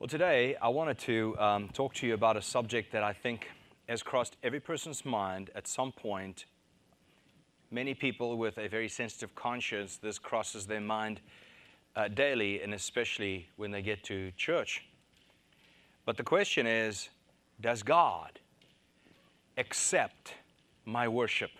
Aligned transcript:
Well, 0.00 0.08
today 0.08 0.56
I 0.62 0.68
wanted 0.68 0.98
to 1.00 1.38
um, 1.38 1.68
talk 1.74 1.92
to 1.96 2.06
you 2.06 2.14
about 2.14 2.38
a 2.38 2.40
subject 2.40 2.90
that 2.92 3.02
I 3.02 3.12
think 3.12 3.48
has 3.86 4.02
crossed 4.02 4.34
every 4.42 4.58
person's 4.58 5.04
mind 5.04 5.50
at 5.54 5.68
some 5.68 5.92
point. 5.92 6.46
Many 7.70 7.92
people 7.92 8.38
with 8.38 8.56
a 8.56 8.66
very 8.66 8.88
sensitive 8.88 9.34
conscience, 9.34 9.98
this 9.98 10.18
crosses 10.18 10.66
their 10.66 10.80
mind 10.80 11.20
uh, 11.94 12.08
daily, 12.08 12.62
and 12.62 12.72
especially 12.72 13.46
when 13.56 13.72
they 13.72 13.82
get 13.82 14.02
to 14.04 14.30
church. 14.38 14.86
But 16.06 16.16
the 16.16 16.22
question 16.22 16.66
is 16.66 17.10
Does 17.60 17.82
God 17.82 18.38
accept 19.58 20.32
my 20.86 21.08
worship? 21.08 21.50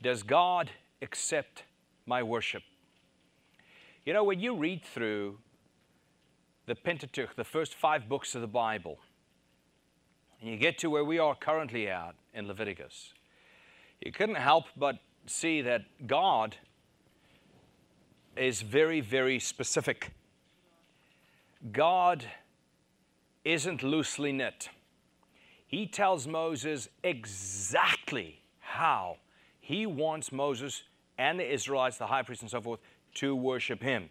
Does 0.00 0.22
God 0.22 0.70
accept 1.02 1.64
my 2.06 2.22
worship? 2.22 2.62
You 4.06 4.12
know, 4.12 4.22
when 4.22 4.38
you 4.38 4.54
read 4.54 4.84
through 4.84 5.38
the 6.72 6.80
Pentateuch, 6.80 7.36
the 7.36 7.44
first 7.44 7.74
five 7.74 8.08
books 8.08 8.34
of 8.34 8.40
the 8.40 8.46
Bible, 8.46 8.98
and 10.40 10.48
you 10.48 10.56
get 10.56 10.78
to 10.78 10.88
where 10.88 11.04
we 11.04 11.18
are 11.18 11.34
currently 11.34 11.86
at 11.86 12.14
in 12.32 12.48
Leviticus, 12.48 13.12
you 14.00 14.10
couldn't 14.10 14.36
help 14.36 14.64
but 14.74 14.96
see 15.26 15.60
that 15.60 15.82
God 16.06 16.56
is 18.38 18.62
very, 18.62 19.02
very 19.02 19.38
specific. 19.38 20.12
God 21.72 22.24
isn't 23.44 23.82
loosely 23.82 24.32
knit. 24.32 24.70
He 25.66 25.86
tells 25.86 26.26
Moses 26.26 26.88
exactly 27.04 28.40
how 28.60 29.18
he 29.60 29.84
wants 29.84 30.32
Moses 30.32 30.84
and 31.18 31.38
the 31.38 31.52
Israelites, 31.52 31.98
the 31.98 32.06
high 32.06 32.22
priest 32.22 32.40
and 32.40 32.50
so 32.50 32.62
forth, 32.62 32.80
to 33.16 33.36
worship 33.36 33.82
him. 33.82 34.08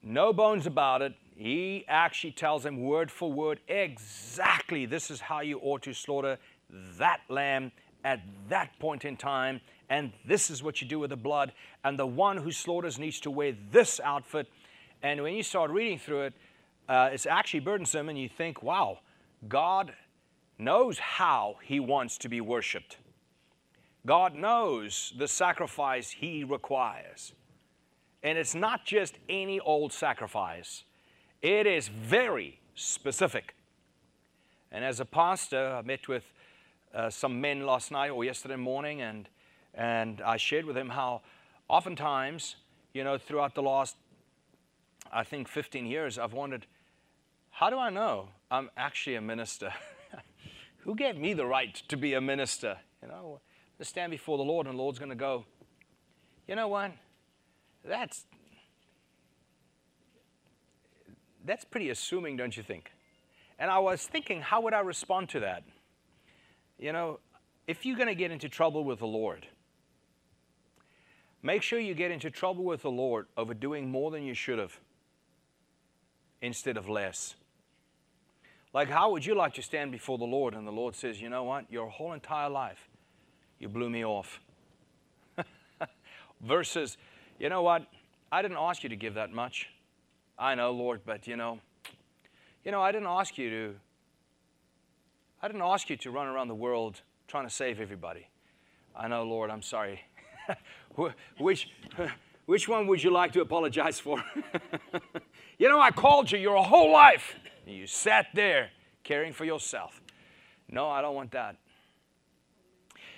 No 0.00 0.32
bones 0.32 0.68
about 0.68 1.02
it. 1.02 1.14
He 1.40 1.86
actually 1.88 2.32
tells 2.32 2.64
them 2.64 2.82
word 2.82 3.10
for 3.10 3.32
word 3.32 3.60
exactly 3.66 4.84
this 4.84 5.10
is 5.10 5.22
how 5.22 5.40
you 5.40 5.58
ought 5.60 5.80
to 5.84 5.94
slaughter 5.94 6.36
that 6.98 7.20
lamb 7.30 7.72
at 8.04 8.20
that 8.50 8.78
point 8.78 9.06
in 9.06 9.16
time, 9.16 9.62
and 9.88 10.12
this 10.26 10.50
is 10.50 10.62
what 10.62 10.82
you 10.82 10.86
do 10.86 10.98
with 10.98 11.08
the 11.08 11.16
blood. 11.16 11.52
And 11.82 11.98
the 11.98 12.04
one 12.04 12.36
who 12.36 12.52
slaughters 12.52 12.98
needs 12.98 13.20
to 13.20 13.30
wear 13.30 13.54
this 13.72 14.00
outfit. 14.04 14.48
And 15.02 15.22
when 15.22 15.32
you 15.32 15.42
start 15.42 15.70
reading 15.70 15.98
through 15.98 16.24
it, 16.24 16.34
uh, 16.90 17.08
it's 17.10 17.24
actually 17.24 17.60
burdensome, 17.60 18.10
and 18.10 18.18
you 18.18 18.28
think, 18.28 18.62
wow, 18.62 18.98
God 19.48 19.94
knows 20.58 20.98
how 20.98 21.56
He 21.62 21.80
wants 21.80 22.18
to 22.18 22.28
be 22.28 22.42
worshiped. 22.42 22.98
God 24.04 24.34
knows 24.34 25.14
the 25.16 25.26
sacrifice 25.26 26.10
He 26.10 26.44
requires. 26.44 27.32
And 28.22 28.36
it's 28.36 28.54
not 28.54 28.84
just 28.84 29.14
any 29.26 29.58
old 29.58 29.94
sacrifice, 29.94 30.84
it 31.42 31.66
is 31.66 31.88
very 31.88 32.60
specific. 32.74 33.54
And 34.72 34.84
as 34.84 35.00
a 35.00 35.04
pastor, 35.04 35.74
I 35.78 35.82
met 35.82 36.06
with 36.06 36.24
uh, 36.94 37.10
some 37.10 37.40
men 37.40 37.66
last 37.66 37.90
night 37.90 38.10
or 38.10 38.24
yesterday 38.24 38.56
morning, 38.56 39.00
and, 39.00 39.28
and 39.74 40.20
I 40.20 40.36
shared 40.36 40.64
with 40.64 40.76
them 40.76 40.90
how 40.90 41.22
oftentimes, 41.68 42.56
you 42.92 43.04
know, 43.04 43.18
throughout 43.18 43.54
the 43.54 43.62
last, 43.62 43.96
I 45.12 45.24
think, 45.24 45.48
15 45.48 45.86
years, 45.86 46.18
I've 46.18 46.32
wondered, 46.32 46.66
how 47.50 47.70
do 47.70 47.78
I 47.78 47.90
know 47.90 48.28
I'm 48.50 48.70
actually 48.76 49.16
a 49.16 49.20
minister? 49.20 49.72
Who 50.78 50.94
gave 50.94 51.16
me 51.16 51.34
the 51.34 51.46
right 51.46 51.74
to 51.88 51.96
be 51.96 52.14
a 52.14 52.20
minister? 52.20 52.76
You 53.02 53.08
know, 53.08 53.40
to 53.78 53.84
stand 53.84 54.10
before 54.10 54.36
the 54.36 54.44
Lord, 54.44 54.66
and 54.66 54.78
the 54.78 54.82
Lord's 54.82 54.98
going 54.98 55.10
to 55.10 55.14
go, 55.14 55.44
you 56.46 56.54
know 56.54 56.68
what? 56.68 56.92
That's 57.84 58.24
that's 61.44 61.64
pretty 61.64 61.90
assuming, 61.90 62.36
don't 62.36 62.56
you 62.56 62.62
think? 62.62 62.90
And 63.58 63.70
I 63.70 63.78
was 63.78 64.06
thinking, 64.06 64.40
how 64.40 64.62
would 64.62 64.74
I 64.74 64.80
respond 64.80 65.28
to 65.30 65.40
that? 65.40 65.62
You 66.78 66.92
know, 66.92 67.20
if 67.66 67.84
you're 67.84 67.96
going 67.96 68.08
to 68.08 68.14
get 68.14 68.30
into 68.30 68.48
trouble 68.48 68.84
with 68.84 69.00
the 69.00 69.06
Lord, 69.06 69.46
make 71.42 71.62
sure 71.62 71.78
you 71.78 71.94
get 71.94 72.10
into 72.10 72.30
trouble 72.30 72.64
with 72.64 72.82
the 72.82 72.90
Lord 72.90 73.26
over 73.36 73.54
doing 73.54 73.90
more 73.90 74.10
than 74.10 74.22
you 74.22 74.34
should 74.34 74.58
have 74.58 74.78
instead 76.40 76.76
of 76.76 76.88
less. 76.88 77.34
Like, 78.72 78.88
how 78.88 79.10
would 79.10 79.26
you 79.26 79.34
like 79.34 79.54
to 79.54 79.62
stand 79.62 79.92
before 79.92 80.16
the 80.16 80.24
Lord 80.24 80.54
and 80.54 80.66
the 80.66 80.72
Lord 80.72 80.94
says, 80.94 81.20
you 81.20 81.28
know 81.28 81.44
what, 81.44 81.70
your 81.70 81.88
whole 81.88 82.12
entire 82.12 82.48
life, 82.48 82.88
you 83.58 83.68
blew 83.68 83.90
me 83.90 84.04
off. 84.04 84.40
Versus, 86.40 86.96
you 87.38 87.48
know 87.48 87.62
what, 87.62 87.86
I 88.30 88.42
didn't 88.42 88.58
ask 88.58 88.82
you 88.82 88.88
to 88.88 88.96
give 88.96 89.14
that 89.14 89.32
much. 89.32 89.68
I 90.40 90.54
know, 90.54 90.70
Lord, 90.70 91.02
but 91.04 91.26
you 91.26 91.36
know, 91.36 91.60
you 92.64 92.72
know, 92.72 92.80
I 92.80 92.92
didn't 92.92 93.08
ask 93.08 93.36
you 93.36 93.50
to, 93.50 93.74
I 95.42 95.48
didn't 95.48 95.60
ask 95.60 95.90
you 95.90 95.98
to 95.98 96.10
run 96.10 96.26
around 96.26 96.48
the 96.48 96.54
world 96.54 97.02
trying 97.28 97.46
to 97.46 97.54
save 97.54 97.78
everybody. 97.78 98.26
I 98.96 99.06
know, 99.06 99.22
Lord, 99.22 99.50
I'm 99.50 99.60
sorry. 99.60 100.00
which, 101.38 101.68
which 102.46 102.68
one 102.68 102.86
would 102.86 103.02
you 103.02 103.10
like 103.10 103.32
to 103.34 103.42
apologize 103.42 104.00
for? 104.00 104.24
you 105.58 105.68
know, 105.68 105.78
I 105.78 105.90
called 105.90 106.32
you 106.32 106.38
your 106.38 106.64
whole 106.64 106.90
life. 106.90 107.34
You 107.66 107.86
sat 107.86 108.28
there 108.32 108.70
caring 109.04 109.34
for 109.34 109.44
yourself. 109.44 110.00
No, 110.70 110.88
I 110.88 111.02
don't 111.02 111.14
want 111.14 111.32
that. 111.32 111.56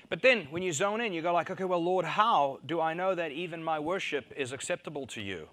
But 0.08 0.22
then 0.22 0.48
when 0.50 0.64
you 0.64 0.72
zone 0.72 1.00
in, 1.00 1.12
you 1.12 1.22
go 1.22 1.32
like, 1.32 1.52
okay, 1.52 1.64
well, 1.64 1.82
Lord, 1.82 2.04
how 2.04 2.58
do 2.66 2.80
I 2.80 2.94
know 2.94 3.14
that 3.14 3.30
even 3.30 3.62
my 3.62 3.78
worship 3.78 4.26
is 4.36 4.50
acceptable 4.50 5.06
to 5.06 5.22
you? 5.22 5.48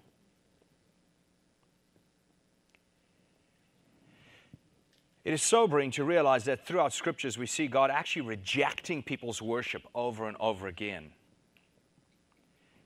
It 5.24 5.32
is 5.34 5.42
sobering 5.42 5.90
to 5.92 6.04
realize 6.04 6.44
that 6.44 6.66
throughout 6.66 6.92
scriptures 6.92 7.36
we 7.36 7.46
see 7.46 7.66
God 7.66 7.90
actually 7.90 8.22
rejecting 8.22 9.02
people's 9.02 9.42
worship 9.42 9.82
over 9.94 10.26
and 10.26 10.36
over 10.40 10.66
again. 10.66 11.12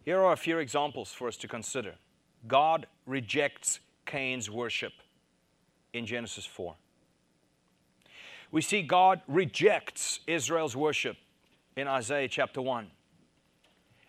Here 0.05 0.21
are 0.21 0.33
a 0.33 0.37
few 0.37 0.59
examples 0.59 1.13
for 1.13 1.29
us 1.29 1.37
to 1.39 1.49
consider. 1.49 1.95
God 2.47 2.87
rejects 3.07 3.81
Cain's 4.05 4.51
worship 4.51 4.93
in 5.93 6.05
Genesis 6.05 6.45
4. 6.45 6.75
We 8.51 8.61
see 8.61 8.83
God 8.83 9.23
rejects 9.27 10.21
Israel's 10.27 10.77
worship 10.77 11.17
in 11.77 11.89
Isaiah 11.89 12.29
chapter 12.29 12.61
1. 12.61 12.91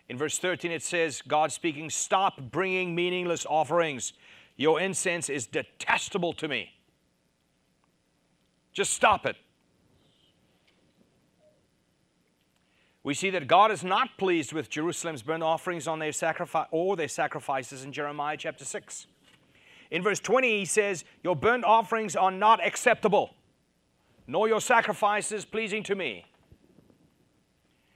In 0.08 0.18
verse 0.18 0.38
13, 0.38 0.70
it 0.70 0.82
says, 0.82 1.22
God 1.26 1.50
speaking, 1.50 1.90
Stop 1.90 2.40
bringing 2.52 2.94
meaningless 2.94 3.46
offerings. 3.48 4.12
Your 4.56 4.80
incense 4.80 5.28
is 5.28 5.46
detestable 5.46 6.32
to 6.34 6.48
me. 6.48 6.75
Just 8.76 8.92
stop 8.92 9.24
it. 9.24 9.36
We 13.02 13.14
see 13.14 13.30
that 13.30 13.48
God 13.48 13.70
is 13.70 13.82
not 13.82 14.18
pleased 14.18 14.52
with 14.52 14.68
Jerusalem's 14.68 15.22
burnt 15.22 15.42
offerings 15.42 15.88
on 15.88 15.98
their 15.98 16.12
sacrifice 16.12 16.66
or 16.70 16.94
their 16.94 17.08
sacrifices 17.08 17.84
in 17.84 17.92
Jeremiah 17.92 18.36
chapter 18.36 18.66
6. 18.66 19.06
In 19.90 20.02
verse 20.02 20.20
20, 20.20 20.58
he 20.58 20.64
says, 20.66 21.04
Your 21.24 21.34
burnt 21.34 21.64
offerings 21.64 22.14
are 22.14 22.30
not 22.30 22.62
acceptable, 22.62 23.30
nor 24.26 24.46
your 24.46 24.60
sacrifices 24.60 25.46
pleasing 25.46 25.82
to 25.84 25.94
me. 25.94 26.26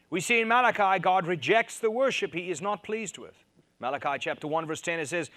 We 0.08 0.20
see 0.20 0.40
in 0.40 0.48
Malachi, 0.48 0.98
God 0.98 1.26
rejects 1.26 1.78
the 1.78 1.90
worship 1.90 2.32
he 2.32 2.50
is 2.50 2.62
not 2.62 2.82
pleased 2.82 3.18
with. 3.18 3.34
Malachi 3.80 4.16
chapter 4.18 4.46
1, 4.46 4.64
verse 4.64 4.80
10, 4.80 5.00
it 5.00 5.08
says, 5.08 5.30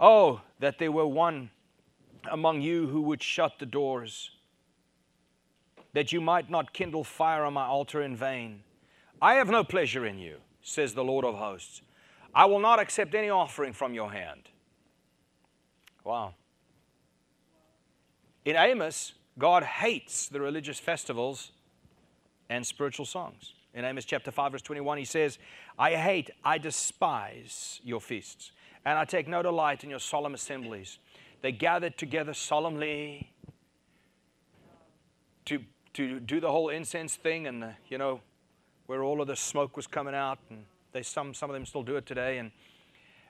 Oh, 0.00 0.40
that 0.58 0.80
there 0.80 0.90
were 0.90 1.06
one 1.06 1.50
among 2.28 2.60
you 2.60 2.88
who 2.88 3.02
would 3.02 3.22
shut 3.22 3.60
the 3.60 3.66
doors, 3.66 4.30
that 5.94 6.12
you 6.12 6.20
might 6.20 6.50
not 6.50 6.72
kindle 6.72 7.04
fire 7.04 7.44
on 7.44 7.54
my 7.54 7.64
altar 7.64 8.02
in 8.02 8.14
vain. 8.14 8.62
I 9.22 9.34
have 9.34 9.48
no 9.48 9.64
pleasure 9.64 10.04
in 10.04 10.18
you, 10.18 10.36
says 10.62 10.92
the 10.92 11.04
Lord 11.04 11.24
of 11.24 11.36
hosts. 11.36 11.82
I 12.34 12.44
will 12.44 12.58
not 12.58 12.80
accept 12.80 13.14
any 13.14 13.30
offering 13.30 13.72
from 13.72 13.94
your 13.94 14.12
hand. 14.12 14.50
Wow. 16.02 16.34
In 18.44 18.56
Amos, 18.56 19.14
God 19.38 19.62
hates 19.62 20.28
the 20.28 20.40
religious 20.40 20.78
festivals 20.78 21.52
and 22.50 22.66
spiritual 22.66 23.06
songs. 23.06 23.54
In 23.72 23.84
Amos 23.84 24.04
chapter 24.04 24.30
5, 24.30 24.52
verse 24.52 24.62
21, 24.62 24.98
he 24.98 25.04
says, 25.04 25.38
I 25.78 25.94
hate, 25.94 26.30
I 26.44 26.58
despise 26.58 27.80
your 27.82 28.00
feasts, 28.00 28.52
and 28.84 28.98
I 28.98 29.04
take 29.04 29.26
no 29.26 29.42
delight 29.42 29.82
in 29.82 29.90
your 29.90 29.98
solemn 29.98 30.34
assemblies. 30.34 30.98
They 31.40 31.52
gathered 31.52 31.96
together 31.96 32.34
solemnly 32.34 33.32
to, 35.46 35.60
to 35.94 36.20
do 36.20 36.40
the 36.40 36.50
whole 36.50 36.68
incense 36.68 37.16
thing, 37.16 37.46
and, 37.46 37.74
you 37.88 37.98
know, 37.98 38.20
where 38.86 39.02
all 39.02 39.20
of 39.20 39.26
the 39.26 39.36
smoke 39.36 39.76
was 39.76 39.86
coming 39.86 40.14
out, 40.14 40.38
and 40.50 40.64
they, 40.92 41.02
some, 41.02 41.34
some 41.34 41.50
of 41.50 41.54
them 41.54 41.64
still 41.64 41.82
do 41.82 41.96
it 41.96 42.06
today. 42.06 42.38
And, 42.38 42.50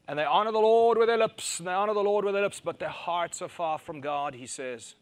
and 0.08 0.18
they 0.18 0.24
honor 0.24 0.52
the 0.52 0.58
Lord 0.58 0.98
with 0.98 1.08
their 1.08 1.18
lips, 1.18 1.58
and 1.58 1.68
they 1.68 1.72
honor 1.72 1.94
the 1.94 2.02
Lord 2.02 2.24
with 2.24 2.34
their 2.34 2.42
lips, 2.42 2.60
but 2.60 2.78
their 2.78 2.88
hearts 2.88 3.40
are 3.40 3.48
far 3.48 3.78
from 3.78 4.00
God, 4.00 4.34
he 4.34 4.46
says. 4.46 4.94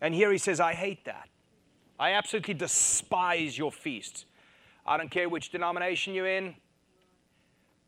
And 0.00 0.14
here 0.14 0.30
he 0.32 0.38
says, 0.38 0.60
I 0.60 0.74
hate 0.74 1.04
that. 1.04 1.28
I 1.98 2.12
absolutely 2.12 2.54
despise 2.54 3.58
your 3.58 3.72
feasts. 3.72 4.24
I 4.86 4.96
don't 4.96 5.10
care 5.10 5.28
which 5.28 5.50
denomination 5.50 6.14
you're 6.14 6.28
in. 6.28 6.54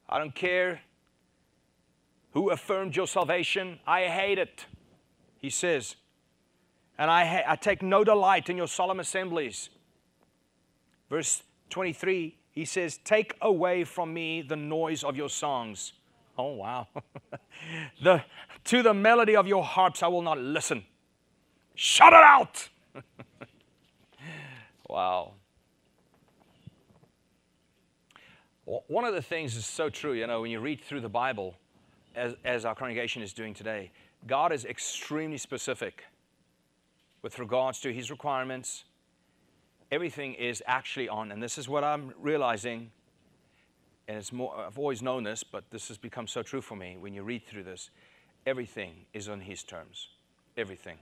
I 0.09 0.19
don't 0.19 0.35
care 0.35 0.81
who 2.33 2.51
affirmed 2.51 2.97
your 2.97 3.07
salvation. 3.07 3.79
I 3.87 4.07
hate 4.07 4.39
it, 4.39 4.67
he 5.39 5.51
says. 5.51 5.97
And 7.01 7.11
I, 7.11 7.25
ha- 7.25 7.45
I 7.53 7.57
take 7.57 7.83
no 7.83 8.05
delight 8.05 8.51
in 8.51 8.59
your 8.59 8.69
solemn 8.69 9.01
assemblies. 9.01 9.71
Verse 11.09 11.43
23, 11.71 12.37
he 12.51 12.65
says, 12.67 12.99
Take 13.03 13.35
away 13.41 13.85
from 13.85 14.13
me 14.13 14.43
the 14.43 14.55
noise 14.55 15.03
of 15.03 15.17
your 15.17 15.31
songs. 15.31 15.95
Oh, 16.37 16.53
wow. 16.53 16.89
the, 18.03 18.23
to 18.65 18.83
the 18.83 18.93
melody 18.93 19.35
of 19.35 19.47
your 19.47 19.65
harps 19.65 20.03
I 20.03 20.09
will 20.09 20.21
not 20.21 20.37
listen. 20.39 20.85
Shut 21.75 22.13
it 22.13 22.23
out. 22.23 22.69
wow. 24.91 25.33
One 28.67 29.07
of 29.07 29.15
the 29.15 29.23
things 29.23 29.57
is 29.57 29.65
so 29.65 29.89
true, 29.89 30.13
you 30.13 30.27
know, 30.27 30.43
when 30.43 30.51
you 30.51 30.61
read 30.61 30.83
through 30.83 31.01
the 31.01 31.09
Bible, 31.09 31.55
as, 32.15 32.35
as 32.45 32.67
our 32.67 32.75
congregation 32.75 33.23
is 33.23 33.33
doing 33.33 33.55
today, 33.55 33.91
God 34.27 34.53
is 34.53 34.67
extremely 34.67 35.39
specific 35.39 36.05
with 37.23 37.39
regards 37.39 37.81
to 37.81 37.93
his 37.93 38.11
requirements. 38.11 38.85
Everything 39.93 40.35
is 40.35 40.63
actually 40.67 41.09
on, 41.09 41.33
and 41.33 41.43
this 41.43 41.59
is 41.59 41.69
what 41.69 41.83
I'm 41.85 42.13
realizing, 42.19 42.91
and 44.07 44.19
it's 44.19 44.33
more, 44.33 44.57
I've 44.57 44.79
always 44.79 45.03
known 45.03 45.25
this, 45.25 45.43
but 45.43 45.65
this 45.71 45.89
has 45.89 45.99
become 45.99 46.27
so 46.27 46.43
true 46.43 46.61
for 46.61 46.77
me 46.77 46.97
when 46.99 47.13
you 47.13 47.23
read 47.23 47.47
through 47.47 47.65
this. 47.65 47.91
Everything 48.47 49.07
is 49.13 49.29
on 49.29 49.41
his 49.41 49.63
terms. 49.63 50.09
Everything. 50.57 50.99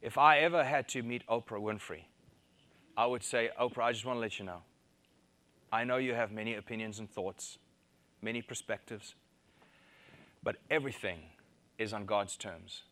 If 0.00 0.16
I 0.16 0.38
ever 0.38 0.64
had 0.64 0.88
to 0.88 1.02
meet 1.02 1.26
Oprah 1.26 1.60
Winfrey, 1.60 2.04
I 2.96 3.06
would 3.06 3.22
say, 3.22 3.50
Oprah, 3.60 3.84
I 3.84 3.92
just 3.92 4.04
want 4.04 4.16
to 4.16 4.20
let 4.20 4.38
you 4.38 4.44
know 4.44 4.62
I 5.70 5.84
know 5.84 5.98
you 5.98 6.14
have 6.14 6.32
many 6.32 6.54
opinions 6.54 6.98
and 6.98 7.10
thoughts, 7.10 7.58
many 8.22 8.40
perspectives, 8.40 9.14
but 10.42 10.56
everything 10.70 11.18
is 11.78 11.92
on 11.92 12.06
God's 12.06 12.36
terms. 12.36 12.82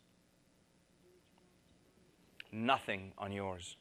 Nothing 2.57 3.13
on 3.19 3.33
yours. 3.33 3.77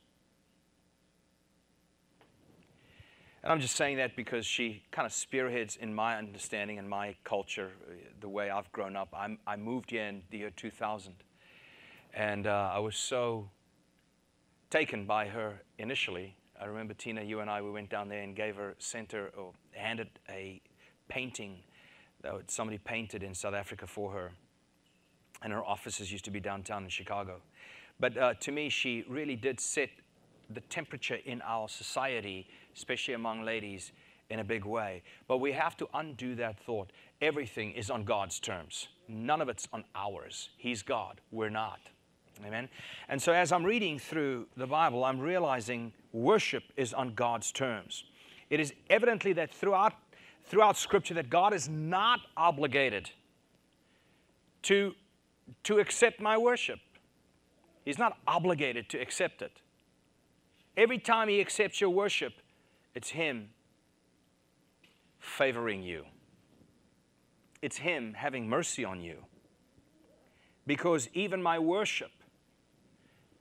And 3.44 3.52
I'm 3.52 3.60
just 3.60 3.76
saying 3.76 3.98
that 3.98 4.16
because 4.16 4.46
she 4.46 4.84
kind 4.92 5.06
of 5.06 5.14
spearheads 5.14 5.76
in 5.76 5.94
my 5.94 6.18
understanding 6.18 6.80
and 6.80 6.90
my 6.90 7.16
culture, 7.24 7.72
the 8.20 8.30
way 8.30 8.50
I've 8.50 8.72
grown 8.72 8.96
up. 8.96 9.10
I'm, 9.16 9.38
i 9.46 9.56
moved 9.56 9.92
here 9.92 10.06
in 10.06 10.24
the 10.32 10.40
year 10.40 10.50
2000. 10.50 11.14
And 12.14 12.48
uh, 12.48 12.72
I 12.74 12.80
was 12.80 12.96
so 12.96 13.50
taken 14.70 15.06
by 15.06 15.28
her 15.28 15.62
initially 15.78 16.36
I 16.60 16.66
remember 16.66 16.94
Tina, 16.94 17.22
you 17.22 17.42
and 17.42 17.50
I, 17.50 17.62
we 17.62 17.70
went 17.70 17.90
down 17.90 18.08
there 18.08 18.22
and 18.22 18.36
gave 18.36 18.56
her, 18.56 18.76
sent 18.80 19.12
her, 19.12 19.30
or 19.38 19.52
handed 19.74 20.08
a 20.30 20.62
painting 21.10 21.58
that 22.22 22.50
somebody 22.50 22.78
painted 22.78 23.24
in 23.24 23.34
South 23.34 23.54
Africa 23.54 23.86
for 23.88 24.12
her. 24.12 24.32
And 25.42 25.52
her 25.52 25.64
offices 25.64 26.12
used 26.12 26.26
to 26.26 26.32
be 26.32 26.40
downtown 26.40 26.84
in 26.84 26.90
Chicago. 26.90 27.42
But 28.00 28.18
uh, 28.18 28.34
to 28.36 28.52
me, 28.52 28.70
she 28.70 29.06
really 29.08 29.36
did 29.36 29.60
set 29.60 29.90
the 30.50 30.62
temperature 30.62 31.18
in 31.26 31.42
our 31.42 31.70
society, 31.70 32.48
especially 32.76 33.14
among 33.14 33.44
ladies, 33.44 33.92
in 34.30 34.40
a 34.40 34.44
big 34.44 34.66
way. 34.66 35.04
But 35.28 35.38
we 35.38 35.52
have 35.54 35.78
to 35.78 35.88
undo 35.94 36.36
that 36.36 36.60
thought. 36.60 36.92
Everything 37.22 37.72
is 37.72 37.90
on 37.90 38.04
God's 38.04 38.40
terms, 38.40 38.88
none 39.08 39.42
of 39.42 39.50
it's 39.50 39.68
on 39.72 39.84
ours. 39.96 40.50
He's 40.58 40.82
God, 40.82 41.22
we're 41.32 41.50
not. 41.50 41.80
Amen. 42.46 42.68
And 43.08 43.22
so 43.22 43.32
as 43.32 43.54
I'm 43.54 43.64
reading 43.64 43.98
through 43.98 44.48
the 44.58 44.68
Bible, 44.68 45.06
I'm 45.06 45.20
realizing 45.20 45.94
worship 46.12 46.64
is 46.76 46.94
on 46.94 47.14
God's 47.14 47.52
terms. 47.52 48.04
It 48.50 48.60
is 48.60 48.74
evidently 48.90 49.32
that 49.34 49.54
throughout, 49.54 49.94
throughout 50.44 50.76
Scripture 50.76 51.14
that 51.14 51.30
God 51.30 51.54
is 51.54 51.70
not 51.70 52.20
obligated 52.36 53.10
to, 54.64 54.96
to 55.64 55.80
accept 55.80 56.20
my 56.20 56.38
worship. 56.38 56.80
He's 57.86 58.00
not 58.00 58.18
obligated 58.28 58.90
to 58.90 58.98
accept 58.98 59.44
it. 59.44 59.62
Every 60.76 60.98
time 60.98 61.30
He 61.30 61.40
accepts 61.40 61.80
your 61.80 61.92
worship, 61.92 62.34
it's 62.96 63.12
Him 63.12 63.50
favoring 65.20 65.84
you. 65.84 66.06
It's 67.62 67.78
Him 67.78 68.16
having 68.16 68.50
mercy 68.50 68.84
on 68.84 69.02
you. 69.02 69.26
Because 70.68 71.10
even 71.14 71.42
my 71.42 71.60
worship 71.60 72.12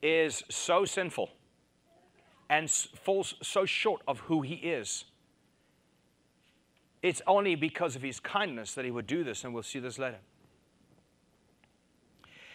is 0.03 0.45
so 0.51 0.85
sinful 0.85 1.31
and 2.51 2.71
falls 2.71 3.35
so 3.43 3.65
short 3.65 4.03
of 4.07 4.21
who 4.21 4.43
He 4.43 4.57
is. 4.57 5.07
It's 7.03 7.23
only 7.27 7.55
because 7.55 7.97
of 7.97 8.03
His 8.03 8.21
kindness 8.21 8.75
that 8.75 8.85
He 8.85 8.91
would 8.91 9.07
do 9.07 9.25
this, 9.25 9.43
and 9.43 9.55
we'll 9.55 9.63
see 9.63 9.79
this 9.79 9.99
later. 9.99 10.19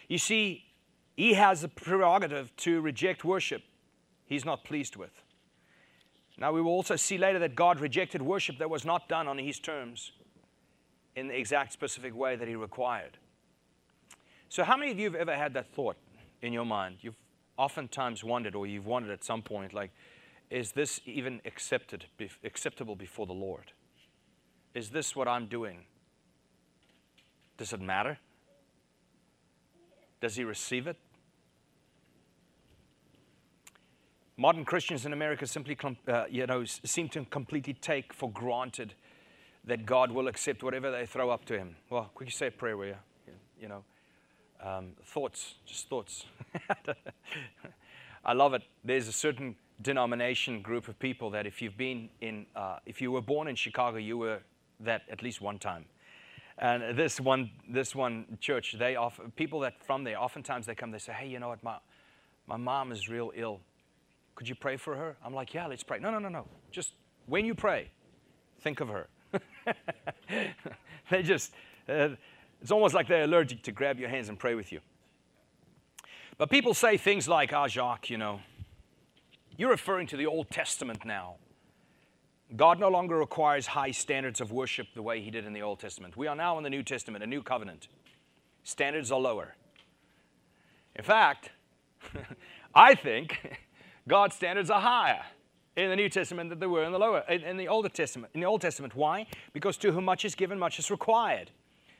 You 0.07 0.19
see, 0.19 0.65
He 1.19 1.33
has 1.33 1.59
the 1.59 1.67
prerogative 1.67 2.55
to 2.55 2.79
reject 2.79 3.25
worship 3.25 3.63
He's 4.25 4.45
not 4.45 4.63
pleased 4.63 4.95
with. 4.95 5.11
Now, 6.37 6.53
we 6.53 6.61
will 6.61 6.71
also 6.71 6.95
see 6.95 7.17
later 7.17 7.39
that 7.39 7.55
God 7.55 7.81
rejected 7.81 8.21
worship 8.21 8.57
that 8.59 8.69
was 8.69 8.85
not 8.85 9.09
done 9.09 9.27
on 9.27 9.37
His 9.37 9.59
terms 9.59 10.13
in 11.17 11.27
the 11.27 11.37
exact 11.37 11.73
specific 11.73 12.15
way 12.15 12.37
that 12.37 12.47
He 12.47 12.55
required. 12.55 13.17
So, 14.47 14.63
how 14.63 14.77
many 14.77 14.91
of 14.91 14.97
you 14.97 15.11
have 15.11 15.15
ever 15.15 15.35
had 15.35 15.53
that 15.55 15.69
thought 15.73 15.97
in 16.41 16.53
your 16.53 16.63
mind? 16.63 16.99
You've 17.01 17.19
oftentimes 17.57 18.23
wondered, 18.23 18.55
or 18.55 18.65
you've 18.65 18.85
wondered 18.85 19.11
at 19.11 19.25
some 19.25 19.41
point, 19.41 19.73
like, 19.73 19.91
is 20.49 20.71
this 20.71 21.01
even 21.05 21.41
accepted, 21.43 22.05
acceptable 22.45 22.95
before 22.95 23.25
the 23.25 23.33
Lord? 23.33 23.73
Is 24.73 24.91
this 24.91 25.17
what 25.17 25.27
I'm 25.27 25.47
doing? 25.47 25.79
Does 27.57 27.73
it 27.73 27.81
matter? 27.81 28.19
Does 30.21 30.37
he 30.37 30.45
receive 30.45 30.87
it? 30.87 30.95
Modern 34.39 34.63
Christians 34.63 35.05
in 35.05 35.11
America 35.11 35.45
simply, 35.45 35.77
uh, 36.07 36.23
you 36.29 36.47
know, 36.47 36.63
seem 36.63 37.09
to 37.09 37.25
completely 37.25 37.73
take 37.73 38.13
for 38.13 38.31
granted 38.31 38.93
that 39.65 39.85
God 39.85 40.11
will 40.11 40.29
accept 40.29 40.63
whatever 40.63 40.89
they 40.89 41.05
throw 41.05 41.29
up 41.29 41.43
to 41.47 41.57
Him. 41.57 41.75
Well, 41.89 42.09
quickly 42.15 42.31
say 42.31 42.47
a 42.47 42.51
prayer, 42.51 42.77
will 42.77 42.85
you? 42.85 42.95
You 43.59 43.67
know, 43.67 43.83
um, 44.63 44.93
thoughts, 45.03 45.55
just 45.65 45.89
thoughts. 45.89 46.23
I 48.25 48.31
love 48.31 48.53
it. 48.53 48.61
There's 48.85 49.09
a 49.09 49.11
certain 49.11 49.57
denomination 49.81 50.61
group 50.61 50.87
of 50.87 50.97
people 50.99 51.29
that 51.31 51.45
if 51.45 51.61
you've 51.61 51.75
been 51.75 52.07
in, 52.21 52.45
uh, 52.55 52.77
if 52.85 53.01
you 53.01 53.11
were 53.11 53.21
born 53.21 53.49
in 53.49 53.57
Chicago, 53.57 53.97
you 53.97 54.17
were 54.17 54.39
that 54.79 55.01
at 55.11 55.21
least 55.21 55.41
one 55.41 55.59
time. 55.59 55.83
And 56.57 56.97
this 56.97 57.19
one, 57.19 57.51
this 57.67 57.93
one 57.93 58.37
church, 58.39 58.77
they 58.79 58.95
offer 58.95 59.23
people 59.35 59.59
that 59.61 59.83
from 59.83 60.05
there, 60.05 60.17
oftentimes 60.17 60.65
they 60.65 60.75
come, 60.75 60.91
they 60.91 60.97
say, 60.97 61.11
hey, 61.11 61.27
you 61.27 61.39
know 61.41 61.49
what, 61.49 61.61
my, 61.61 61.75
my 62.47 62.55
mom 62.55 62.93
is 62.93 63.09
real 63.09 63.33
ill. 63.35 63.59
Could 64.39 64.47
you 64.47 64.55
pray 64.55 64.77
for 64.77 64.95
her? 64.95 65.17
I'm 65.21 65.33
like, 65.33 65.53
yeah, 65.53 65.67
let's 65.67 65.83
pray. 65.83 65.99
No, 65.99 66.11
no, 66.11 66.17
no, 66.17 66.29
no. 66.29 66.45
Just 66.71 66.93
when 67.25 67.43
you 67.43 67.53
pray, 67.53 67.89
think 68.61 68.79
of 68.79 68.87
her. 68.87 69.09
they 71.11 71.23
just, 71.23 71.51
uh, 71.89 72.11
it's 72.61 72.71
almost 72.71 72.93
like 72.93 73.09
they're 73.09 73.25
allergic 73.25 73.63
to 73.63 73.73
grab 73.73 73.99
your 73.99 74.07
hands 74.07 74.29
and 74.29 74.39
pray 74.39 74.55
with 74.55 74.71
you. 74.71 74.79
But 76.37 76.49
people 76.49 76.73
say 76.73 76.95
things 76.95 77.27
like, 77.27 77.51
ah, 77.51 77.67
Jacques, 77.67 78.09
you 78.09 78.17
know, 78.17 78.39
you're 79.57 79.71
referring 79.71 80.07
to 80.07 80.15
the 80.15 80.25
Old 80.25 80.49
Testament 80.49 81.03
now. 81.03 81.35
God 82.55 82.79
no 82.79 82.87
longer 82.87 83.17
requires 83.17 83.67
high 83.67 83.91
standards 83.91 84.39
of 84.39 84.53
worship 84.53 84.87
the 84.95 85.01
way 85.01 85.19
He 85.19 85.31
did 85.31 85.45
in 85.45 85.51
the 85.51 85.63
Old 85.63 85.81
Testament. 85.81 86.15
We 86.15 86.27
are 86.27 86.35
now 86.37 86.57
in 86.57 86.63
the 86.63 86.69
New 86.69 86.83
Testament, 86.83 87.25
a 87.25 87.27
new 87.27 87.43
covenant. 87.43 87.89
Standards 88.63 89.11
are 89.11 89.19
lower. 89.19 89.55
In 90.95 91.03
fact, 91.03 91.49
I 92.73 92.95
think 92.95 93.37
God's 94.07 94.35
standards 94.35 94.69
are 94.69 94.81
higher 94.81 95.21
in 95.75 95.89
the 95.89 95.95
New 95.95 96.09
Testament 96.09 96.49
than 96.49 96.59
they 96.59 96.67
were 96.67 96.83
in 96.83 96.91
the 96.91 96.99
lower 96.99 97.23
in, 97.29 97.41
in 97.43 97.57
the 97.57 97.67
Old 97.67 97.91
Testament. 97.93 98.31
In 98.33 98.41
the 98.41 98.47
Old 98.47 98.61
Testament, 98.61 98.95
why? 98.95 99.27
Because 99.53 99.77
to 99.77 99.91
whom 99.91 100.05
much 100.05 100.25
is 100.25 100.35
given, 100.35 100.59
much 100.59 100.79
is 100.79 100.91
required. 100.91 101.51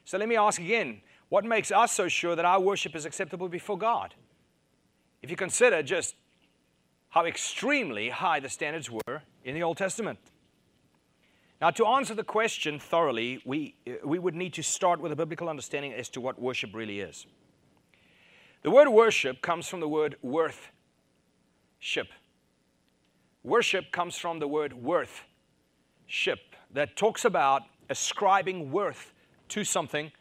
So 0.06 0.18
let 0.18 0.28
me 0.28 0.36
ask 0.36 0.60
again 0.60 1.02
what 1.30 1.46
makes 1.46 1.72
us 1.72 1.92
so 1.92 2.08
sure 2.08 2.36
that 2.36 2.46
our 2.46 2.60
worship 2.60 2.96
is 2.96 3.06
acceptable 3.06 3.48
before 3.48 3.78
God? 3.78 4.16
If 5.22 5.30
you 5.30 5.36
consider 5.36 5.84
just 5.84 6.16
how 7.10 7.26
extremely 7.26 8.10
high 8.10 8.40
the 8.40 8.50
standards 8.50 8.90
were 8.90 9.24
in 9.44 9.56
the 9.56 9.64
Old 9.64 9.78
Testament. 9.78 10.20
Now, 11.60 11.72
to 11.72 11.86
answer 11.86 12.14
the 12.14 12.24
question 12.24 12.80
thoroughly, 12.80 13.42
we, 13.46 13.76
we 14.04 14.18
would 14.18 14.36
need 14.36 14.54
to 14.54 14.64
start 14.64 15.02
with 15.02 15.12
a 15.12 15.16
biblical 15.16 15.50
understanding 15.50 15.92
as 15.92 16.08
to 16.10 16.22
what 16.22 16.40
worship 16.40 16.74
really 16.74 17.02
is. 17.02 17.26
The 18.62 18.72
word 18.72 18.90
worship 18.90 19.42
comes 19.42 19.68
from 19.68 19.80
the 19.80 19.88
word 19.88 20.16
worth 20.22 20.72
ship. 21.80 22.08
Worship 23.44 23.92
comes 23.92 24.18
from 24.18 24.40
the 24.40 24.48
word 24.48 24.74
worth 24.74 25.24
ship 26.08 26.40
that 26.72 26.96
talks 26.96 27.26
about 27.26 27.64
ascribing 27.90 28.72
worth 28.72 29.14
to 29.50 29.64
something 29.64 30.12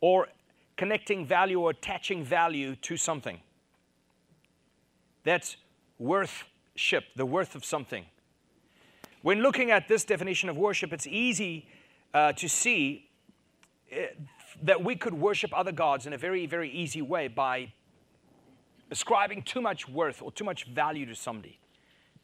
or 0.00 0.28
connecting 0.76 1.24
value 1.24 1.60
or 1.60 1.70
attaching 1.70 2.24
value 2.24 2.76
to 2.76 2.96
something. 2.96 3.40
That's 5.22 5.56
worth 5.98 6.44
ship, 6.74 7.04
the 7.16 7.24
worth 7.24 7.54
of 7.54 7.64
something. 7.64 8.04
When 9.22 9.42
looking 9.42 9.70
at 9.70 9.88
this 9.88 10.04
definition 10.04 10.48
of 10.48 10.58
worship, 10.58 10.92
it's 10.92 11.06
easy 11.06 11.66
uh, 12.12 12.32
to 12.32 12.48
see 12.48 13.08
eh, 13.90 14.08
that 14.62 14.84
we 14.84 14.96
could 14.96 15.14
worship 15.14 15.56
other 15.56 15.72
gods 15.72 16.06
in 16.06 16.12
a 16.12 16.18
very, 16.18 16.46
very 16.46 16.70
easy 16.70 17.00
way 17.00 17.28
by 17.28 17.72
ascribing 18.94 19.42
too 19.42 19.60
much 19.60 19.88
worth 19.88 20.22
or 20.22 20.30
too 20.30 20.44
much 20.44 20.66
value 20.66 21.04
to 21.04 21.16
somebody, 21.16 21.58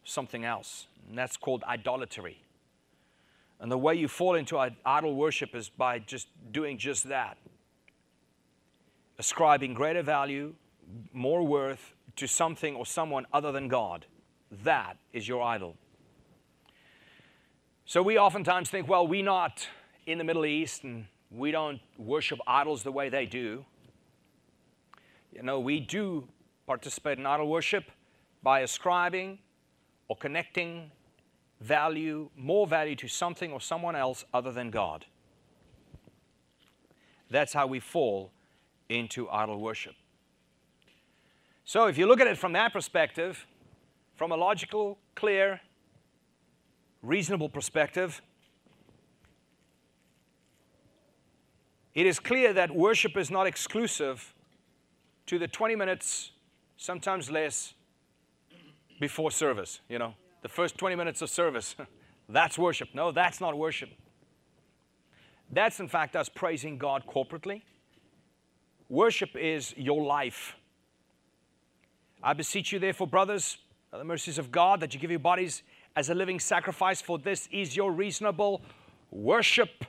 something 0.05 0.45
else. 0.45 0.87
And 1.09 1.19
that's 1.19 1.37
called 1.37 1.65
idolatry. 1.65 2.45
And 3.59 3.73
the 3.73 3.77
way 3.77 3.97
you 3.97 4.07
fall 4.07 4.37
into 4.37 4.57
idol 4.87 5.17
worship 5.17 5.57
is 5.57 5.69
by 5.69 5.99
just 5.99 6.29
doing 6.53 6.79
just 6.79 7.09
that 7.09 7.37
ascribing 9.19 9.75
greater 9.75 10.03
value, 10.03 10.55
more 11.13 11.43
worth 11.43 11.93
to 12.17 12.29
something 12.29 12.77
or 12.77 12.87
someone 12.87 13.27
other 13.33 13.51
than 13.51 13.67
God. 13.67 14.07
That 14.63 14.97
is 15.13 15.27
your 15.27 15.43
idol. 15.43 15.75
So 17.85 18.01
we 18.01 18.17
oftentimes 18.17 18.71
think, 18.71 18.89
well, 18.89 19.09
we're 19.09 19.25
not 19.25 19.67
in 20.07 20.19
the 20.19 20.25
Middle 20.25 20.47
East 20.47 20.85
and 20.85 21.07
we 21.33 21.51
don't 21.51 21.81
worship 21.99 22.39
idols 22.47 22.85
the 22.85 22.93
way 22.93 23.09
they 23.09 23.27
do. 23.27 23.65
You 25.35 25.43
know, 25.43 25.59
we 25.59 25.81
do 25.81 26.29
participate 26.71 27.19
in 27.19 27.27
idol 27.27 27.49
worship 27.49 27.91
by 28.45 28.61
ascribing 28.61 29.41
or 30.07 30.15
connecting 30.15 30.93
value, 31.61 32.31
more 32.37 32.65
value 32.65 32.95
to 32.95 33.09
something 33.09 33.51
or 33.51 33.61
someone 33.61 33.97
else 33.97 34.25
other 34.33 34.53
than 34.53 34.71
God. 34.71 35.05
That's 37.29 37.53
how 37.53 37.67
we 37.67 37.81
fall 37.81 38.31
into 38.89 39.29
idol 39.31 39.59
worship. 39.61 39.97
So, 41.65 41.87
if 41.87 41.99
you 41.99 42.07
look 42.07 42.21
at 42.21 42.29
it 42.29 42.39
from 42.39 42.53
that 42.53 42.73
perspective, 42.73 43.49
from 44.15 44.31
a 44.31 44.37
logical, 44.37 44.97
clear, 45.17 45.61
reasonable 47.03 47.49
perspective, 47.49 48.23
it 51.97 52.07
is 52.07 52.21
clear 52.21 52.53
that 52.53 52.71
worship 52.73 53.17
is 53.17 53.29
not 53.29 53.49
exclusive 53.49 54.33
to 55.27 55.37
the 55.37 55.49
20 55.49 55.75
minutes, 55.75 56.31
sometimes 56.81 57.31
less, 57.31 57.75
before 58.99 59.31
service. 59.31 59.81
You 59.89 59.99
know, 59.99 60.15
the 60.43 60.49
first 60.49 60.79
20 60.79 60.97
minutes 60.97 61.23
of 61.23 61.31
service. 61.31 61.77
that's 62.29 62.59
worship. 62.59 62.89
No, 62.95 63.13
that's 63.13 63.41
not 63.41 63.57
worship. 63.57 63.91
That's, 65.53 65.79
in 65.79 65.89
fact, 65.89 66.17
us 66.17 66.29
praising 66.29 66.79
God 66.79 67.05
corporately. 67.07 67.63
Worship 68.89 69.37
is 69.37 69.75
your 69.77 70.03
life. 70.03 70.57
I 72.23 72.33
beseech 72.33 72.73
you, 72.73 72.79
therefore, 72.79 73.07
brothers, 73.07 73.59
the 73.93 74.05
mercies 74.05 74.39
of 74.39 74.51
God, 74.51 74.81
that 74.81 74.95
you 74.95 75.01
give 75.01 75.11
your 75.11 75.21
bodies 75.21 75.63
as 75.97 76.09
a 76.09 76.15
living 76.15 76.41
sacrifice, 76.41 77.03
for 77.03 77.19
this 77.19 77.49
is 77.53 77.77
your 77.77 77.93
reasonable 77.93 78.63
worship. 79.11 79.85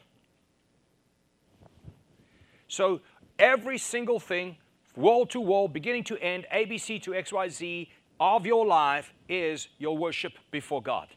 So, 2.67 3.01
every 3.37 3.77
single 3.77 4.19
thing, 4.19 4.57
wall 4.95 5.25
to 5.27 5.39
wall, 5.39 5.67
beginning 5.67 6.03
to 6.05 6.17
end, 6.17 6.45
ABC 6.53 7.01
to 7.03 7.11
XYZ 7.11 7.87
of 8.19 8.45
your 8.45 8.65
life 8.65 9.13
is 9.27 9.67
your 9.79 9.97
worship 9.97 10.33
before 10.51 10.81
God. 10.81 11.07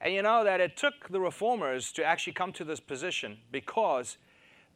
And 0.00 0.12
you 0.12 0.22
know 0.22 0.44
that 0.44 0.60
it 0.60 0.76
took 0.76 1.08
the 1.08 1.20
reformers 1.20 1.90
to 1.92 2.04
actually 2.04 2.34
come 2.34 2.52
to 2.52 2.64
this 2.64 2.80
position 2.80 3.38
because 3.50 4.18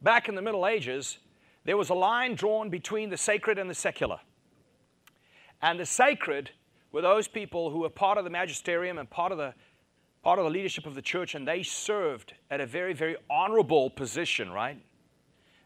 back 0.01 0.27
in 0.27 0.35
the 0.35 0.41
Middle 0.41 0.65
Ages, 0.65 1.19
there 1.65 1.77
was 1.77 1.89
a 1.89 1.93
line 1.93 2.35
drawn 2.35 2.69
between 2.69 3.09
the 3.09 3.17
sacred 3.17 3.59
and 3.59 3.69
the 3.69 3.75
secular. 3.75 4.19
And 5.61 5.79
the 5.79 5.85
sacred 5.85 6.51
were 6.91 7.01
those 7.01 7.27
people 7.27 7.69
who 7.69 7.79
were 7.79 7.89
part 7.89 8.17
of 8.17 8.23
the 8.23 8.29
magisterium 8.29 8.97
and 8.97 9.09
part 9.09 9.31
of 9.31 9.37
the 9.37 9.53
part 10.23 10.37
of 10.37 10.43
the 10.43 10.51
leadership 10.51 10.85
of 10.85 10.95
the 10.95 11.01
church, 11.01 11.33
and 11.33 11.47
they 11.47 11.63
served 11.63 12.33
at 12.51 12.59
a 12.59 12.65
very, 12.65 12.93
very 12.93 13.15
honorable 13.29 13.89
position, 13.89 14.51
right? 14.51 14.77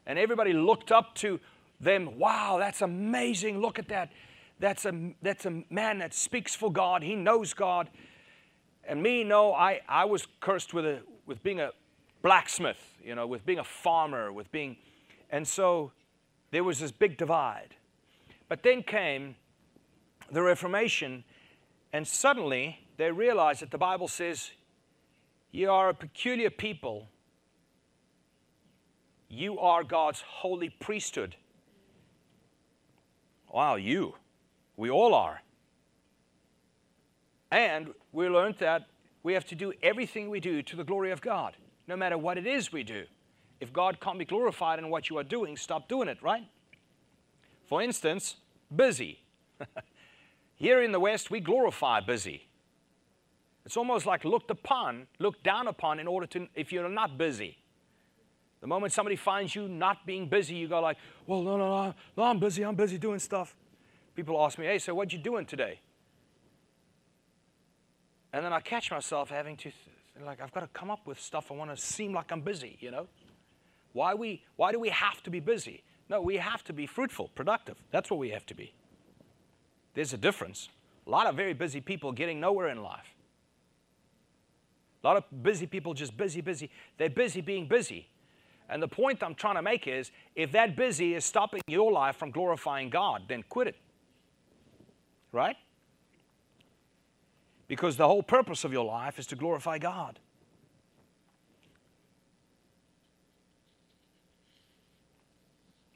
And 0.06 0.20
everybody 0.20 0.54
looked 0.54 0.92
up 0.92 1.16
to 1.16 1.40
them. 1.84 2.18
Wow, 2.18 2.58
that's 2.60 2.82
amazing. 2.82 3.60
Look 3.60 3.80
at 3.80 3.88
that. 3.90 4.12
That's 4.60 4.86
a, 4.86 5.14
that's 5.22 5.46
a 5.46 5.64
man 5.70 6.00
that 6.00 6.14
speaks 6.14 6.56
for 6.56 6.72
God. 6.72 7.04
He 7.04 7.16
knows 7.16 7.54
God. 7.54 7.90
And 8.86 9.02
me, 9.02 9.24
no, 9.24 9.54
I, 9.54 9.82
I 9.88 10.06
was 10.06 10.28
cursed 10.40 10.74
with, 10.74 10.86
a, 10.86 11.02
with 11.26 11.42
being 11.44 11.60
a 11.60 11.72
blacksmith, 12.22 12.78
you 13.04 13.16
know, 13.16 13.28
with 13.28 13.46
being 13.46 13.60
a 13.60 13.64
farmer, 13.64 14.32
with 14.32 14.52
being. 14.52 14.78
And 15.30 15.48
so 15.48 15.92
there 16.52 16.64
was 16.64 16.80
this 16.80 16.92
big 16.92 17.18
divide. 17.18 17.76
But 18.48 18.64
then 18.64 18.84
came 18.84 19.36
the 20.32 20.42
Reformation, 20.42 21.24
and 21.92 22.08
suddenly 22.08 22.80
they 22.98 23.12
realized 23.12 23.62
that 23.62 23.72
the 23.72 23.78
Bible 23.78 24.08
says, 24.08 24.52
You 25.52 25.72
are 25.72 25.90
a 25.90 25.94
peculiar 25.94 26.50
people. 26.50 27.08
You 29.30 29.60
are 29.60 29.84
God's 29.84 30.22
holy 30.22 30.70
priesthood. 30.70 31.36
Wow, 33.54 33.76
you. 33.76 34.16
We 34.76 34.90
all 34.90 35.14
are. 35.14 35.44
And 37.52 37.94
we 38.12 38.28
learned 38.28 38.56
that 38.60 38.88
we 39.22 39.34
have 39.34 39.46
to 39.46 39.56
do 39.56 39.72
everything 39.84 40.32
we 40.32 40.40
do 40.40 40.64
to 40.64 40.76
the 40.76 40.84
glory 40.84 41.12
of 41.12 41.22
God, 41.22 41.56
no 41.88 41.96
matter 41.96 42.18
what 42.18 42.40
it 42.40 42.48
is 42.48 42.74
we 42.74 42.82
do. 42.82 43.06
If 43.60 43.72
God 43.72 44.00
can't 44.02 44.18
be 44.18 44.26
glorified 44.26 44.80
in 44.80 44.90
what 44.90 45.12
you 45.12 45.20
are 45.20 45.24
doing, 45.24 45.56
stop 45.56 45.88
doing 45.88 46.08
it, 46.08 46.18
right? 46.24 46.44
For 47.70 47.80
instance, 47.80 48.38
busy. 48.76 49.22
Here 50.56 50.82
in 50.82 50.92
the 50.92 51.00
West, 51.00 51.30
we 51.30 51.40
glorify 51.40 52.00
busy. 52.00 52.48
It's 53.68 53.78
almost 53.78 54.08
like 54.08 54.26
looked 54.26 54.50
upon, 54.50 55.06
looked 55.20 55.44
down 55.44 55.68
upon 55.68 56.00
in 56.00 56.08
order 56.08 56.26
to, 56.26 56.48
if 56.56 56.72
you're 56.74 56.90
not 56.90 57.20
busy. 57.20 57.60
The 58.64 58.68
moment 58.68 58.94
somebody 58.94 59.18
finds 59.18 59.54
you 59.54 59.68
not 59.68 60.06
being 60.06 60.30
busy, 60.30 60.56
you 60.56 60.70
go 60.70 60.80
like, 60.80 60.96
well, 61.28 61.42
no, 61.42 61.58
no, 61.58 61.68
no, 61.68 61.94
no, 62.16 62.24
I'm 62.24 62.40
busy, 62.40 62.64
I'm 62.64 62.76
busy 62.76 62.98
doing 62.98 63.20
stuff. 63.20 63.58
People 64.16 64.42
ask 64.42 64.58
me, 64.58 64.66
hey, 64.66 64.80
so 64.80 64.96
what 64.96 65.12
you 65.12 65.20
doing 65.20 65.46
today? 65.46 65.82
And 68.32 68.46
then 68.46 68.54
I 68.54 68.62
catch 68.62 68.90
myself 68.90 69.30
having 69.30 69.58
to, 69.58 69.72
like, 70.26 70.42
I've 70.42 70.54
got 70.54 70.62
to 70.62 70.68
come 70.68 70.90
up 70.90 71.06
with 71.06 71.20
stuff. 71.20 71.52
I 71.52 71.56
want 71.56 71.72
to 71.72 71.78
seem 71.78 72.14
like 72.14 72.32
I'm 72.32 72.40
busy, 72.40 72.78
you 72.80 72.90
know? 72.90 73.08
Why, 73.92 74.14
we, 74.14 74.42
why 74.56 74.72
do 74.72 74.80
we 74.80 74.88
have 74.92 75.22
to 75.24 75.30
be 75.30 75.42
busy? 75.42 75.84
No, 76.08 76.22
we 76.22 76.38
have 76.38 76.64
to 76.64 76.72
be 76.72 76.88
fruitful, 76.88 77.32
productive. 77.36 77.76
That's 77.92 78.10
what 78.10 78.18
we 78.18 78.30
have 78.30 78.46
to 78.46 78.56
be. 78.56 78.74
There's 79.94 80.14
a 80.14 80.18
difference. 80.18 80.70
A 81.06 81.10
lot 81.10 81.28
of 81.28 81.36
very 81.36 81.54
busy 81.54 81.82
people 81.82 82.14
getting 82.14 82.40
nowhere 82.40 82.70
in 82.70 82.82
life. 82.82 83.14
A 85.04 85.08
lot 85.08 85.18
of 85.18 85.44
busy 85.44 85.68
people 85.68 85.94
just 85.94 86.16
busy, 86.16 86.40
busy. 86.40 86.70
They're 86.98 87.10
busy 87.10 87.42
being 87.42 87.68
busy. 87.68 88.08
And 88.74 88.82
the 88.82 88.88
point 88.88 89.22
I'm 89.22 89.36
trying 89.36 89.54
to 89.54 89.62
make 89.62 89.88
is 89.88 90.10
if 90.36 90.54
that 90.54 90.76
busy 90.76 91.14
is 91.14 91.24
stopping 91.24 91.62
your 91.68 91.92
life 91.92 92.16
from 92.16 92.32
glorifying 92.32 92.90
God, 92.90 93.22
then 93.28 93.44
quit 93.48 93.68
it. 93.68 93.76
Right? 95.32 95.56
Because 97.68 97.98
the 97.98 98.08
whole 98.08 98.24
purpose 98.24 98.64
of 98.64 98.74
your 98.74 98.84
life 98.84 99.20
is 99.20 99.28
to 99.28 99.36
glorify 99.36 99.78
God. 99.78 100.18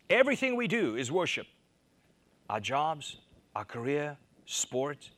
Everything 0.08 0.56
we 0.56 0.68
do 0.68 0.96
is 0.96 1.12
worship. 1.12 1.48
Our 2.48 2.60
jobs, 2.60 3.18
our 3.56 3.66
career, 3.66 4.18
sport. 4.46 5.10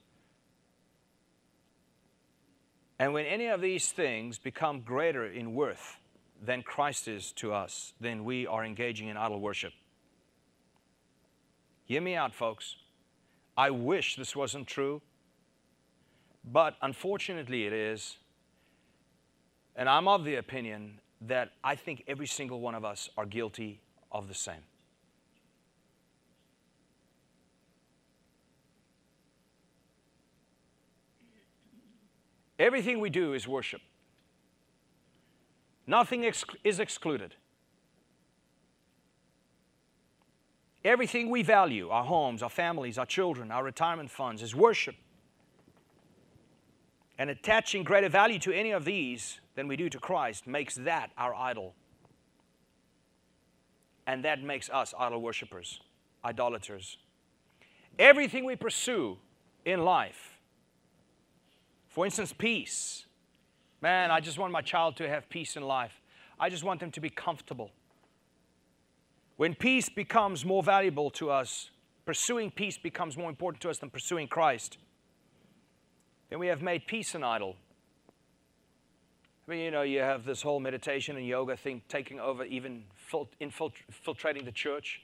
And 2.98 3.12
when 3.12 3.25
any 3.25 3.48
of 3.48 3.60
these 3.60 3.92
things 3.92 4.39
become 4.39 4.80
greater 4.80 5.25
in 5.25 5.54
worth 5.54 5.99
than 6.43 6.63
Christ 6.63 7.08
is 7.08 7.31
to 7.34 7.53
us, 7.53 7.93
then 8.00 8.24
we 8.24 8.48
are 8.48 8.65
engaging 8.65 9.08
in 9.08 9.17
idol 9.17 9.39
worship. 9.39 9.74
Hear 11.86 12.01
me 12.01 12.15
out, 12.15 12.34
folks. 12.34 12.75
I 13.58 13.72
wish 13.72 14.15
this 14.15 14.36
wasn't 14.36 14.67
true, 14.67 15.01
but 16.46 16.75
unfortunately 16.81 17.65
it 17.65 17.74
is. 17.74 18.17
And 19.75 19.89
I'm 19.89 20.08
of 20.08 20.24
the 20.24 20.36
opinion 20.36 21.00
that 21.22 21.51
I 21.63 21.75
think 21.75 22.03
every 22.08 22.27
single 22.27 22.62
one 22.62 22.75
of 22.75 22.86
us 22.86 23.10
are 23.17 23.25
guilty 23.25 23.81
of 24.12 24.27
the 24.27 24.34
same. 24.34 24.63
Everything 32.58 33.00
we 33.00 33.10
do 33.10 33.34
is 33.34 33.48
worship. 33.48 33.81
Nothing 35.89 36.24
ex- 36.24 36.46
is 36.63 36.79
excluded. 36.79 37.34
Everything 40.86 41.31
we 41.31 41.41
value, 41.41 41.89
our 41.89 42.03
homes, 42.03 42.43
our 42.43 42.50
families, 42.50 43.00
our 43.00 43.08
children, 43.08 43.51
our 43.51 43.63
retirement 43.63 44.12
funds, 44.12 44.43
is 44.43 44.53
worship. 44.53 44.96
And 47.17 47.31
attaching 47.31 47.84
greater 47.84 48.08
value 48.08 48.38
to 48.39 48.53
any 48.53 48.69
of 48.69 48.86
these 48.86 49.39
than 49.55 49.67
we 49.67 49.75
do 49.75 49.89
to 49.89 49.98
Christ 50.00 50.46
makes 50.46 50.75
that 50.75 51.10
our 51.17 51.34
idol. 51.34 51.74
And 54.05 54.24
that 54.25 54.43
makes 54.43 54.69
us 54.69 54.93
idol 54.98 55.22
worshippers, 55.22 55.81
idolaters. 56.24 56.98
Everything 57.98 58.46
we 58.46 58.55
pursue 58.55 59.17
in 59.65 59.84
life 59.84 60.39
for 61.89 62.05
instance, 62.05 62.31
peace. 62.31 63.05
Man, 63.81 64.12
I 64.12 64.19
just 64.19 64.38
want 64.38 64.51
my 64.51 64.62
child 64.62 64.98
to 64.98 65.07
have 65.07 65.29
peace 65.29 65.55
in 65.55 65.63
life. 65.63 66.01
I 66.39 66.50
just 66.50 66.63
want 66.63 66.79
them 66.79 66.91
to 66.91 67.00
be 67.00 67.09
comfortable. 67.09 67.71
When 69.38 69.55
peace 69.55 69.88
becomes 69.88 70.43
more 70.43 70.62
valuable 70.62 71.09
to 71.12 71.31
us, 71.31 71.69
pursuing 72.05 72.51
peace 72.51 72.77
becomes 72.77 73.17
more 73.17 73.29
important 73.29 73.62
to 73.62 73.69
us 73.69 73.77
than 73.77 73.89
pursuing 73.89 74.27
Christ, 74.27 74.77
then 76.29 76.39
we 76.39 76.48
have 76.48 76.62
made 76.62 76.88
peace 76.88 77.15
an 77.15 77.24
idol. 77.24 77.55
I 79.48 79.51
mean, 79.51 79.62
you 79.62 79.71
know, 79.71 79.81
you 79.81 80.00
have 80.00 80.25
this 80.25 80.41
whole 80.41 80.59
meditation 80.59 81.15
and 81.15 81.25
yoga 81.25 81.55
thing 81.57 81.81
taking 81.88 82.19
over, 82.19 82.43
even 82.45 82.83
infiltrating 83.39 84.45
the 84.45 84.51
church. 84.51 85.01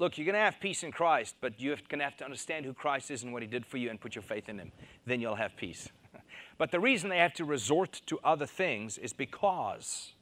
Look, 0.00 0.16
you're 0.16 0.24
going 0.24 0.34
to 0.34 0.40
have 0.40 0.58
peace 0.58 0.82
in 0.82 0.92
Christ, 0.92 1.36
but 1.42 1.60
you're 1.60 1.76
going 1.90 1.98
to 1.98 2.04
have 2.04 2.16
to 2.16 2.24
understand 2.24 2.64
who 2.64 2.72
Christ 2.72 3.10
is 3.10 3.22
and 3.22 3.34
what 3.34 3.42
He 3.42 3.48
did 3.48 3.66
for 3.66 3.76
you 3.76 3.90
and 3.90 4.00
put 4.00 4.14
your 4.14 4.22
faith 4.22 4.48
in 4.48 4.58
Him. 4.58 4.72
Then 5.04 5.20
you'll 5.20 5.34
have 5.34 5.54
peace. 5.56 5.90
but 6.58 6.70
the 6.70 6.80
reason 6.80 7.10
they 7.10 7.18
have 7.18 7.34
to 7.34 7.44
resort 7.44 8.00
to 8.06 8.18
other 8.24 8.46
things 8.46 8.96
is 8.96 9.12
because 9.12 10.14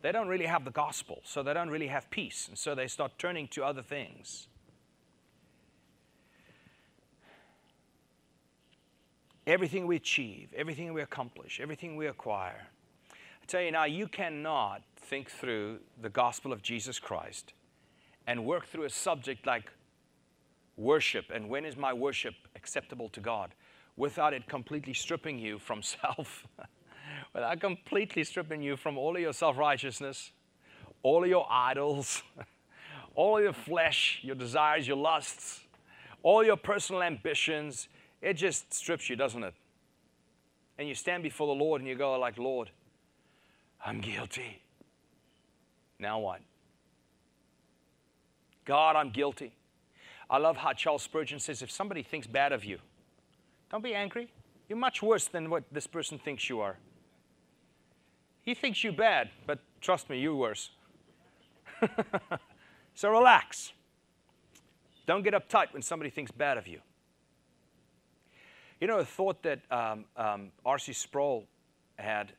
they 0.00 0.12
don't 0.12 0.28
really 0.28 0.46
have 0.46 0.64
the 0.64 0.70
gospel, 0.70 1.20
so 1.24 1.42
they 1.42 1.52
don't 1.52 1.70
really 1.70 1.88
have 1.88 2.08
peace. 2.08 2.46
And 2.46 2.56
so 2.56 2.76
they 2.76 2.86
start 2.86 3.12
turning 3.18 3.48
to 3.48 3.64
other 3.64 3.82
things. 3.82 4.46
everything 9.48 9.86
we 9.86 9.96
achieve, 9.96 10.52
everything 10.54 10.92
we 10.92 11.00
accomplish, 11.00 11.58
everything 11.58 11.96
we 11.96 12.06
acquire. 12.06 12.66
I 13.10 13.46
tell 13.46 13.62
you 13.62 13.72
now, 13.72 13.84
you 13.84 14.06
cannot 14.06 14.82
think 14.96 15.30
through 15.30 15.78
the 15.98 16.10
gospel 16.10 16.52
of 16.52 16.60
Jesus 16.60 16.98
Christ 16.98 17.54
and 18.28 18.44
work 18.44 18.66
through 18.66 18.84
a 18.84 18.90
subject 18.90 19.44
like 19.44 19.72
worship 20.76 21.24
and 21.34 21.48
when 21.48 21.64
is 21.64 21.76
my 21.76 21.92
worship 21.92 22.34
acceptable 22.54 23.08
to 23.08 23.18
God 23.18 23.54
without 23.96 24.32
it 24.32 24.46
completely 24.46 24.94
stripping 24.94 25.36
you 25.40 25.58
from 25.58 25.82
self, 25.94 26.46
without 27.34 27.58
completely 27.58 28.22
stripping 28.22 28.62
you 28.62 28.76
from 28.76 28.96
all 28.96 29.16
of 29.16 29.20
your 29.20 29.32
self 29.32 29.58
righteousness, 29.58 30.30
all 31.02 31.24
of 31.24 31.28
your 31.28 31.46
idols, 31.50 32.22
all 33.16 33.38
of 33.38 33.42
your 33.42 33.52
flesh, 33.52 34.20
your 34.22 34.36
desires, 34.36 34.86
your 34.86 34.96
lusts, 34.96 35.62
all 36.22 36.44
your 36.44 36.56
personal 36.56 37.02
ambitions 37.02 37.88
it 38.20 38.34
just 38.34 38.72
strips 38.74 39.08
you, 39.08 39.16
doesn't 39.16 39.42
it? 39.44 39.54
And 40.78 40.88
you 40.88 40.94
stand 40.94 41.22
before 41.22 41.46
the 41.46 41.64
Lord 41.64 41.80
and 41.80 41.88
you 41.88 41.94
go 41.94 42.18
like, 42.18 42.38
Lord, 42.38 42.70
I'm 43.84 44.00
guilty. 44.00 44.62
Now 45.98 46.18
what? 46.18 46.40
God, 48.68 48.96
I'm 48.96 49.08
guilty. 49.08 49.54
I 50.28 50.36
love 50.36 50.58
how 50.58 50.74
Charles 50.74 51.02
Spurgeon 51.02 51.40
says 51.40 51.62
if 51.62 51.70
somebody 51.70 52.02
thinks 52.02 52.26
bad 52.26 52.52
of 52.52 52.66
you, 52.66 52.78
don't 53.70 53.82
be 53.82 53.94
angry. 53.94 54.30
You're 54.68 54.78
much 54.78 55.02
worse 55.02 55.26
than 55.26 55.48
what 55.48 55.64
this 55.72 55.86
person 55.86 56.18
thinks 56.18 56.50
you 56.50 56.60
are. 56.60 56.76
He 58.42 58.52
thinks 58.52 58.84
you 58.84 58.92
bad, 58.92 59.30
but 59.46 59.60
trust 59.80 60.10
me, 60.10 60.20
you're 60.20 60.34
worse. 60.34 60.68
so 62.94 63.08
relax. 63.08 63.72
Don't 65.06 65.22
get 65.22 65.32
uptight 65.32 65.72
when 65.72 65.80
somebody 65.80 66.10
thinks 66.10 66.30
bad 66.30 66.58
of 66.58 66.66
you. 66.68 66.80
You 68.82 68.86
know, 68.86 68.98
a 68.98 69.04
thought 69.04 69.42
that 69.44 69.60
um, 69.70 70.04
um, 70.14 70.52
R.C. 70.66 70.92
Sproul 70.92 71.46
had, 71.98 72.32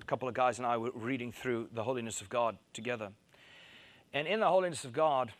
a 0.00 0.04
couple 0.04 0.28
of 0.28 0.34
guys 0.34 0.58
and 0.58 0.66
I 0.66 0.76
were 0.76 0.92
reading 0.94 1.32
through 1.32 1.70
the 1.74 1.82
holiness 1.82 2.20
of 2.20 2.28
God 2.28 2.56
together. 2.72 3.10
And 4.14 4.26
in 4.26 4.40
the 4.40 4.48
holiness 4.48 4.84
of 4.84 4.92
God, 4.92 5.32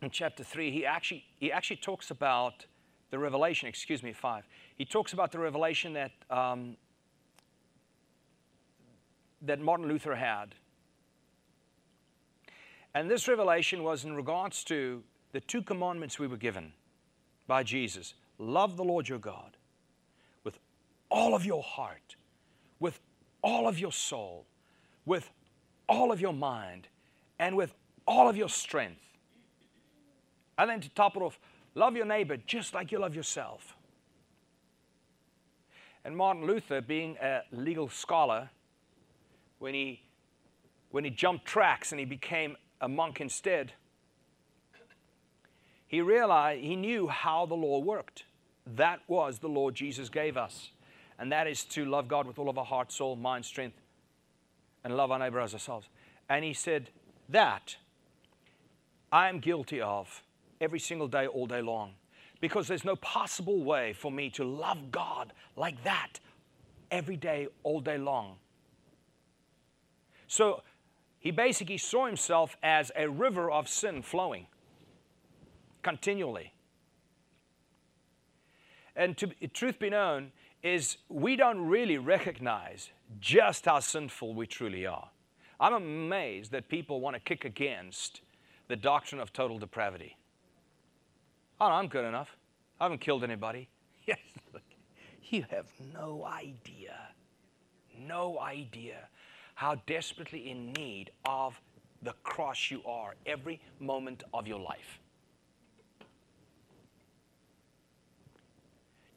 in 0.00 0.10
chapter 0.10 0.42
3, 0.42 0.70
he 0.70 0.84
actually, 0.84 1.24
he 1.38 1.52
actually 1.52 1.76
talks 1.76 2.10
about 2.10 2.66
the 3.10 3.18
revelation, 3.18 3.68
excuse 3.68 4.02
me, 4.02 4.12
5. 4.12 4.44
He 4.76 4.84
talks 4.84 5.12
about 5.12 5.30
the 5.30 5.38
revelation 5.38 5.92
that, 5.92 6.12
um, 6.30 6.76
that 9.42 9.60
Martin 9.60 9.86
Luther 9.86 10.16
had. 10.16 10.54
And 12.94 13.10
this 13.10 13.28
revelation 13.28 13.82
was 13.82 14.04
in 14.04 14.14
regards 14.14 14.64
to 14.64 15.02
the 15.32 15.40
two 15.40 15.62
commandments 15.62 16.18
we 16.18 16.26
were 16.26 16.36
given 16.36 16.72
by 17.46 17.62
Jesus 17.62 18.14
Love 18.38 18.76
the 18.76 18.84
Lord 18.84 19.08
your 19.08 19.18
God 19.20 19.56
with 20.42 20.58
all 21.10 21.34
of 21.34 21.44
your 21.44 21.62
heart, 21.62 22.16
with 22.80 22.98
all 23.42 23.68
of 23.68 23.78
your 23.78 23.92
soul, 23.92 24.46
with 25.04 25.30
all 25.88 26.10
of 26.10 26.20
your 26.20 26.32
mind, 26.32 26.88
and 27.38 27.56
with 27.56 27.74
all 28.06 28.28
of 28.28 28.36
your 28.36 28.48
strength. 28.48 29.00
And 30.58 30.68
then 30.68 30.80
to 30.80 30.88
top 30.90 31.16
it 31.16 31.20
off, 31.20 31.38
love 31.74 31.96
your 31.96 32.06
neighbor 32.06 32.36
just 32.36 32.74
like 32.74 32.92
you 32.92 32.98
love 32.98 33.14
yourself. 33.14 33.76
And 36.04 36.16
Martin 36.16 36.46
Luther, 36.46 36.80
being 36.80 37.16
a 37.22 37.42
legal 37.52 37.88
scholar, 37.88 38.50
when 39.58 39.74
he, 39.74 40.02
when 40.90 41.04
he 41.04 41.10
jumped 41.10 41.44
tracks 41.44 41.92
and 41.92 41.98
he 42.00 42.04
became 42.04 42.56
a 42.80 42.88
monk 42.88 43.20
instead, 43.20 43.72
he 45.86 46.00
realized, 46.00 46.62
he 46.62 46.74
knew 46.74 47.06
how 47.06 47.46
the 47.46 47.54
law 47.54 47.78
worked. 47.78 48.24
That 48.66 49.00
was 49.06 49.38
the 49.38 49.48
Lord 49.48 49.74
Jesus 49.74 50.08
gave 50.08 50.36
us. 50.36 50.70
And 51.18 51.30
that 51.30 51.46
is 51.46 51.64
to 51.66 51.84
love 51.84 52.08
God 52.08 52.26
with 52.26 52.38
all 52.38 52.48
of 52.48 52.58
our 52.58 52.64
heart, 52.64 52.90
soul, 52.90 53.14
mind, 53.14 53.44
strength, 53.44 53.76
and 54.82 54.96
love 54.96 55.10
our 55.10 55.18
neighbor 55.18 55.38
as 55.38 55.52
ourselves. 55.52 55.88
And 56.28 56.44
he 56.44 56.54
said, 56.54 56.88
That 57.28 57.76
I 59.12 59.28
am 59.28 59.38
guilty 59.38 59.80
of 59.80 60.22
every 60.60 60.80
single 60.80 61.06
day, 61.06 61.26
all 61.26 61.46
day 61.46 61.60
long. 61.60 61.92
Because 62.40 62.66
there's 62.66 62.84
no 62.84 62.96
possible 62.96 63.62
way 63.62 63.92
for 63.92 64.10
me 64.10 64.30
to 64.30 64.44
love 64.44 64.90
God 64.90 65.32
like 65.54 65.84
that 65.84 66.18
every 66.90 67.16
day, 67.16 67.46
all 67.62 67.80
day 67.80 67.98
long. 67.98 68.36
So 70.26 70.62
he 71.20 71.30
basically 71.30 71.78
saw 71.78 72.06
himself 72.06 72.56
as 72.62 72.90
a 72.96 73.08
river 73.08 73.50
of 73.50 73.68
sin 73.68 74.02
flowing 74.02 74.46
continually. 75.82 76.52
And 78.96 79.16
to, 79.18 79.28
truth 79.52 79.78
be 79.78 79.90
known, 79.90 80.32
is 80.62 80.96
we 81.08 81.36
don't 81.36 81.60
really 81.60 81.98
recognize 81.98 82.90
just 83.20 83.66
how 83.66 83.80
sinful 83.80 84.34
we 84.34 84.46
truly 84.46 84.86
are. 84.86 85.10
I'm 85.60 85.74
amazed 85.74 86.50
that 86.52 86.68
people 86.68 87.00
want 87.00 87.14
to 87.14 87.20
kick 87.20 87.44
against 87.44 88.20
the 88.72 88.76
doctrine 88.76 89.20
of 89.20 89.30
total 89.34 89.58
depravity. 89.58 90.16
Oh, 91.60 91.66
I'm 91.66 91.88
good 91.88 92.06
enough. 92.06 92.38
I 92.80 92.84
haven't 92.84 93.02
killed 93.02 93.22
anybody. 93.22 93.68
Yes, 94.06 94.18
you 95.24 95.44
have 95.50 95.66
no 95.94 96.24
idea, 96.24 96.96
no 98.00 98.40
idea 98.40 98.96
how 99.54 99.74
desperately 99.86 100.50
in 100.50 100.72
need 100.72 101.10
of 101.26 101.60
the 102.02 102.14
cross 102.22 102.70
you 102.70 102.80
are 102.86 103.14
every 103.26 103.60
moment 103.78 104.24
of 104.32 104.46
your 104.48 104.58
life. 104.58 104.98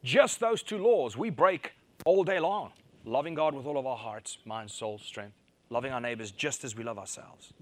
Just 0.03 0.41
those 0.41 0.61
two 0.61 0.77
laws 0.77 1.15
we 1.15 1.29
break 1.29 1.71
all 2.05 2.25
day 2.25 2.41
long 2.41 2.73
loving 3.05 3.35
God 3.35 3.53
with 3.53 3.65
all 3.65 3.77
of 3.77 3.85
our 3.85 3.97
hearts, 3.97 4.37
mind, 4.43 4.69
soul, 4.69 4.97
strength, 4.97 5.37
loving 5.69 5.93
our 5.93 6.01
neighbors 6.01 6.31
just 6.31 6.65
as 6.65 6.75
we 6.75 6.83
love 6.83 6.99
ourselves. 6.99 7.53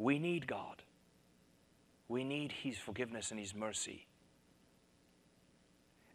We 0.00 0.18
need 0.18 0.46
God. 0.46 0.82
We 2.08 2.24
need 2.24 2.52
His 2.52 2.78
forgiveness 2.78 3.30
and 3.30 3.38
His 3.38 3.54
mercy. 3.54 4.06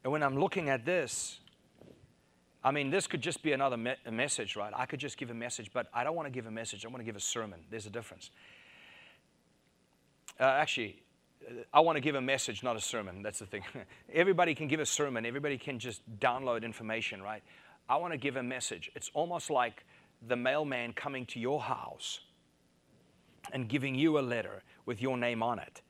And 0.04 0.12
when 0.12 0.24
I'm 0.24 0.40
looking 0.40 0.70
at 0.70 0.86
this, 0.86 1.40
I 2.64 2.72
mean, 2.72 2.90
this 2.90 3.06
could 3.06 3.22
just 3.22 3.44
be 3.44 3.54
another 3.54 3.78
me- 3.78 3.94
message, 4.12 4.56
right? 4.56 4.74
I 4.76 4.88
could 4.88 5.00
just 5.00 5.18
give 5.18 5.30
a 5.30 5.36
message, 5.36 5.70
but 5.72 5.86
I 5.94 6.04
don't 6.04 6.16
want 6.16 6.26
to 6.26 6.32
give 6.32 6.48
a 6.48 6.52
message. 6.52 6.84
I 6.84 6.88
want 6.88 7.02
to 7.02 7.04
give 7.06 7.16
a 7.16 7.20
sermon. 7.20 7.60
There's 7.70 7.86
a 7.86 7.92
difference. 7.92 8.32
Uh, 10.40 10.46
actually, 10.46 11.04
I 11.72 11.82
want 11.82 11.96
to 11.98 12.02
give 12.02 12.16
a 12.16 12.22
message, 12.22 12.64
not 12.64 12.76
a 12.76 12.82
sermon. 12.82 13.22
That's 13.22 13.38
the 13.38 13.46
thing. 13.46 13.62
everybody 14.14 14.56
can 14.56 14.68
give 14.68 14.80
a 14.80 14.86
sermon, 14.88 15.28
everybody 15.28 15.60
can 15.60 15.78
just 15.78 16.02
download 16.20 16.64
information, 16.64 17.22
right? 17.22 17.44
I 17.88 17.98
want 17.98 18.14
to 18.14 18.18
give 18.18 18.36
a 18.36 18.44
message. 18.44 18.90
It's 18.96 19.12
almost 19.14 19.52
like 19.52 19.86
the 20.28 20.36
mailman 20.36 20.94
coming 20.94 21.28
to 21.28 21.40
your 21.40 21.62
house 21.62 22.22
and 23.54 23.68
giving 23.68 23.96
you 23.96 24.20
a 24.20 24.22
letter 24.22 24.64
with 24.86 25.02
your 25.02 25.18
name 25.18 25.42
on 25.42 25.60
it. 25.60 25.82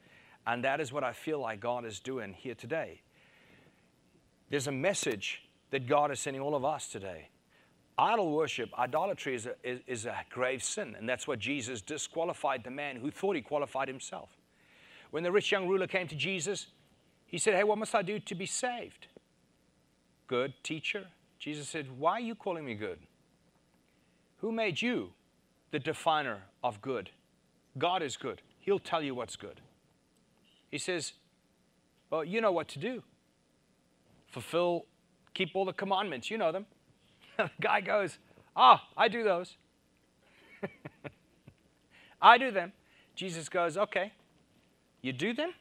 And 0.48 0.64
that 0.64 0.80
is 0.80 0.94
what 0.94 1.04
I 1.04 1.12
feel 1.12 1.40
like 1.40 1.60
God 1.60 1.86
is 1.86 2.00
doing 2.00 2.34
here 2.34 2.56
today. 2.56 3.02
There's 4.50 4.68
a 4.68 4.72
message 4.72 5.42
that 5.72 5.88
God 5.88 6.12
is 6.12 6.20
sending 6.20 6.42
all 6.42 6.56
of 6.56 6.64
us 6.64 6.88
today. 6.88 7.30
Idol 7.98 8.32
worship, 8.32 8.70
idolatry 8.78 9.36
is 9.36 9.46
a, 9.46 9.56
is, 9.64 9.80
is 9.88 10.06
a 10.06 10.16
grave 10.30 10.62
sin, 10.62 10.96
and 10.98 11.08
that's 11.08 11.28
what 11.28 11.40
Jesus 11.40 11.82
disqualified 11.82 12.64
the 12.64 12.70
man 12.70 12.98
who 12.98 13.10
thought 13.10 13.36
he 13.36 13.42
qualified 13.42 13.88
himself. 13.88 14.30
When 15.12 15.24
the 15.24 15.32
rich 15.32 15.52
young 15.52 15.68
ruler 15.68 15.88
came 15.88 16.08
to 16.10 16.16
Jesus, 16.16 16.68
he 17.26 17.38
said, 17.38 17.54
Hey, 17.56 17.64
what 17.64 17.78
must 17.78 17.96
I 17.96 18.02
do 18.02 18.20
to 18.20 18.36
be 18.36 18.46
saved? 18.46 19.08
Good 20.28 20.54
teacher. 20.64 21.06
Jesus 21.40 21.70
said, 21.70 21.88
Why 21.98 22.14
are 22.14 22.20
you 22.20 22.36
calling 22.36 22.66
me 22.66 22.76
good? 22.76 23.00
Who 24.38 24.52
made 24.52 24.82
you 24.82 25.12
the 25.72 25.80
definer 25.80 26.44
of 26.64 26.82
good? 26.82 27.12
God 27.78 28.02
is 28.02 28.18
good. 28.18 28.42
He'll 28.60 28.80
tell 28.80 29.04
you 29.04 29.14
what's 29.14 29.36
good. 29.36 29.62
He 30.72 30.78
says, 30.78 31.14
Well, 32.10 32.24
you 32.24 32.42
know 32.42 32.52
what 32.52 32.68
to 32.70 32.80
do. 32.80 33.04
Fulfill 34.28 34.86
keep 35.34 35.50
all 35.54 35.66
the 35.66 35.74
commandments. 35.74 36.32
You 36.32 36.38
know 36.38 36.52
them. 36.52 36.66
the 37.38 37.50
guy 37.62 37.82
goes, 37.82 38.18
Ah, 38.56 38.88
I 38.98 39.08
do 39.08 39.24
those. 39.24 39.58
I 42.22 42.38
do 42.38 42.52
them. 42.52 42.72
Jesus 43.16 43.50
goes, 43.50 43.78
Okay, 43.78 44.12
you 45.02 45.14
do 45.14 45.34
them? 45.34 45.52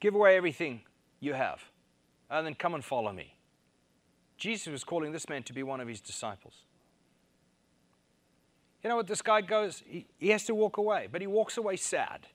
Give 0.00 0.14
away 0.14 0.36
everything 0.36 0.82
you 1.20 1.32
have, 1.34 1.62
and 2.30 2.46
then 2.46 2.54
come 2.54 2.74
and 2.74 2.84
follow 2.84 3.12
me. 3.12 3.34
Jesus 4.36 4.66
was 4.66 4.84
calling 4.84 5.12
this 5.12 5.28
man 5.28 5.42
to 5.44 5.52
be 5.52 5.62
one 5.62 5.80
of 5.80 5.88
his 5.88 6.00
disciples. 6.00 6.64
You 8.84 8.90
know 8.90 8.96
what? 8.96 9.06
This 9.06 9.22
guy 9.22 9.40
goes, 9.40 9.82
he, 9.86 10.06
he 10.18 10.28
has 10.28 10.44
to 10.44 10.54
walk 10.54 10.76
away, 10.76 11.08
but 11.10 11.22
he 11.22 11.26
walks 11.26 11.56
away 11.56 11.76
sad. 11.76 12.26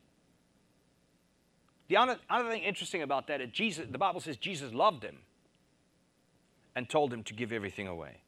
The 1.87 1.97
other, 1.97 2.17
other 2.29 2.49
thing 2.49 2.63
interesting 2.63 3.03
about 3.03 3.27
that 3.27 3.39
is 3.39 3.51
Jesus, 3.51 3.85
the 3.89 3.97
Bible 3.97 4.19
says 4.19 4.35
Jesus 4.35 4.73
loved 4.73 5.03
him 5.03 5.17
and 6.75 6.89
told 6.89 7.13
him 7.13 7.23
to 7.23 7.33
give 7.33 7.51
everything 7.51 7.87
away. 7.87 8.21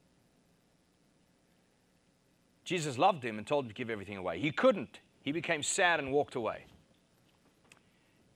Jesus 2.63 2.97
loved 2.97 3.23
him 3.23 3.37
and 3.37 3.45
told 3.45 3.65
him 3.65 3.69
to 3.69 3.75
give 3.75 3.89
everything 3.89 4.17
away. 4.17 4.39
He 4.39 4.51
couldn't. 4.51 4.99
He 5.23 5.31
became 5.31 5.63
sad 5.63 5.99
and 5.99 6.11
walked 6.11 6.35
away. 6.35 6.65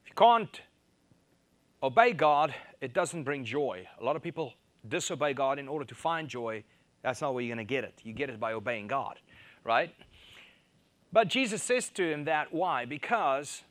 If 0.03 0.09
you 0.09 0.15
can't 0.15 0.61
obey 1.81 2.13
God, 2.13 2.53
it 2.81 2.93
doesn't 2.93 3.23
bring 3.23 3.45
joy. 3.45 3.87
A 3.99 4.03
lot 4.03 4.15
of 4.15 4.23
people 4.23 4.53
disobey 4.87 5.33
God 5.33 5.59
in 5.59 5.67
order 5.67 5.85
to 5.85 5.95
find 5.95 6.27
joy. 6.27 6.63
That's 7.01 7.21
not 7.21 7.33
where 7.33 7.43
you're 7.43 7.55
going 7.55 7.65
to 7.65 7.71
get 7.71 7.83
it. 7.83 7.99
You 8.03 8.13
get 8.13 8.29
it 8.29 8.39
by 8.39 8.53
obeying 8.53 8.87
God, 8.87 9.19
right? 9.65 9.93
But 11.11 11.27
Jesus 11.27 11.61
says 11.61 11.89
to 11.89 12.09
him 12.09 12.23
that 12.25 12.53
why? 12.53 12.85
Because 12.85 13.63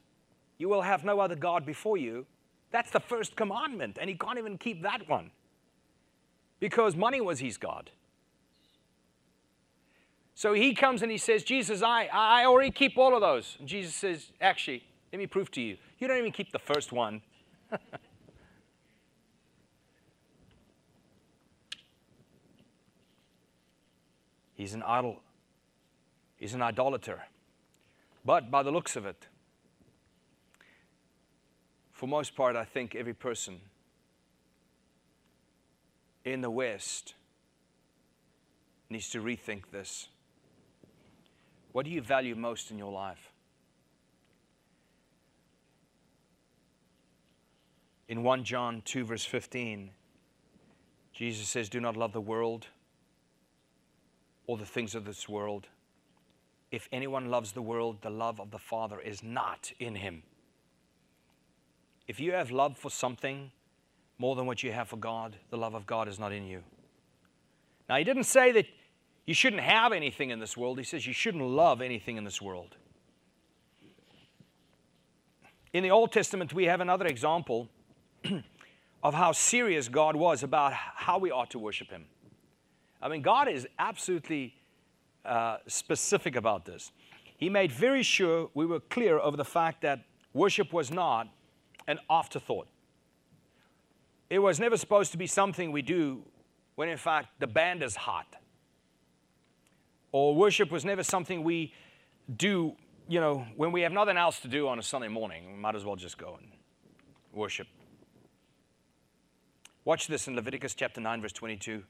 you 0.58 0.68
will 0.68 0.82
have 0.82 1.04
no 1.04 1.20
other 1.20 1.36
God 1.36 1.64
before 1.64 1.96
you. 1.96 2.26
That's 2.70 2.90
the 2.90 3.00
first 3.00 3.36
commandment, 3.36 3.96
and 4.00 4.10
he 4.10 4.16
can't 4.16 4.38
even 4.38 4.58
keep 4.58 4.82
that 4.82 5.08
one 5.08 5.30
because 6.58 6.96
money 6.96 7.20
was 7.20 7.38
his 7.38 7.56
God. 7.56 7.90
So 10.34 10.52
he 10.52 10.74
comes 10.74 11.02
and 11.02 11.10
he 11.12 11.18
says, 11.18 11.44
Jesus, 11.44 11.82
I, 11.82 12.08
I 12.12 12.46
already 12.46 12.72
keep 12.72 12.98
all 12.98 13.14
of 13.14 13.20
those. 13.20 13.56
And 13.60 13.68
Jesus 13.68 13.94
says, 13.94 14.32
Actually, 14.40 14.82
let 15.12 15.18
me 15.20 15.28
prove 15.28 15.52
to 15.52 15.60
you. 15.60 15.76
You 16.00 16.08
don't 16.08 16.18
even 16.18 16.32
keep 16.32 16.50
the 16.50 16.58
first 16.58 16.90
one. 16.90 17.22
He's 24.54 24.74
an 24.74 24.82
idol. 24.82 25.20
He's 26.36 26.54
an 26.54 26.62
idolater. 26.62 27.22
But 28.24 28.50
by 28.50 28.62
the 28.62 28.70
looks 28.70 28.96
of 28.96 29.06
it, 29.06 29.26
for 31.92 32.06
most 32.06 32.34
part, 32.34 32.56
I 32.56 32.64
think 32.64 32.94
every 32.94 33.14
person 33.14 33.60
in 36.24 36.40
the 36.40 36.50
West 36.50 37.14
needs 38.90 39.10
to 39.10 39.20
rethink 39.20 39.70
this. 39.70 40.08
What 41.72 41.84
do 41.84 41.90
you 41.90 42.00
value 42.00 42.34
most 42.34 42.70
in 42.70 42.78
your 42.78 42.92
life? 42.92 43.30
In 48.08 48.22
1 48.22 48.44
John 48.44 48.82
2, 48.84 49.04
verse 49.04 49.24
15, 49.24 49.90
Jesus 51.12 51.48
says, 51.48 51.68
Do 51.68 51.80
not 51.80 51.96
love 51.96 52.12
the 52.12 52.20
world 52.20 52.66
or 54.46 54.56
the 54.56 54.66
things 54.66 54.94
of 54.94 55.04
this 55.04 55.28
world. 55.28 55.68
If 56.74 56.88
anyone 56.90 57.30
loves 57.30 57.52
the 57.52 57.62
world, 57.62 57.98
the 58.02 58.10
love 58.10 58.40
of 58.40 58.50
the 58.50 58.58
Father 58.58 58.98
is 58.98 59.22
not 59.22 59.70
in 59.78 59.94
him. 59.94 60.24
If 62.08 62.18
you 62.18 62.32
have 62.32 62.50
love 62.50 62.76
for 62.76 62.90
something 62.90 63.52
more 64.18 64.34
than 64.34 64.46
what 64.46 64.64
you 64.64 64.72
have 64.72 64.88
for 64.88 64.96
God, 64.96 65.36
the 65.50 65.56
love 65.56 65.74
of 65.74 65.86
God 65.86 66.08
is 66.08 66.18
not 66.18 66.32
in 66.32 66.44
you. 66.44 66.64
Now, 67.88 67.94
he 67.94 68.02
didn't 68.02 68.24
say 68.24 68.50
that 68.50 68.66
you 69.24 69.34
shouldn't 69.34 69.62
have 69.62 69.92
anything 69.92 70.30
in 70.30 70.40
this 70.40 70.56
world. 70.56 70.78
He 70.78 70.84
says 70.84 71.06
you 71.06 71.12
shouldn't 71.12 71.44
love 71.44 71.80
anything 71.80 72.16
in 72.16 72.24
this 72.24 72.42
world. 72.42 72.74
In 75.72 75.84
the 75.84 75.92
Old 75.92 76.10
Testament, 76.10 76.52
we 76.52 76.64
have 76.64 76.80
another 76.80 77.06
example 77.06 77.68
of 79.04 79.14
how 79.14 79.30
serious 79.30 79.88
God 79.88 80.16
was 80.16 80.42
about 80.42 80.72
how 80.72 81.18
we 81.18 81.30
ought 81.30 81.50
to 81.50 81.60
worship 81.60 81.90
Him. 81.90 82.06
I 83.00 83.08
mean, 83.08 83.22
God 83.22 83.46
is 83.46 83.64
absolutely 83.78 84.54
uh, 85.24 85.58
specific 85.66 86.36
about 86.36 86.64
this. 86.64 86.92
He 87.36 87.48
made 87.48 87.72
very 87.72 88.02
sure 88.02 88.50
we 88.54 88.66
were 88.66 88.80
clear 88.80 89.18
over 89.18 89.36
the 89.36 89.44
fact 89.44 89.82
that 89.82 90.00
worship 90.32 90.72
was 90.72 90.90
not 90.90 91.28
an 91.86 91.98
afterthought. 92.08 92.68
It 94.30 94.38
was 94.38 94.58
never 94.58 94.76
supposed 94.76 95.12
to 95.12 95.18
be 95.18 95.26
something 95.26 95.72
we 95.72 95.82
do 95.82 96.22
when, 96.74 96.88
in 96.88 96.96
fact, 96.96 97.28
the 97.40 97.46
band 97.46 97.82
is 97.82 97.96
hot 97.96 98.36
or 100.14 100.32
worship 100.32 100.70
was 100.70 100.84
never 100.84 101.02
something 101.02 101.42
we 101.42 101.72
do, 102.36 102.76
you 103.08 103.18
know, 103.18 103.44
when 103.56 103.72
we 103.72 103.80
have 103.80 103.90
nothing 103.90 104.16
else 104.16 104.38
to 104.38 104.46
do 104.46 104.68
on 104.68 104.78
a 104.78 104.82
Sunday 104.82 105.08
morning. 105.08 105.52
We 105.54 105.58
might 105.58 105.74
as 105.74 105.84
well 105.84 105.96
just 105.96 106.18
go 106.18 106.38
and 106.40 106.46
worship. 107.32 107.66
Watch 109.84 110.06
this 110.06 110.28
in 110.28 110.36
Leviticus 110.36 110.74
chapter 110.74 111.00
9, 111.00 111.20
verse 111.20 111.32
22. 111.32 111.82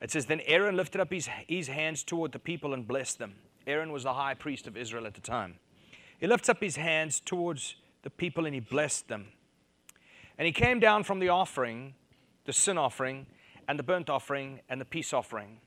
It 0.00 0.10
says, 0.10 0.26
Then 0.26 0.40
Aaron 0.46 0.76
lifted 0.76 1.00
up 1.00 1.12
his, 1.12 1.28
his 1.48 1.68
hands 1.68 2.02
toward 2.02 2.32
the 2.32 2.38
people 2.38 2.74
and 2.74 2.86
blessed 2.86 3.18
them. 3.18 3.34
Aaron 3.66 3.92
was 3.92 4.04
the 4.04 4.14
high 4.14 4.34
priest 4.34 4.66
of 4.66 4.76
Israel 4.76 5.06
at 5.06 5.14
the 5.14 5.20
time. 5.20 5.56
He 6.18 6.26
lifts 6.26 6.48
up 6.48 6.62
his 6.62 6.76
hands 6.76 7.20
towards 7.20 7.76
the 8.02 8.10
people 8.10 8.46
and 8.46 8.54
he 8.54 8.60
blessed 8.60 9.08
them. 9.08 9.28
And 10.38 10.46
he 10.46 10.52
came 10.52 10.80
down 10.80 11.02
from 11.02 11.18
the 11.18 11.28
offering, 11.28 11.94
the 12.44 12.52
sin 12.52 12.78
offering, 12.78 13.26
and 13.68 13.78
the 13.78 13.82
burnt 13.82 14.08
offering, 14.08 14.60
and 14.68 14.80
the 14.80 14.84
peace 14.84 15.12
offering. 15.12 15.58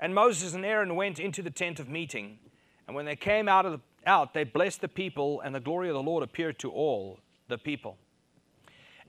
And 0.00 0.14
Moses 0.14 0.54
and 0.54 0.64
Aaron 0.64 0.94
went 0.94 1.18
into 1.18 1.42
the 1.42 1.50
tent 1.50 1.80
of 1.80 1.88
meeting. 1.88 2.38
And 2.86 2.94
when 2.94 3.04
they 3.04 3.16
came 3.16 3.48
out, 3.48 3.66
of 3.66 3.72
the, 3.72 3.80
out, 4.08 4.32
they 4.32 4.44
blessed 4.44 4.80
the 4.80 4.88
people, 4.88 5.40
and 5.40 5.54
the 5.54 5.60
glory 5.60 5.88
of 5.88 5.94
the 5.94 6.02
Lord 6.02 6.22
appeared 6.22 6.58
to 6.60 6.70
all 6.70 7.18
the 7.48 7.58
people. 7.58 7.98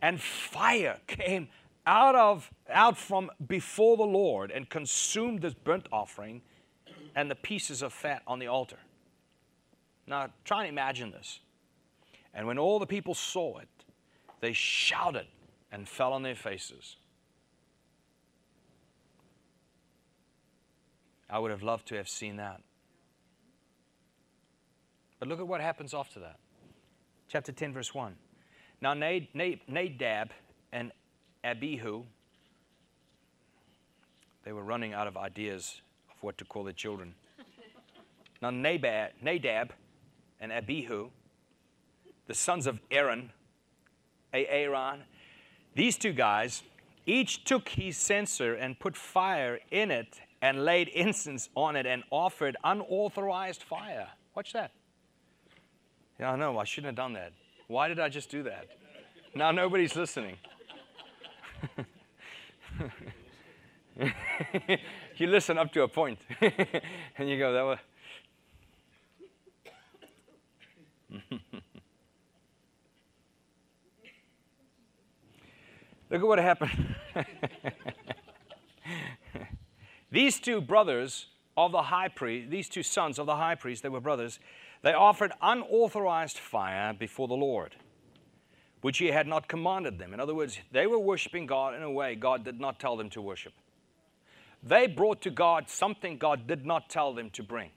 And 0.01 0.19
fire 0.19 0.99
came 1.07 1.49
out 1.89 2.15
of 2.15 2.51
out 2.69 2.97
from 2.97 3.31
before 3.47 3.97
the 3.97 4.03
Lord 4.03 4.51
and 4.51 4.69
consumed 4.69 5.41
this 5.41 5.55
burnt 5.55 5.87
offering 5.91 6.43
and 7.15 7.31
the 7.31 7.35
pieces 7.35 7.81
of 7.81 7.91
fat 7.91 8.21
on 8.27 8.37
the 8.37 8.45
altar. 8.45 8.77
Now 10.05 10.27
try 10.45 10.59
and 10.59 10.69
imagine 10.69 11.09
this. 11.09 11.39
And 12.31 12.45
when 12.45 12.59
all 12.59 12.77
the 12.77 12.85
people 12.85 13.15
saw 13.15 13.57
it, 13.57 13.67
they 14.39 14.53
shouted 14.53 15.25
and 15.71 15.89
fell 15.89 16.13
on 16.13 16.21
their 16.21 16.35
faces. 16.35 16.95
I 21.27 21.39
would 21.39 21.49
have 21.49 21.63
loved 21.63 21.87
to 21.87 21.95
have 21.95 22.07
seen 22.07 22.35
that. 22.35 22.61
But 25.19 25.27
look 25.27 25.39
at 25.39 25.47
what 25.47 25.59
happens 25.59 25.95
after 25.95 26.19
that. 26.19 26.37
Chapter 27.27 27.51
10, 27.51 27.73
verse 27.73 27.95
1. 27.95 28.15
Now 28.79 28.93
Nadab 28.93 30.29
and 30.71 30.91
Abihu, 31.43 32.03
they 34.43 34.51
were 34.51 34.63
running 34.63 34.93
out 34.93 35.07
of 35.07 35.17
ideas 35.17 35.81
of 36.09 36.21
what 36.21 36.37
to 36.37 36.45
call 36.45 36.63
their 36.63 36.73
children. 36.73 37.15
Now 38.41 38.51
Nadab 38.51 39.73
and 40.39 40.51
Abihu, 40.51 41.09
the 42.27 42.33
sons 42.33 42.67
of 42.67 42.79
Aaron, 42.89 43.31
Aaron, 44.33 45.01
these 45.75 45.97
two 45.97 46.13
guys, 46.13 46.63
each 47.05 47.43
took 47.43 47.69
his 47.69 47.97
censer 47.97 48.53
and 48.53 48.79
put 48.79 48.95
fire 48.95 49.59
in 49.71 49.91
it 49.91 50.21
and 50.41 50.63
laid 50.63 50.87
incense 50.89 51.49
on 51.55 51.75
it 51.75 51.85
and 51.85 52.03
offered 52.11 52.55
unauthorized 52.63 53.63
fire. 53.63 54.07
Watch 54.35 54.53
that. 54.53 54.71
Yeah, 56.19 56.31
I 56.31 56.35
know, 56.35 56.57
I 56.57 56.63
shouldn't 56.63 56.87
have 56.87 56.95
done 56.95 57.13
that. 57.13 57.33
Why 57.67 57.87
did 57.87 57.99
I 57.99 58.09
just 58.09 58.29
do 58.29 58.43
that? 58.43 58.67
Now 59.35 59.51
nobody's 59.51 59.95
listening. 59.95 60.37
you 65.17 65.27
listen 65.27 65.57
up 65.57 65.71
to 65.73 65.83
a 65.83 65.87
point 65.87 66.19
and 67.17 67.29
you 67.29 67.37
go, 67.37 67.53
that 67.53 67.63
was. 67.63 67.79
Look 76.09 76.21
at 76.21 76.27
what 76.27 76.39
happened. 76.39 76.95
These 80.11 80.39
two 80.39 80.59
brothers 80.61 81.27
of 81.55 81.71
the 81.71 81.83
high 81.83 82.07
priest, 82.07 82.49
these 82.49 82.67
two 82.67 82.83
sons 82.83 83.19
of 83.19 83.25
the 83.25 83.35
high 83.35 83.55
priest, 83.55 83.83
they 83.83 83.89
were 83.89 84.01
brothers, 84.01 84.39
they 84.81 84.93
offered 84.93 85.31
unauthorized 85.41 86.37
fire 86.37 86.93
before 86.93 87.27
the 87.27 87.35
Lord, 87.35 87.75
which 88.81 88.97
he 88.97 89.07
had 89.07 89.27
not 89.27 89.47
commanded 89.47 89.99
them. 89.99 90.13
In 90.13 90.19
other 90.19 90.35
words, 90.35 90.59
they 90.71 90.87
were 90.87 90.99
worshiping 90.99 91.45
God 91.45 91.75
in 91.75 91.83
a 91.83 91.91
way 91.91 92.15
God 92.15 92.43
did 92.43 92.59
not 92.59 92.79
tell 92.79 92.95
them 92.95 93.09
to 93.11 93.21
worship. 93.21 93.53
They 94.63 94.87
brought 94.87 95.21
to 95.21 95.29
God 95.29 95.69
something 95.69 96.17
God 96.17 96.47
did 96.47 96.65
not 96.65 96.89
tell 96.89 97.13
them 97.13 97.29
to 97.31 97.43
bring. 97.43 97.69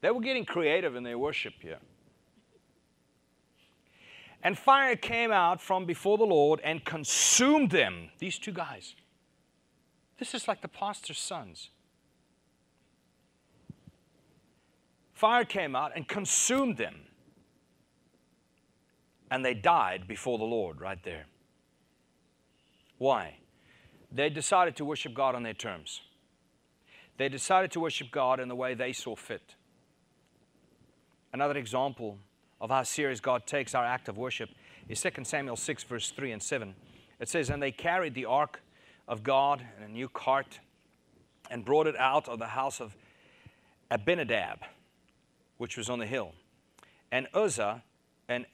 They 0.00 0.10
were 0.10 0.20
getting 0.20 0.44
creative 0.44 0.94
in 0.94 1.02
their 1.02 1.18
worship 1.18 1.54
here. 1.60 1.78
And 4.42 4.56
fire 4.56 4.94
came 4.94 5.32
out 5.32 5.60
from 5.60 5.84
before 5.84 6.16
the 6.16 6.24
Lord 6.24 6.60
and 6.62 6.84
consumed 6.84 7.70
them. 7.70 8.10
These 8.18 8.38
two 8.38 8.52
guys. 8.52 8.94
This 10.18 10.34
is 10.34 10.46
like 10.46 10.60
the 10.60 10.68
pastor's 10.68 11.18
sons. 11.18 11.70
Fire 15.12 15.44
came 15.44 15.74
out 15.74 15.92
and 15.96 16.06
consumed 16.06 16.76
them. 16.76 16.94
And 19.30 19.44
they 19.44 19.54
died 19.54 20.08
before 20.08 20.38
the 20.38 20.44
Lord 20.44 20.80
right 20.80 21.02
there. 21.02 21.26
Why? 22.98 23.38
They 24.10 24.30
decided 24.30 24.76
to 24.76 24.84
worship 24.84 25.14
God 25.14 25.34
on 25.34 25.42
their 25.42 25.54
terms. 25.54 26.00
They 27.18 27.28
decided 27.28 27.70
to 27.72 27.80
worship 27.80 28.10
God 28.10 28.40
in 28.40 28.48
the 28.48 28.54
way 28.54 28.74
they 28.74 28.92
saw 28.92 29.16
fit. 29.16 29.54
Another 31.32 31.58
example 31.58 32.18
of 32.60 32.70
how 32.70 32.82
serious 32.84 33.20
God 33.20 33.46
takes 33.46 33.74
our 33.74 33.84
act 33.84 34.08
of 34.08 34.16
worship 34.16 34.50
is 34.88 35.00
2 35.00 35.10
Samuel 35.24 35.56
6, 35.56 35.84
verse 35.84 36.10
3 36.10 36.32
and 36.32 36.42
7. 36.42 36.74
It 37.20 37.28
says, 37.28 37.50
And 37.50 37.62
they 37.62 37.72
carried 37.72 38.14
the 38.14 38.24
ark 38.24 38.62
of 39.06 39.22
God 39.22 39.62
in 39.76 39.84
a 39.84 39.88
new 39.88 40.08
cart 40.08 40.60
and 41.50 41.64
brought 41.64 41.86
it 41.86 41.96
out 41.96 42.28
of 42.28 42.38
the 42.38 42.46
house 42.46 42.80
of 42.80 42.96
Abinadab, 43.90 44.60
which 45.56 45.76
was 45.76 45.90
on 45.90 45.98
the 45.98 46.06
hill. 46.06 46.32
And 47.10 47.26
Uzzah 47.34 47.82
and 48.28 48.46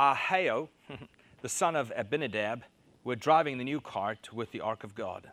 Ahio, 0.00 0.68
the 1.42 1.48
son 1.48 1.76
of 1.76 1.92
Abinadab, 1.94 2.62
were 3.04 3.16
driving 3.16 3.58
the 3.58 3.64
new 3.64 3.80
cart 3.80 4.32
with 4.32 4.50
the 4.50 4.62
ark 4.62 4.82
of 4.82 4.94
God. 4.94 5.30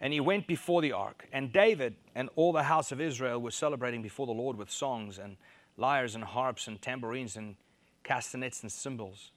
And 0.00 0.12
he 0.12 0.20
went 0.20 0.46
before 0.46 0.82
the 0.82 0.92
ark. 0.92 1.26
And 1.32 1.50
David 1.50 1.96
and 2.14 2.28
all 2.36 2.52
the 2.52 2.64
house 2.64 2.92
of 2.92 3.00
Israel 3.00 3.40
were 3.40 3.50
celebrating 3.50 4.02
before 4.02 4.26
the 4.26 4.32
Lord 4.32 4.58
with 4.58 4.70
songs 4.70 5.18
and 5.18 5.36
lyres 5.78 6.14
and 6.14 6.24
harps 6.24 6.66
and 6.66 6.80
tambourines 6.80 7.36
and 7.36 7.56
castanets 8.02 8.62
and 8.62 8.70
cymbals. 8.70 9.30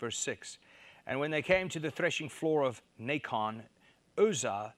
Verse 0.00 0.18
6. 0.18 0.58
And 1.06 1.20
when 1.20 1.30
they 1.30 1.42
came 1.42 1.68
to 1.68 1.78
the 1.78 1.92
threshing 1.92 2.28
floor 2.28 2.64
of 2.64 2.82
Nacon, 3.00 3.62
Uzzah 4.18 4.74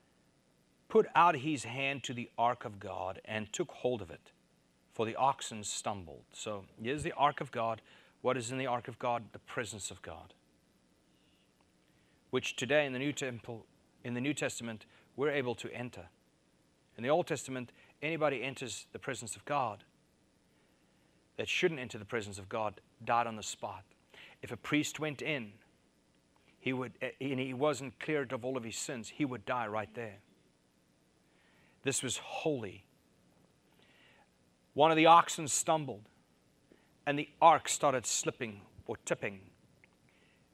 put 0.88 1.06
out 1.14 1.36
his 1.36 1.64
hand 1.64 2.02
to 2.04 2.12
the 2.12 2.28
ark 2.36 2.66
of 2.66 2.78
God 2.78 3.22
and 3.24 3.50
took 3.52 3.70
hold 3.70 4.02
of 4.02 4.10
it, 4.10 4.32
for 4.92 5.06
the 5.06 5.16
oxen 5.16 5.64
stumbled. 5.64 6.24
So 6.34 6.64
here's 6.82 7.02
the 7.02 7.12
ark 7.12 7.40
of 7.40 7.50
God. 7.50 7.80
What 8.22 8.36
is 8.36 8.50
in 8.50 8.58
the 8.58 8.66
ark 8.66 8.88
of 8.88 8.98
God? 8.98 9.24
The 9.32 9.38
presence 9.40 9.90
of 9.90 10.00
God. 10.00 10.32
Which 12.30 12.56
today 12.56 12.86
in 12.86 12.92
the 12.92 12.98
New 12.98 13.12
Temple, 13.12 13.66
in 14.04 14.14
the 14.14 14.20
New 14.20 14.32
Testament, 14.32 14.86
we're 15.16 15.30
able 15.30 15.54
to 15.56 15.72
enter. 15.74 16.06
In 16.96 17.02
the 17.02 17.10
Old 17.10 17.26
Testament, 17.26 17.72
anybody 18.00 18.42
enters 18.42 18.86
the 18.92 18.98
presence 18.98 19.36
of 19.36 19.44
God 19.44 19.84
that 21.36 21.48
shouldn't 21.48 21.80
enter 21.80 21.98
the 21.98 22.04
presence 22.04 22.38
of 22.38 22.48
God 22.48 22.80
died 23.04 23.26
on 23.26 23.36
the 23.36 23.42
spot. 23.42 23.84
If 24.42 24.52
a 24.52 24.56
priest 24.56 25.00
went 25.00 25.22
in, 25.22 25.52
he 26.58 26.72
would, 26.72 26.92
eh, 27.02 27.10
and 27.20 27.40
he 27.40 27.54
wasn't 27.54 27.98
cleared 27.98 28.32
of 28.32 28.44
all 28.44 28.56
of 28.56 28.64
his 28.64 28.76
sins, 28.76 29.08
he 29.08 29.24
would 29.24 29.44
die 29.44 29.66
right 29.66 29.92
there. 29.94 30.18
This 31.82 32.02
was 32.02 32.18
holy. 32.18 32.84
One 34.74 34.90
of 34.90 34.96
the 34.96 35.06
oxen 35.06 35.48
stumbled, 35.48 36.08
and 37.06 37.18
the 37.18 37.28
ark 37.40 37.68
started 37.68 38.06
slipping 38.06 38.60
or 38.86 38.96
tipping. 39.04 39.40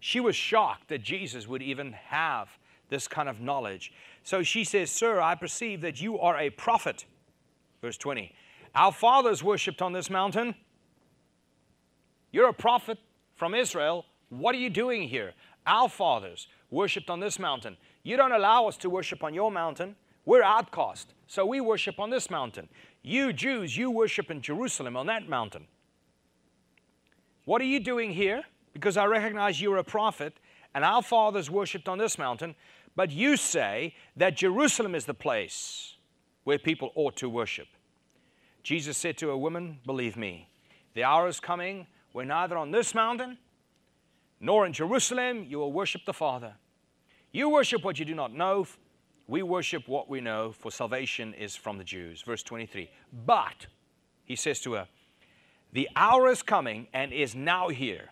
She 0.00 0.18
was 0.18 0.34
shocked 0.34 0.88
that 0.88 1.02
Jesus 1.02 1.46
would 1.46 1.62
even 1.62 1.92
have 1.92 2.48
this 2.88 3.06
kind 3.06 3.28
of 3.28 3.40
knowledge. 3.40 3.92
So 4.24 4.42
she 4.42 4.64
says, 4.64 4.90
Sir, 4.90 5.20
I 5.20 5.34
perceive 5.34 5.82
that 5.82 6.00
you 6.00 6.18
are 6.18 6.38
a 6.38 6.50
prophet. 6.50 7.04
Verse 7.80 7.96
20. 7.96 8.34
Our 8.74 8.92
fathers 8.92 9.42
worshipped 9.42 9.82
on 9.82 9.92
this 9.92 10.10
mountain. 10.10 10.54
You're 12.32 12.48
a 12.48 12.54
prophet 12.54 12.98
from 13.34 13.54
Israel. 13.54 14.06
What 14.28 14.54
are 14.54 14.58
you 14.58 14.70
doing 14.70 15.08
here? 15.08 15.32
Our 15.66 15.88
fathers 15.88 16.46
worshipped 16.70 17.10
on 17.10 17.20
this 17.20 17.38
mountain. 17.38 17.76
You 18.02 18.16
don't 18.16 18.32
allow 18.32 18.66
us 18.66 18.76
to 18.78 18.90
worship 18.90 19.24
on 19.24 19.34
your 19.34 19.50
mountain. 19.50 19.96
We're 20.24 20.42
outcast. 20.42 21.14
So 21.26 21.44
we 21.44 21.60
worship 21.60 21.98
on 21.98 22.10
this 22.10 22.30
mountain. 22.30 22.68
You 23.02 23.32
Jews, 23.32 23.76
you 23.76 23.90
worship 23.90 24.30
in 24.30 24.40
Jerusalem 24.42 24.96
on 24.96 25.06
that 25.06 25.28
mountain. 25.28 25.66
What 27.44 27.60
are 27.60 27.66
you 27.66 27.80
doing 27.80 28.12
here? 28.12 28.42
Because 28.72 28.96
I 28.96 29.06
recognize 29.06 29.60
you're 29.60 29.78
a 29.78 29.84
prophet, 29.84 30.34
and 30.74 30.84
our 30.84 31.02
fathers 31.02 31.50
worshipped 31.50 31.88
on 31.88 31.98
this 31.98 32.18
mountain, 32.18 32.54
but 32.94 33.10
you 33.10 33.36
say 33.36 33.94
that 34.16 34.36
Jerusalem 34.36 34.94
is 34.94 35.06
the 35.06 35.14
place 35.14 35.96
where 36.44 36.58
people 36.58 36.92
ought 36.94 37.16
to 37.16 37.28
worship. 37.28 37.66
Jesus 38.62 38.96
said 38.96 39.16
to 39.18 39.30
a 39.30 39.38
woman, 39.38 39.78
Believe 39.86 40.16
me, 40.16 40.48
the 40.94 41.04
hour 41.04 41.28
is 41.28 41.40
coming 41.40 41.86
where 42.12 42.24
neither 42.24 42.56
on 42.56 42.70
this 42.70 42.94
mountain 42.94 43.38
nor 44.40 44.66
in 44.66 44.72
Jerusalem 44.72 45.46
you 45.48 45.58
will 45.58 45.72
worship 45.72 46.02
the 46.04 46.12
Father. 46.12 46.54
You 47.32 47.48
worship 47.48 47.84
what 47.84 47.98
you 47.98 48.04
do 48.04 48.14
not 48.14 48.34
know. 48.34 48.66
We 49.28 49.42
worship 49.42 49.86
what 49.86 50.08
we 50.08 50.20
know, 50.20 50.50
for 50.50 50.72
salvation 50.72 51.34
is 51.34 51.54
from 51.54 51.78
the 51.78 51.84
Jews. 51.84 52.22
Verse 52.22 52.42
23. 52.42 52.90
But, 53.24 53.66
he 54.24 54.34
says 54.34 54.60
to 54.62 54.72
her, 54.72 54.88
the 55.72 55.88
hour 55.94 56.28
is 56.28 56.42
coming 56.42 56.88
and 56.92 57.12
is 57.12 57.36
now 57.36 57.68
here 57.68 58.10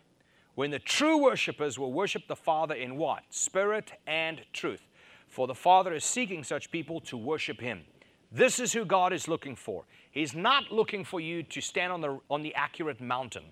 when 0.55 0.71
the 0.71 0.79
true 0.79 1.23
worshipers 1.23 1.79
will 1.79 1.93
worship 1.93 2.29
the 2.29 2.37
Father 2.37 2.75
in 2.75 2.97
what? 2.97 3.23
Spirit 3.31 3.93
and 4.07 4.43
truth. 4.53 4.83
For 5.27 5.47
the 5.47 5.55
Father 5.55 5.93
is 5.93 6.05
seeking 6.05 6.45
such 6.45 6.71
people 6.71 7.01
to 7.03 7.17
worship 7.17 7.61
Him. 7.61 7.83
This 8.31 8.61
is 8.61 8.73
who 8.73 8.85
God 8.85 9.13
is 9.13 9.27
looking 9.27 9.57
for. 9.57 9.85
He's 10.19 10.35
not 10.35 10.73
looking 10.73 11.05
for 11.05 11.21
you 11.21 11.45
to 11.45 11.61
stand 11.61 11.93
on 11.93 12.01
the, 12.01 12.19
on 12.29 12.43
the 12.43 12.53
accurate 12.57 13.01
mountain. 13.01 13.45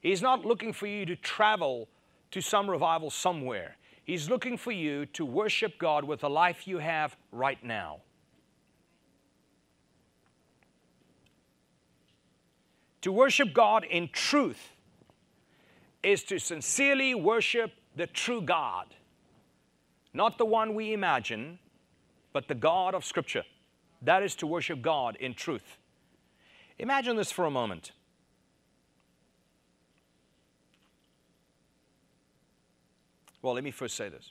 He's 0.00 0.22
not 0.22 0.46
looking 0.46 0.72
for 0.72 0.86
you 0.86 1.04
to 1.04 1.14
travel 1.14 1.90
to 2.30 2.40
some 2.40 2.70
revival 2.70 3.10
somewhere. 3.10 3.76
He's 4.02 4.30
looking 4.30 4.56
for 4.56 4.72
you 4.72 5.04
to 5.12 5.26
worship 5.26 5.76
God 5.76 6.04
with 6.04 6.20
the 6.20 6.30
life 6.30 6.66
you 6.66 6.78
have 6.78 7.18
right 7.32 7.62
now. 7.62 7.98
To 13.02 13.12
worship 13.12 13.52
God 13.52 13.84
in 13.84 14.08
truth 14.08 14.72
is 16.02 16.22
to 16.24 16.38
sincerely 16.38 17.14
worship 17.14 17.72
the 17.94 18.06
true 18.06 18.40
God. 18.40 18.86
Not 20.14 20.38
the 20.38 20.46
one 20.46 20.74
we 20.74 20.94
imagine, 20.94 21.58
but 22.32 22.48
the 22.48 22.54
God 22.54 22.94
of 22.94 23.04
Scripture. 23.04 23.44
That 24.02 24.22
is 24.22 24.34
to 24.36 24.46
worship 24.46 24.82
God 24.82 25.16
in 25.16 25.34
truth. 25.34 25.78
Imagine 26.78 27.16
this 27.16 27.30
for 27.30 27.44
a 27.44 27.50
moment. 27.50 27.92
Well, 33.40 33.54
let 33.54 33.64
me 33.64 33.70
first 33.70 33.96
say 33.96 34.08
this. 34.08 34.30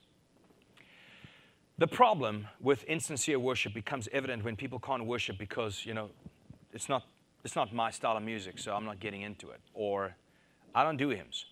The 1.77 1.87
problem 1.87 2.47
with 2.59 2.83
insincere 2.83 3.39
worship 3.39 3.73
becomes 3.73 4.07
evident 4.11 4.43
when 4.43 4.55
people 4.55 4.79
can't 4.79 5.05
worship 5.05 5.37
because, 5.37 5.85
you 5.85 5.93
know, 5.93 6.09
it's 6.73 6.87
not, 6.87 7.03
it's 7.43 7.55
not 7.55 7.73
my 7.73 7.91
style 7.91 8.17
of 8.17 8.23
music, 8.23 8.59
so 8.59 8.73
I'm 8.73 8.85
not 8.85 8.99
getting 8.99 9.21
into 9.21 9.49
it. 9.49 9.59
Or 9.73 10.15
I 10.75 10.83
don't 10.83 10.97
do 10.97 11.09
hymns. 11.09 11.45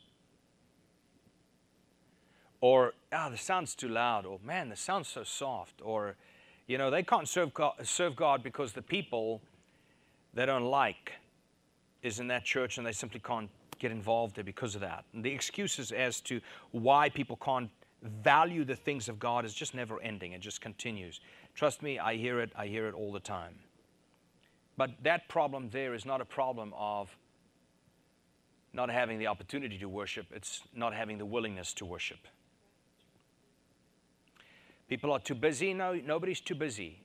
Or, 2.62 2.94
ah, 3.12 3.28
oh, 3.28 3.32
the 3.32 3.38
sound's 3.38 3.74
too 3.76 3.88
loud. 3.88 4.26
Or, 4.26 4.40
man, 4.44 4.70
the 4.70 4.76
sound's 4.76 5.08
so 5.08 5.24
soft. 5.24 5.82
Or, 5.84 6.16
you 6.70 6.78
know, 6.78 6.92
they 6.92 7.02
can't 7.02 7.28
serve 7.28 7.52
God, 7.52 7.74
serve 7.82 8.16
God 8.16 8.44
because 8.44 8.74
the 8.74 8.84
people 8.84 9.42
they 10.36 10.46
don't 10.46 10.66
like 10.66 11.14
is 12.04 12.20
in 12.20 12.28
that 12.28 12.46
church 12.46 12.78
and 12.78 12.86
they 12.86 12.92
simply 12.92 13.20
can't 13.20 13.50
get 13.80 13.92
involved 13.92 14.36
there 14.36 14.44
because 14.44 14.76
of 14.76 14.82
that. 14.82 15.04
And 15.12 15.24
the 15.24 15.32
excuses 15.32 15.92
as 15.92 16.22
to 16.22 16.40
why 16.72 17.10
people 17.10 17.38
can't 17.38 17.72
value 18.04 18.64
the 18.64 18.76
things 18.76 19.10
of 19.10 19.18
God 19.18 19.46
is 19.46 19.54
just 19.56 19.74
never 19.74 20.00
ending. 20.00 20.34
It 20.34 20.42
just 20.42 20.62
continues. 20.62 21.22
Trust 21.56 21.82
me, 21.82 21.98
I 21.98 22.18
hear 22.18 22.40
it. 22.40 22.52
I 22.56 22.68
hear 22.68 22.88
it 22.88 22.94
all 22.94 23.12
the 23.12 23.20
time. 23.20 23.56
But 24.78 24.92
that 25.02 25.28
problem 25.28 25.72
there 25.72 25.96
is 25.96 26.06
not 26.06 26.22
a 26.22 26.26
problem 26.26 26.72
of 26.78 27.10
not 28.74 28.92
having 28.92 29.18
the 29.18 29.26
opportunity 29.26 29.80
to 29.80 29.90
worship, 29.90 30.28
it's 30.32 30.62
not 30.76 30.94
having 30.94 31.18
the 31.18 31.26
willingness 31.26 31.74
to 31.74 31.86
worship. 31.86 32.20
People 34.90 35.14
are 35.14 35.20
too 35.20 35.36
busy. 35.36 35.74
No, 35.74 35.94
nobody's 35.94 36.42
too 36.42 36.56
busy. 36.56 37.04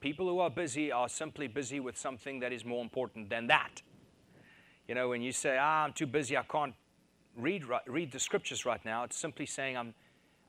People 0.00 0.28
who 0.28 0.40
are 0.40 0.50
busy 0.50 0.90
are 0.90 1.08
simply 1.08 1.46
busy 1.46 1.78
with 1.80 1.96
something 1.96 2.40
that 2.40 2.52
is 2.52 2.64
more 2.64 2.82
important 2.82 3.30
than 3.30 3.46
that. 3.46 3.82
You 4.88 4.94
know, 4.94 5.08
when 5.08 5.22
you 5.22 5.32
say, 5.32 5.56
ah, 5.60 5.84
I'm 5.84 5.92
too 5.92 6.06
busy, 6.06 6.36
I 6.36 6.42
can't 6.42 6.74
read, 7.36 7.64
read 7.86 8.10
the 8.10 8.18
scriptures 8.18 8.66
right 8.66 8.84
now, 8.84 9.04
it's 9.04 9.16
simply 9.16 9.46
saying 9.46 9.76
I'm, 9.76 9.94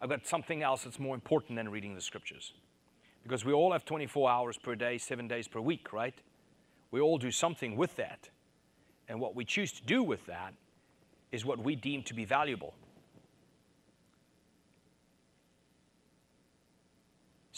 I've 0.02 0.10
got 0.10 0.26
something 0.26 0.64
else 0.64 0.84
that's 0.84 1.00
more 1.00 1.14
important 1.14 1.56
than 1.56 1.70
reading 1.70 1.94
the 1.94 2.02
scriptures. 2.02 2.54
Because 3.22 3.46
we 3.46 3.54
all 3.54 3.72
have 3.72 3.86
24 3.86 4.30
hours 4.30 4.58
per 4.58 4.76
day, 4.76 4.98
seven 4.98 5.28
days 5.28 5.48
per 5.48 5.60
week, 5.60 5.94
right? 5.94 6.16
We 6.92 7.00
all 7.00 7.18
do 7.18 7.32
something 7.32 7.76
with 7.76 7.96
that. 7.98 8.30
And 9.08 9.20
what 9.20 9.36
we 9.36 9.46
choose 9.46 9.72
to 9.74 9.84
do 9.84 10.02
with 10.02 10.26
that 10.28 10.54
is 11.32 11.46
what 11.46 11.64
we 11.64 11.76
deem 11.76 12.02
to 12.04 12.14
be 12.14 12.26
valuable. 12.26 12.74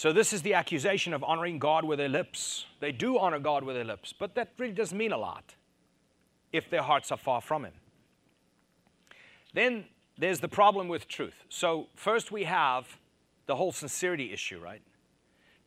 So, 0.02 0.12
this 0.12 0.34
is 0.34 0.42
the 0.42 0.56
accusation 0.56 1.14
of 1.14 1.24
honoring 1.24 1.60
God 1.60 1.84
with 1.84 2.00
their 2.00 2.10
lips. 2.10 2.66
They 2.80 2.92
do 2.92 3.20
honor 3.20 3.38
God 3.38 3.64
with 3.64 3.76
their 3.76 3.86
lips, 3.86 4.16
but 4.18 4.34
that 4.34 4.50
really 4.58 4.74
doesn't 4.74 4.98
mean 4.98 5.12
a 5.12 5.18
lot 5.20 5.54
if 6.52 6.72
their 6.72 6.82
hearts 6.82 7.12
are 7.12 7.20
far 7.20 7.40
from 7.40 7.66
Him. 7.66 7.74
Then 9.54 9.86
there's 10.18 10.40
the 10.40 10.48
problem 10.48 10.88
with 10.88 11.08
truth. 11.08 11.44
So, 11.50 11.86
first 11.94 12.32
we 12.32 12.46
have 12.46 12.98
the 13.46 13.56
whole 13.56 13.72
sincerity 13.72 14.34
issue, 14.34 14.60
right? 14.60 14.82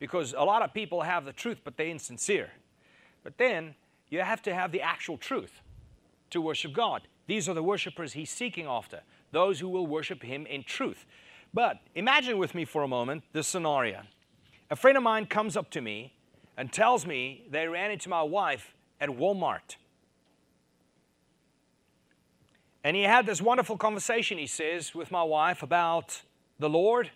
Because 0.00 0.34
a 0.36 0.42
lot 0.42 0.62
of 0.62 0.74
people 0.74 1.02
have 1.02 1.24
the 1.24 1.32
truth, 1.32 1.60
but 1.62 1.76
they're 1.76 1.86
insincere. 1.86 2.50
But 3.22 3.38
then 3.38 3.76
you 4.10 4.22
have 4.22 4.42
to 4.42 4.52
have 4.52 4.72
the 4.72 4.82
actual 4.82 5.16
truth 5.16 5.60
to 6.30 6.40
worship 6.40 6.72
God. 6.72 7.02
These 7.28 7.48
are 7.48 7.54
the 7.54 7.62
worshipers 7.62 8.14
He's 8.14 8.30
seeking 8.30 8.66
after, 8.66 9.02
those 9.30 9.60
who 9.60 9.68
will 9.68 9.86
worship 9.86 10.24
Him 10.24 10.44
in 10.44 10.64
truth. 10.64 11.06
But 11.52 11.78
imagine 11.94 12.36
with 12.36 12.52
me 12.52 12.64
for 12.64 12.82
a 12.82 12.88
moment 12.88 13.22
this 13.32 13.46
scenario. 13.46 14.02
A 14.70 14.76
friend 14.76 14.96
of 14.96 15.02
mine 15.02 15.26
comes 15.26 15.56
up 15.56 15.70
to 15.70 15.80
me 15.80 16.14
and 16.56 16.72
tells 16.72 17.06
me 17.06 17.44
they 17.50 17.68
ran 17.68 17.90
into 17.90 18.08
my 18.08 18.22
wife 18.22 18.74
at 19.00 19.08
Walmart. 19.08 19.76
And 22.82 22.96
he 22.96 23.02
had 23.02 23.24
this 23.24 23.40
wonderful 23.40 23.78
conversation, 23.78 24.36
he 24.36 24.46
says, 24.46 24.94
with 24.94 25.10
my 25.10 25.22
wife 25.22 25.62
about 25.62 26.22
the 26.58 26.68
Lord. 26.68 27.10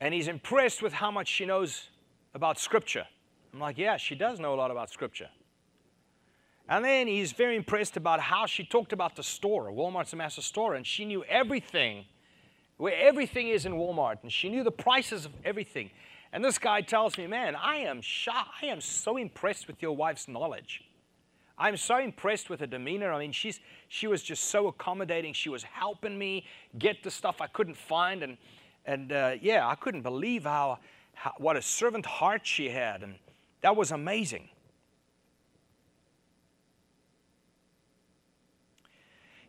And 0.00 0.14
he's 0.14 0.28
impressed 0.28 0.82
with 0.82 0.94
how 0.94 1.10
much 1.10 1.28
she 1.28 1.44
knows 1.44 1.90
about 2.34 2.58
Scripture. 2.58 3.06
I'm 3.52 3.60
like, 3.60 3.76
yeah, 3.76 3.96
she 3.98 4.14
does 4.14 4.40
know 4.40 4.54
a 4.54 4.56
lot 4.56 4.70
about 4.70 4.90
Scripture. 4.90 5.28
And 6.68 6.84
then 6.84 7.08
he's 7.08 7.32
very 7.32 7.56
impressed 7.56 7.96
about 7.96 8.20
how 8.20 8.46
she 8.46 8.64
talked 8.64 8.92
about 8.92 9.16
the 9.16 9.22
store. 9.22 9.70
Walmart's 9.70 10.12
a 10.12 10.16
massive 10.16 10.44
store, 10.44 10.74
and 10.74 10.86
she 10.86 11.04
knew 11.04 11.24
everything, 11.24 12.04
where 12.80 12.96
everything 12.96 13.48
is 13.48 13.66
in 13.66 13.74
Walmart, 13.74 14.16
and 14.22 14.32
she 14.32 14.48
knew 14.48 14.64
the 14.64 14.70
prices 14.70 15.26
of 15.26 15.32
everything. 15.44 15.90
And 16.32 16.42
this 16.42 16.56
guy 16.56 16.80
tells 16.80 17.18
me, 17.18 17.26
man, 17.26 17.54
I 17.54 17.76
am 17.76 18.00
shocked. 18.00 18.48
I 18.62 18.66
am 18.66 18.80
so 18.80 19.18
impressed 19.18 19.66
with 19.66 19.82
your 19.82 19.92
wife's 19.92 20.28
knowledge. 20.28 20.82
I'm 21.58 21.76
so 21.76 21.98
impressed 21.98 22.48
with 22.48 22.60
her 22.60 22.66
demeanor. 22.66 23.12
I 23.12 23.18
mean, 23.18 23.32
she's, 23.32 23.60
she 23.88 24.06
was 24.06 24.22
just 24.22 24.44
so 24.44 24.68
accommodating. 24.68 25.34
She 25.34 25.50
was 25.50 25.62
helping 25.62 26.18
me 26.18 26.46
get 26.78 27.02
the 27.02 27.10
stuff 27.10 27.42
I 27.42 27.48
couldn't 27.48 27.76
find. 27.76 28.22
And, 28.22 28.38
and 28.86 29.12
uh, 29.12 29.32
yeah, 29.42 29.68
I 29.68 29.74
couldn't 29.74 30.00
believe 30.00 30.44
how, 30.44 30.78
how, 31.12 31.34
what 31.36 31.58
a 31.58 31.62
servant 31.62 32.06
heart 32.06 32.46
she 32.46 32.70
had. 32.70 33.02
And 33.02 33.16
that 33.60 33.76
was 33.76 33.90
amazing. 33.90 34.48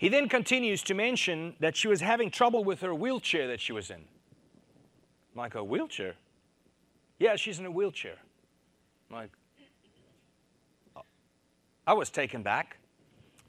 He 0.02 0.10
then 0.10 0.28
continues 0.28 0.82
to 0.86 0.96
mention 0.96 1.54
that 1.60 1.76
she 1.76 1.88
was 1.88 2.02
having 2.02 2.32
trouble 2.32 2.64
with 2.64 2.82
her 2.82 2.92
wheelchair 2.96 3.48
that 3.50 3.62
she 3.62 3.72
was 3.72 3.92
in. 3.92 3.98
I'm 3.98 4.04
like, 5.36 5.54
a 5.54 5.64
wheelchair? 5.64 6.16
Yeah, 7.20 7.36
she's 7.36 7.60
in 7.60 7.68
a 7.68 7.72
wheelchair. 7.72 8.16
I'm 9.12 9.16
like, 9.16 9.30
I 11.86 11.94
was 11.94 12.10
taken 12.10 12.42
back 12.42 12.78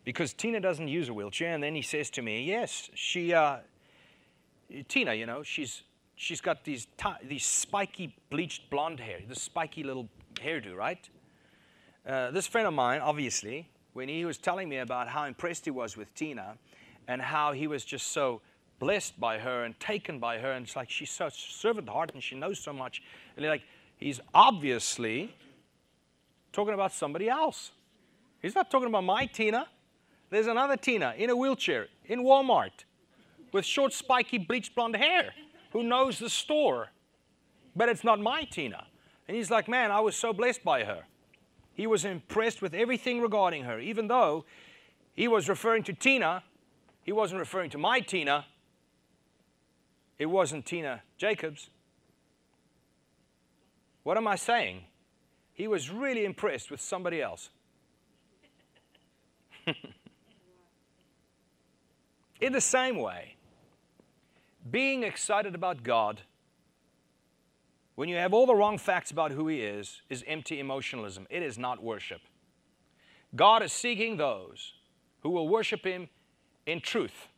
because 0.05 0.35
Tina 0.35 0.61
doesn't 0.61 0.89
use 0.89 1.09
a 1.09 1.15
wheelchair. 1.15 1.55
And 1.55 1.63
then 1.63 1.75
he 1.75 1.81
says 1.81 2.11
to 2.11 2.21
me, 2.21 2.45
Yes, 2.45 2.91
she, 2.93 3.33
uh, 3.33 3.61
Tina, 4.89 5.15
you 5.15 5.25
know, 5.25 5.43
she's, 5.43 5.85
she's 6.17 6.43
got 6.43 6.65
these, 6.65 6.87
these 7.27 7.47
spiky 7.47 8.15
bleached 8.29 8.69
blonde 8.69 9.01
hair, 9.01 9.21
this 9.27 9.41
spiky 9.41 9.85
little 9.85 10.07
hairdo, 10.35 10.77
right? 10.77 11.09
Uh, 12.07 12.31
this 12.31 12.47
friend 12.47 12.69
of 12.69 12.75
mine, 12.75 13.01
obviously, 13.01 13.71
when 13.93 14.09
he 14.09 14.25
was 14.25 14.39
telling 14.39 14.69
me 14.69 14.79
about 14.79 15.09
how 15.09 15.25
impressed 15.25 15.65
he 15.65 15.71
was 15.71 15.97
with 15.97 16.13
Tina 16.15 16.57
and 17.09 17.21
how 17.21 17.53
he 17.53 17.67
was 17.67 17.85
just 17.85 18.09
so 18.09 18.41
blessed 18.79 19.19
by 19.21 19.39
her 19.39 19.65
and 19.65 19.79
taken 19.79 20.19
by 20.19 20.39
her, 20.39 20.53
and 20.53 20.67
it's 20.67 20.77
like 20.77 20.91
she's 20.91 21.11
so 21.11 21.29
servant 21.29 21.89
heart 21.89 22.11
and 22.15 22.23
she 22.23 22.35
knows 22.35 22.59
so 22.59 22.73
much. 22.73 23.03
And 23.37 23.47
like, 23.47 23.63
he's 23.97 24.21
obviously 24.35 25.35
talking 26.53 26.75
about 26.75 26.93
somebody 26.93 27.29
else. 27.29 27.73
He's 28.41 28.55
not 28.55 28.71
talking 28.71 28.89
about 28.89 29.05
my 29.05 29.27
Tina. 29.27 29.69
There's 30.31 30.47
another 30.47 30.77
Tina 30.77 31.15
in 31.17 31.31
a 31.31 31.37
wheelchair 31.37 31.89
in 32.07 32.25
Walmart 32.25 32.85
with 33.53 33.65
short, 33.65 33.93
spiky, 33.93 34.39
bleached 34.39 34.75
blonde 34.75 34.97
hair 34.97 35.33
who 35.73 35.83
knows 35.83 36.19
the 36.19 36.31
store, 36.31 36.89
but 37.77 37.89
it's 37.89 38.05
not 38.05 38.21
my 38.21 38.45
Tina. 38.45 38.87
And 39.29 39.37
he's 39.37 39.51
like, 39.51 39.69
Man, 39.69 39.91
I 39.91 40.01
was 40.01 40.17
so 40.17 40.33
blessed 40.33 40.65
by 40.65 40.85
her. 40.85 41.05
He 41.75 41.87
was 41.87 42.05
impressed 42.05 42.61
with 42.61 42.75
everything 42.75 43.21
regarding 43.21 43.65
her, 43.65 43.79
even 43.81 44.09
though 44.09 44.45
he 45.15 45.29
was 45.29 45.49
referring 45.49 45.83
to 45.85 45.93
Tina. 45.93 46.43
He 47.03 47.13
wasn't 47.13 47.41
referring 47.41 47.71
to 47.71 47.79
my 47.79 48.01
Tina. 48.01 48.47
It 50.19 50.27
wasn't 50.27 50.67
Tina 50.67 51.03
Jacobs. 51.17 51.71
What 54.03 54.17
am 54.17 54.27
I 54.27 54.37
saying? 54.37 54.85
He 55.53 55.69
was 55.69 55.91
really 55.91 56.25
impressed 56.25 56.71
with 56.71 56.81
somebody 56.81 57.21
else. 57.23 57.51
In 62.41 62.53
the 62.53 62.61
same 62.61 62.99
way, 62.99 63.37
being 64.71 65.05
excited 65.05 65.55
about 65.55 65.83
God 65.83 66.21
when 67.95 68.09
you 68.09 68.17
have 68.17 68.33
all 68.33 68.47
the 68.47 68.55
wrong 68.55 68.79
facts 68.79 69.11
about 69.11 69.33
who 69.33 69.49
He 69.49 69.63
is 69.63 70.03
is 70.09 70.25
empty 70.27 70.61
emotionalism. 70.61 71.27
It 71.31 71.43
is 71.43 71.59
not 71.59 71.83
worship. 71.83 72.21
God 73.35 73.63
is 73.63 73.73
seeking 73.73 74.17
those 74.17 74.75
who 75.21 75.31
will 75.31 75.49
worship 75.49 75.85
Him 75.85 76.09
in 76.67 76.81
truth. 76.81 77.29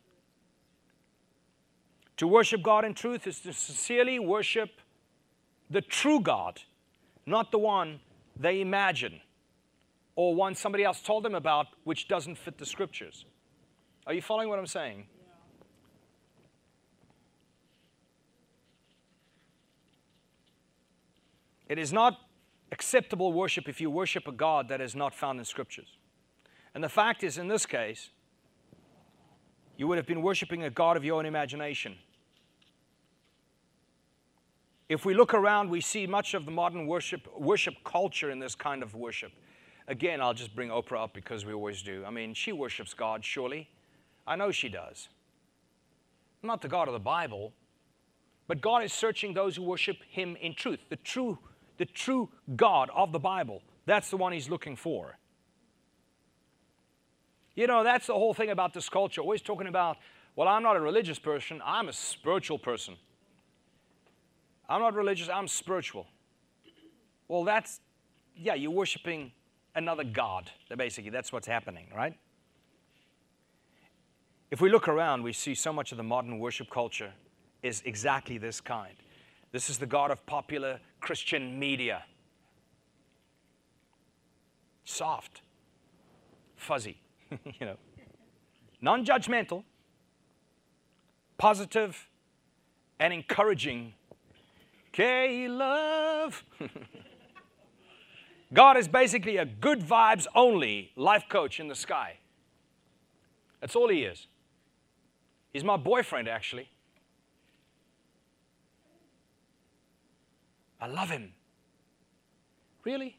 To 2.17 2.27
worship 2.27 2.61
God 2.63 2.85
in 2.85 2.93
truth 2.93 3.27
is 3.27 3.39
to 3.41 3.53
sincerely 3.53 4.19
worship 4.19 4.79
the 5.69 5.81
true 5.81 6.21
God, 6.21 6.61
not 7.25 7.51
the 7.51 7.57
one 7.57 7.99
they 8.37 8.61
imagine 8.61 9.19
or 10.15 10.33
one 10.33 10.55
somebody 10.55 10.83
else 10.83 11.01
told 11.01 11.23
them 11.23 11.35
about 11.35 11.67
which 11.83 12.07
doesn't 12.07 12.37
fit 12.37 12.57
the 12.57 12.65
scriptures. 12.65 13.25
Are 14.07 14.13
you 14.13 14.21
following 14.21 14.49
what 14.49 14.59
I'm 14.59 14.67
saying? 14.67 15.07
It 21.67 21.79
is 21.79 21.91
not 21.91 22.19
acceptable 22.71 23.33
worship 23.33 23.67
if 23.67 23.79
you 23.81 23.89
worship 23.89 24.27
a 24.27 24.31
God 24.31 24.69
that 24.69 24.81
is 24.81 24.95
not 24.95 25.13
found 25.13 25.39
in 25.39 25.45
scriptures. 25.45 25.97
And 26.73 26.83
the 26.83 26.89
fact 26.89 27.23
is, 27.23 27.37
in 27.37 27.47
this 27.47 27.65
case, 27.65 28.09
you 29.77 29.87
would 29.87 29.97
have 29.97 30.07
been 30.07 30.21
worshiping 30.21 30.63
a 30.63 30.69
God 30.69 30.97
of 30.97 31.03
your 31.03 31.17
own 31.17 31.25
imagination. 31.25 31.95
If 34.87 35.05
we 35.05 35.13
look 35.13 35.33
around, 35.33 35.69
we 35.69 35.81
see 35.81 36.05
much 36.05 36.33
of 36.33 36.45
the 36.45 36.51
modern 36.51 36.85
worship, 36.85 37.27
worship 37.37 37.75
culture 37.83 38.29
in 38.29 38.39
this 38.39 38.53
kind 38.53 38.83
of 38.83 38.93
worship. 38.93 39.31
Again, 39.87 40.21
I'll 40.21 40.33
just 40.33 40.55
bring 40.55 40.69
Oprah 40.69 41.03
up 41.03 41.13
because 41.13 41.45
we 41.45 41.53
always 41.53 41.81
do. 41.81 42.03
I 42.05 42.11
mean, 42.11 42.33
she 42.33 42.51
worships 42.51 42.93
God, 42.93 43.23
surely. 43.23 43.69
I 44.27 44.35
know 44.35 44.51
she 44.51 44.69
does. 44.69 45.09
Not 46.43 46.61
the 46.61 46.67
God 46.67 46.87
of 46.87 46.93
the 46.93 46.99
Bible, 46.99 47.53
but 48.47 48.61
God 48.61 48.83
is 48.83 48.93
searching 48.93 49.33
those 49.33 49.55
who 49.55 49.63
worship 49.63 49.97
Him 50.07 50.35
in 50.39 50.53
truth. 50.53 50.79
The 50.89 50.97
true, 50.97 51.39
the 51.77 51.85
true 51.85 52.29
God 52.55 52.89
of 52.95 53.11
the 53.11 53.19
Bible. 53.19 53.61
That's 53.85 54.09
the 54.09 54.17
one 54.17 54.33
He's 54.33 54.49
looking 54.49 54.75
for. 54.75 55.17
You 57.55 57.67
know, 57.67 57.83
that's 57.83 58.07
the 58.07 58.13
whole 58.13 58.33
thing 58.33 58.49
about 58.49 58.73
this 58.73 58.89
culture. 58.89 59.21
Always 59.21 59.41
talking 59.41 59.67
about, 59.67 59.97
well, 60.35 60.47
I'm 60.47 60.63
not 60.63 60.75
a 60.75 60.81
religious 60.81 61.19
person, 61.19 61.61
I'm 61.63 61.87
a 61.87 61.93
spiritual 61.93 62.59
person. 62.59 62.95
I'm 64.67 64.81
not 64.81 64.93
religious, 64.95 65.29
I'm 65.29 65.47
spiritual. 65.47 66.07
Well, 67.27 67.43
that's, 67.43 67.79
yeah, 68.35 68.55
you're 68.55 68.71
worshiping 68.71 69.31
another 69.75 70.03
God. 70.03 70.51
Basically, 70.75 71.11
that's 71.11 71.31
what's 71.31 71.47
happening, 71.47 71.87
right? 71.95 72.17
If 74.51 74.61
we 74.61 74.69
look 74.69 74.87
around, 74.87 75.23
we 75.23 75.33
see 75.33 75.55
so 75.55 75.73
much 75.73 75.91
of 75.91 75.97
the 75.97 76.03
modern 76.03 76.39
worship 76.39 76.69
culture 76.69 77.13
is 77.63 77.81
exactly 77.85 78.37
this 78.37 78.61
kind. 78.61 78.95
This 79.55 79.69
is 79.69 79.77
the 79.77 79.85
God 79.85 80.11
of 80.11 80.25
popular 80.25 80.81
Christian 80.99 81.57
media. 81.57 82.03
Soft, 84.83 85.39
fuzzy, 86.57 86.97
you 87.31 87.65
know, 87.65 87.77
non 88.81 89.05
judgmental, 89.05 89.63
positive, 91.37 92.09
and 92.99 93.13
encouraging. 93.13 93.93
K 94.91 95.47
love. 95.47 96.43
God 98.53 98.75
is 98.75 98.89
basically 98.89 99.37
a 99.37 99.45
good 99.45 99.79
vibes 99.79 100.27
only 100.35 100.91
life 100.97 101.29
coach 101.29 101.61
in 101.61 101.69
the 101.69 101.75
sky. 101.75 102.17
That's 103.61 103.77
all 103.77 103.87
He 103.87 104.03
is. 104.03 104.27
He's 105.53 105.63
my 105.63 105.77
boyfriend, 105.77 106.27
actually. 106.27 106.67
I 110.79 110.87
love 110.87 111.09
Him. 111.09 111.33
Really? 112.83 113.17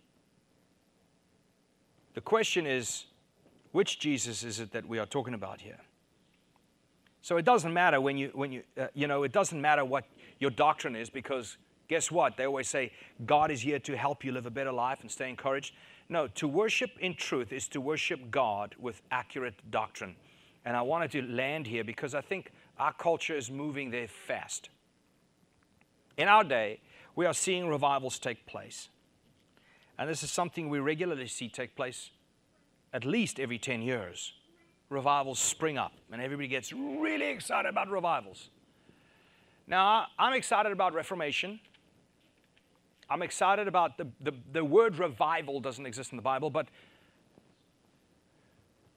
The 2.15 2.21
question 2.21 2.67
is 2.67 3.05
which 3.73 3.99
Jesus 3.99 4.43
is 4.43 4.61
it 4.61 4.73
that 4.73 4.87
we 4.89 4.99
are 4.99 5.07
talking 5.07 5.35
about 5.35 5.61
here? 5.61 5.79
So 7.23 7.37
it 7.37 7.45
doesn't 7.45 7.73
matter 7.73 8.01
when 8.01 8.17
you, 8.17 8.31
when 8.35 8.53
you, 8.53 8.63
uh, 8.81 8.87
you 8.95 9.07
know, 9.07 9.25
it 9.25 9.33
doesn't 9.33 9.61
matter 9.61 9.85
what 9.85 10.05
your 10.39 10.51
doctrine 10.51 10.95
is 10.95 11.11
because 11.11 11.57
Guess 11.89 12.11
what? 12.11 12.37
They 12.37 12.47
always 12.47 12.69
say 12.69 12.93
God 13.25 13.51
is 13.51 13.61
here 13.61 13.79
to 13.81 13.97
help 13.97 14.25
you 14.25 14.33
live 14.33 14.47
a 14.47 14.51
better 14.51 14.73
life 14.73 15.01
and 15.03 15.11
stay 15.11 15.29
encouraged. 15.29 15.75
No, 16.09 16.27
to 16.29 16.49
worship 16.49 16.91
in 17.01 17.15
truth 17.15 17.53
is 17.53 17.69
to 17.69 17.81
worship 17.81 18.31
God 18.31 18.75
with 18.79 19.03
accurate 19.11 19.55
doctrine. 19.71 20.17
And 20.65 20.77
I 20.77 20.83
wanted 20.83 21.11
to 21.13 21.23
land 21.23 21.67
here 21.67 21.85
because 21.85 22.15
I 22.15 22.21
think 22.21 22.53
our 22.79 22.93
culture 22.93 23.37
is 23.37 23.51
moving 23.51 23.91
there 23.91 24.09
fast. 24.09 24.69
In 26.17 26.29
our 26.29 26.45
day, 26.45 26.81
we 27.17 27.27
are 27.27 27.35
seeing 27.35 27.67
revivals 27.67 28.19
take 28.19 28.47
place. 28.47 28.89
And 29.99 30.09
this 30.09 30.23
is 30.23 30.31
something 30.31 30.69
we 30.69 30.79
regularly 30.79 31.27
see 31.27 31.49
take 31.49 31.75
place 31.75 32.11
at 32.93 33.05
least 33.05 33.41
every 33.41 33.59
10 33.59 33.83
years. 33.83 34.35
Revivals 34.89 35.41
spring 35.41 35.79
up, 35.79 35.93
and 36.13 36.23
everybody 36.23 36.47
gets 36.47 36.73
really 36.73 37.27
excited 37.27 37.69
about 37.69 37.91
revivals. 37.91 38.51
Now, 39.67 40.07
I'm 40.17 40.35
excited 40.35 40.71
about 40.71 40.95
Reformation. 40.95 41.59
I'm 43.11 43.23
excited 43.23 43.67
about 43.67 43.99
the, 43.99 44.07
the, 44.21 44.33
the 44.53 44.65
word 44.65 44.99
revival 44.99 45.59
doesn't 45.59 45.87
exist 45.87 46.13
in 46.13 46.17
the 46.17 46.23
Bible, 46.23 46.51
but 46.51 46.69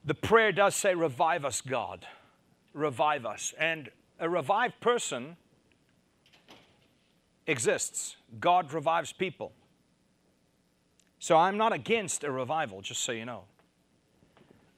the 0.04 0.14
prayer 0.14 0.52
does 0.52 0.76
say, 0.76 0.94
Revive 0.94 1.44
us, 1.44 1.60
God. 1.60 2.06
Revive 2.72 3.26
us. 3.26 3.52
And 3.58 3.90
a 4.20 4.28
revived 4.28 4.80
person 4.80 5.36
exists. 7.50 8.16
God 8.38 8.72
revives 8.72 9.12
people. 9.12 9.52
So 11.18 11.36
I'm 11.36 11.58
not 11.58 11.72
against 11.72 12.24
a 12.24 12.30
revival, 12.30 12.80
just 12.80 13.02
so 13.02 13.12
you 13.12 13.24
know. 13.24 13.44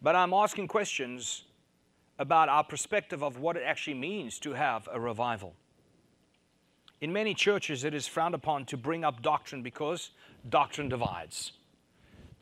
But 0.00 0.16
I'm 0.16 0.32
asking 0.32 0.68
questions 0.68 1.44
about 2.18 2.48
our 2.48 2.64
perspective 2.64 3.22
of 3.22 3.38
what 3.38 3.56
it 3.56 3.62
actually 3.64 3.94
means 3.94 4.38
to 4.40 4.52
have 4.52 4.88
a 4.92 4.98
revival. 4.98 5.54
In 7.00 7.12
many 7.12 7.34
churches, 7.34 7.84
it 7.84 7.94
is 7.94 8.06
frowned 8.06 8.34
upon 8.34 8.64
to 8.66 8.76
bring 8.76 9.04
up 9.04 9.22
doctrine 9.22 9.62
because 9.62 10.10
doctrine 10.48 10.88
divides. 10.88 11.52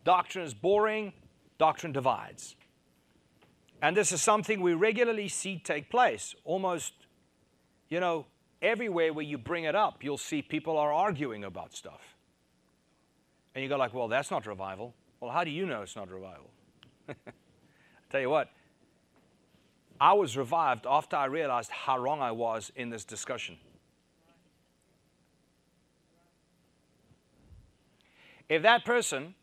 Doctrine 0.04 0.44
is 0.44 0.54
boring, 0.54 1.12
doctrine 1.58 1.92
divides. 1.92 2.56
And 3.82 3.96
this 3.96 4.12
is 4.12 4.22
something 4.22 4.60
we 4.60 4.74
regularly 4.74 5.28
see 5.28 5.58
take 5.58 5.90
place. 5.90 6.34
Almost, 6.44 6.92
you 7.88 8.00
know, 8.00 8.26
everywhere 8.62 9.12
where 9.12 9.24
you 9.24 9.38
bring 9.38 9.64
it 9.64 9.74
up, 9.74 10.02
you'll 10.02 10.18
see 10.18 10.42
people 10.42 10.76
are 10.76 10.92
arguing 10.92 11.44
about 11.44 11.74
stuff. 11.74 12.16
And 13.54 13.62
you 13.62 13.68
go 13.68 13.76
like, 13.76 13.94
well, 13.94 14.08
that's 14.08 14.30
not 14.30 14.46
revival. 14.46 14.94
Well, 15.20 15.30
how 15.30 15.44
do 15.44 15.50
you 15.50 15.66
know 15.66 15.82
it's 15.82 15.96
not 15.96 16.10
revival? 16.10 16.50
I 17.08 17.14
tell 18.10 18.20
you 18.20 18.30
what, 18.30 18.50
I 20.00 20.14
was 20.14 20.36
revived 20.36 20.86
after 20.88 21.16
I 21.16 21.26
realized 21.26 21.70
how 21.70 21.98
wrong 21.98 22.22
I 22.22 22.32
was 22.32 22.72
in 22.76 22.90
this 22.90 23.04
discussion. 23.04 23.58
If 28.48 28.62
that 28.62 28.84
person 28.84 29.34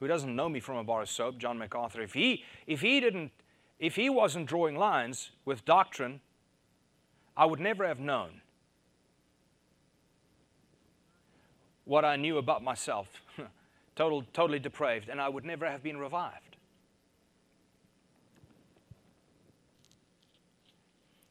who 0.00 0.08
doesn't 0.08 0.34
know 0.34 0.48
me 0.48 0.60
from 0.60 0.76
a 0.76 0.84
bar 0.84 1.02
of 1.02 1.08
soap, 1.08 1.38
John 1.38 1.58
MacArthur, 1.58 2.02
if 2.02 2.14
he, 2.14 2.42
if 2.66 2.80
he 2.80 3.00
didn't, 3.00 3.32
if 3.78 3.96
he 3.96 4.08
wasn't 4.08 4.46
drawing 4.46 4.76
lines 4.76 5.30
with 5.44 5.64
doctrine, 5.64 6.20
I 7.36 7.46
would 7.46 7.60
never 7.60 7.86
have 7.86 7.98
known 7.98 8.40
what 11.84 12.04
I 12.04 12.16
knew 12.16 12.38
about 12.38 12.62
myself, 12.62 13.08
total, 13.96 14.24
totally 14.32 14.58
depraved, 14.58 15.08
and 15.08 15.20
I 15.20 15.28
would 15.28 15.44
never 15.44 15.68
have 15.68 15.82
been 15.82 15.98
revived. 15.98 16.56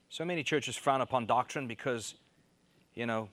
So 0.10 0.24
many 0.24 0.43
churches 0.43 0.76
frown 0.76 1.01
upon 1.01 1.26
doctrine 1.26 1.68
because, 1.68 2.14
you 2.93 3.08
know, 3.08 3.30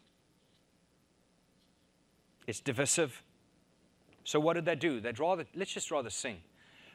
it's 2.47 2.61
divisive. 2.61 3.23
So 4.25 4.41
what 4.41 4.55
did 4.55 4.65
they 4.65 4.77
do? 4.77 4.99
They'd 4.99 5.19
rather, 5.19 5.45
let's 5.55 5.73
just 5.73 5.91
rather 5.91 6.09
sing. 6.09 6.39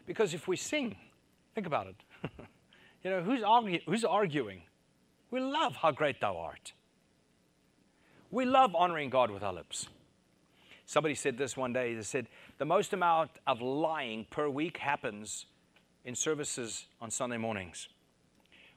Because 0.07 0.33
if 0.33 0.47
we 0.47 0.57
sing, 0.57 0.95
think 1.53 1.67
about 1.67 1.87
it. 1.87 1.95
you 3.03 3.11
know, 3.11 3.21
who's, 3.21 3.43
argue, 3.43 3.79
who's 3.85 4.03
arguing? 4.03 4.63
We 5.35 5.41
love 5.41 5.75
how 5.75 5.91
great 5.91 6.21
thou 6.21 6.37
art. 6.37 6.71
We 8.31 8.45
love 8.45 8.73
honoring 8.73 9.09
God 9.09 9.31
with 9.31 9.43
our 9.43 9.51
lips. 9.51 9.89
Somebody 10.85 11.13
said 11.13 11.37
this 11.37 11.57
one 11.57 11.73
day. 11.73 11.93
They 11.93 12.03
said, 12.03 12.27
the 12.57 12.63
most 12.63 12.93
amount 12.93 13.31
of 13.45 13.61
lying 13.61 14.27
per 14.29 14.47
week 14.47 14.77
happens 14.77 15.45
in 16.05 16.15
services 16.15 16.85
on 17.01 17.11
Sunday 17.11 17.35
mornings. 17.35 17.89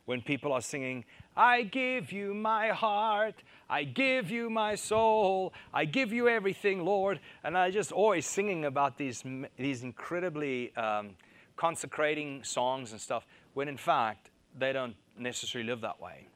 When 0.07 0.21
people 0.21 0.53
are 0.53 0.61
singing, 0.61 1.05
I 1.37 1.63
give 1.63 2.11
you 2.11 2.35
my 2.35 2.71
heart. 2.71 3.37
I 3.71 3.85
give 3.85 4.29
you 4.29 4.51
my 4.51 4.75
soul. 4.75 5.53
I 5.73 5.85
give 5.85 6.13
you 6.13 6.27
everything, 6.27 6.85
Lord. 6.85 7.21
And 7.45 7.57
I 7.57 7.71
just 7.71 7.93
always 7.93 8.27
singing 8.27 8.65
about 8.65 8.99
these, 8.99 9.23
these 9.57 9.85
incredibly 9.85 10.75
um, 10.75 11.11
consecrating 11.57 12.43
songs 12.43 12.91
and 12.91 13.01
stuff, 13.01 13.29
when 13.55 13.69
in 13.69 13.77
fact, 13.77 14.31
they 14.59 14.73
don't 14.73 14.97
necessarily 15.17 15.71
live 15.71 15.83
that 15.83 16.01
way. 16.01 16.27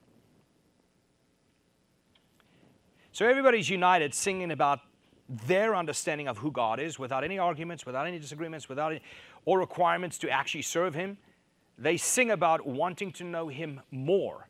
So 3.13 3.27
everybody's 3.27 3.69
united 3.69 4.15
singing 4.15 4.51
about 4.51 4.81
their 5.47 5.75
understanding 5.75 6.29
of 6.29 6.39
who 6.39 6.51
God 6.51 6.81
is 6.81 6.99
without 6.99 7.25
any 7.25 7.39
arguments, 7.39 7.87
without 7.87 8.07
any 8.07 8.19
disagreements, 8.19 8.69
without 8.69 8.93
any, 8.93 9.03
or 9.45 9.59
requirements 9.59 10.19
to 10.19 10.31
actually 10.31 10.63
serve 10.63 10.95
Him. 10.95 11.19
They 11.79 11.97
sing 11.97 12.31
about 12.31 12.67
wanting 12.67 13.13
to 13.13 13.25
know 13.25 13.49
Him 13.49 13.81
more 13.91 14.49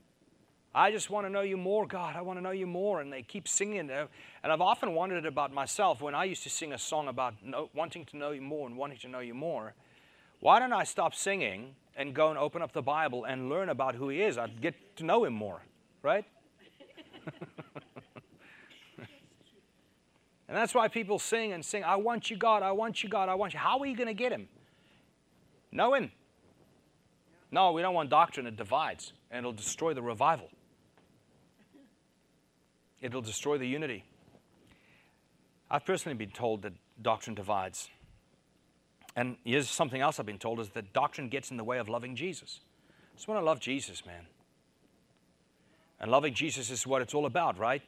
I 0.75 0.91
just 0.91 1.11
want 1.11 1.27
to 1.27 1.31
know 1.31 1.43
you 1.43 1.59
more, 1.59 1.87
God. 1.87 2.17
I 2.17 2.23
want 2.23 2.39
to 2.39 2.43
know 2.43 2.51
you 2.51 2.67
more. 2.67 3.01
And 3.03 3.13
they 3.13 3.23
keep 3.23 3.47
singing. 3.47 3.91
And 3.91 4.09
I've 4.43 4.61
often 4.61 4.95
wondered 4.95 5.27
about 5.27 5.53
myself 5.53 6.01
when 6.01 6.15
I 6.15 6.25
used 6.25 6.43
to 6.45 6.51
sing 6.51 6.73
a 6.73 6.79
song 6.79 7.09
about 7.09 7.35
wanting 7.75 8.07
to 8.07 8.17
know 8.17 8.31
you 8.31 8.41
more 8.41 8.67
and 8.67 8.77
wanting 8.77 8.99
to 8.99 9.09
know 9.09 9.21
you 9.21 9.35
more. 9.35 9.75
Why 10.41 10.59
don't 10.59 10.73
I 10.73 10.85
stop 10.85 11.15
singing 11.15 11.75
and 11.97 12.15
go 12.15 12.31
and 12.31 12.39
open 12.39 12.63
up 12.63 12.73
the 12.73 12.83
Bible 12.83 13.25
and 13.25 13.51
learn 13.51 13.69
about 13.69 13.95
who 13.95 14.09
He 14.09 14.23
is? 14.23 14.39
I'd 14.39 14.63
get 14.63 14.97
to 14.97 15.05
know 15.05 15.25
Him 15.25 15.35
more, 15.35 15.61
right? 16.03 16.25
and 20.53 20.59
that's 20.59 20.75
why 20.75 20.87
people 20.87 21.19
sing 21.19 21.55
and 21.55 21.65
sing, 21.65 21.83
I 21.83 21.97
want 21.97 22.29
you, 22.29 22.37
God. 22.37 22.63
I 22.63 22.73
want 22.73 23.03
you, 23.03 23.09
God. 23.09 23.31
I 23.31 23.35
want 23.35 23.55
you. 23.55 23.59
How 23.59 23.79
are 23.79 23.87
you 23.87 23.97
going 23.97 24.09
to 24.09 24.13
get 24.13 24.33
Him? 24.33 24.49
Know 25.73 25.95
Him. 25.95 26.13
No, 27.51 27.73
we 27.73 27.81
don't 27.81 27.95
want 27.95 28.11
doctrine. 28.11 28.47
It 28.47 28.57
divides 28.57 29.15
and 29.31 29.39
it'll 29.39 29.55
destroy 29.55 29.95
the 29.95 30.03
revival. 30.03 30.51
it'll 33.01 33.23
destroy 33.23 33.57
the 33.57 33.67
unity. 33.67 34.05
I've 35.71 35.87
personally 35.87 36.19
been 36.19 36.33
told 36.33 36.61
that 36.63 36.75
doctrine 37.01 37.35
divides. 37.35 37.89
And 39.17 39.39
here's 39.45 39.71
something 39.71 40.03
else 40.03 40.21
I've 40.21 40.27
been 40.27 40.37
told 40.37 40.61
is 40.61 40.69
that 40.75 40.93
doctrine 40.93 41.31
gets 41.31 41.51
in 41.51 41.57
the 41.57 41.65
way 41.65 41.79
of 41.79 41.89
loving 41.89 42.15
Jesus. 42.15 42.61
I 42.91 43.17
just 43.17 43.27
want 43.27 43.41
to 43.41 43.45
love 43.47 43.59
Jesus, 43.59 44.05
man. 44.05 44.27
And 45.99 46.11
loving 46.11 46.35
Jesus 46.35 46.71
is 46.71 46.87
what 46.87 47.01
it's 47.01 47.15
all 47.15 47.25
about, 47.25 47.57
right? 47.57 47.81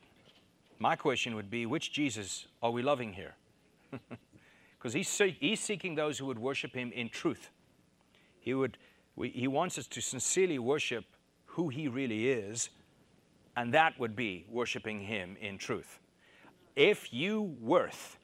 My 0.78 0.96
question 0.96 1.34
would 1.34 1.50
be 1.50 1.66
which 1.66 1.92
Jesus 1.92 2.46
are 2.62 2.70
we 2.70 2.82
loving 2.82 3.12
here? 3.12 3.34
Because 4.84 4.92
he's, 4.92 5.36
he's 5.40 5.60
seeking 5.60 5.94
those 5.94 6.18
who 6.18 6.26
would 6.26 6.38
worship 6.38 6.74
him 6.74 6.92
in 6.92 7.08
truth. 7.08 7.48
He, 8.38 8.52
would, 8.52 8.76
he 9.18 9.48
wants 9.48 9.78
us 9.78 9.86
to 9.86 10.02
sincerely 10.02 10.58
worship 10.58 11.06
who 11.46 11.70
he 11.70 11.88
really 11.88 12.28
is, 12.28 12.68
and 13.56 13.72
that 13.72 13.98
would 13.98 14.14
be 14.14 14.44
worshiping 14.50 15.00
him 15.00 15.38
in 15.40 15.56
truth. 15.56 16.00
If 16.76 17.14
you 17.14 17.56
worth 17.62 18.18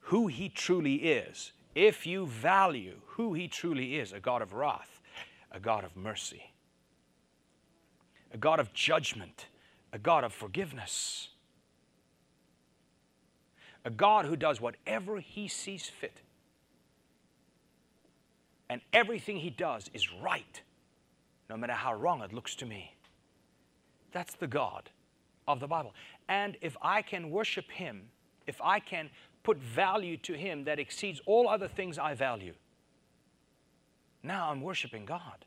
who 0.00 0.26
he 0.26 0.48
truly 0.48 0.96
is, 0.96 1.52
if 1.76 2.04
you 2.04 2.26
value 2.26 2.96
who 3.06 3.32
he 3.34 3.46
truly 3.46 3.94
is, 3.94 4.12
a 4.12 4.18
God 4.18 4.42
of 4.42 4.54
wrath, 4.54 5.00
a 5.52 5.60
God 5.60 5.84
of 5.84 5.96
mercy, 5.96 6.52
a 8.34 8.38
God 8.38 8.58
of 8.58 8.72
judgment, 8.72 9.46
a 9.92 9.98
God 9.98 10.24
of 10.24 10.32
forgiveness, 10.32 11.28
a 13.84 13.90
God 13.90 14.26
who 14.26 14.36
does 14.36 14.60
whatever 14.60 15.20
he 15.20 15.48
sees 15.48 15.86
fit. 15.88 16.20
And 18.68 18.80
everything 18.92 19.38
he 19.38 19.50
does 19.50 19.90
is 19.92 20.12
right, 20.12 20.62
no 21.48 21.56
matter 21.56 21.72
how 21.72 21.92
wrong 21.94 22.22
it 22.22 22.32
looks 22.32 22.54
to 22.56 22.66
me. 22.66 22.94
That's 24.12 24.34
the 24.34 24.46
God 24.46 24.90
of 25.48 25.58
the 25.58 25.66
Bible. 25.66 25.92
And 26.28 26.56
if 26.60 26.76
I 26.80 27.02
can 27.02 27.30
worship 27.30 27.70
him, 27.70 28.02
if 28.46 28.60
I 28.62 28.78
can 28.78 29.10
put 29.42 29.58
value 29.58 30.16
to 30.18 30.34
him 30.34 30.64
that 30.64 30.78
exceeds 30.78 31.20
all 31.26 31.48
other 31.48 31.66
things 31.66 31.98
I 31.98 32.14
value, 32.14 32.54
now 34.22 34.50
I'm 34.50 34.60
worshiping 34.60 35.04
God. 35.04 35.44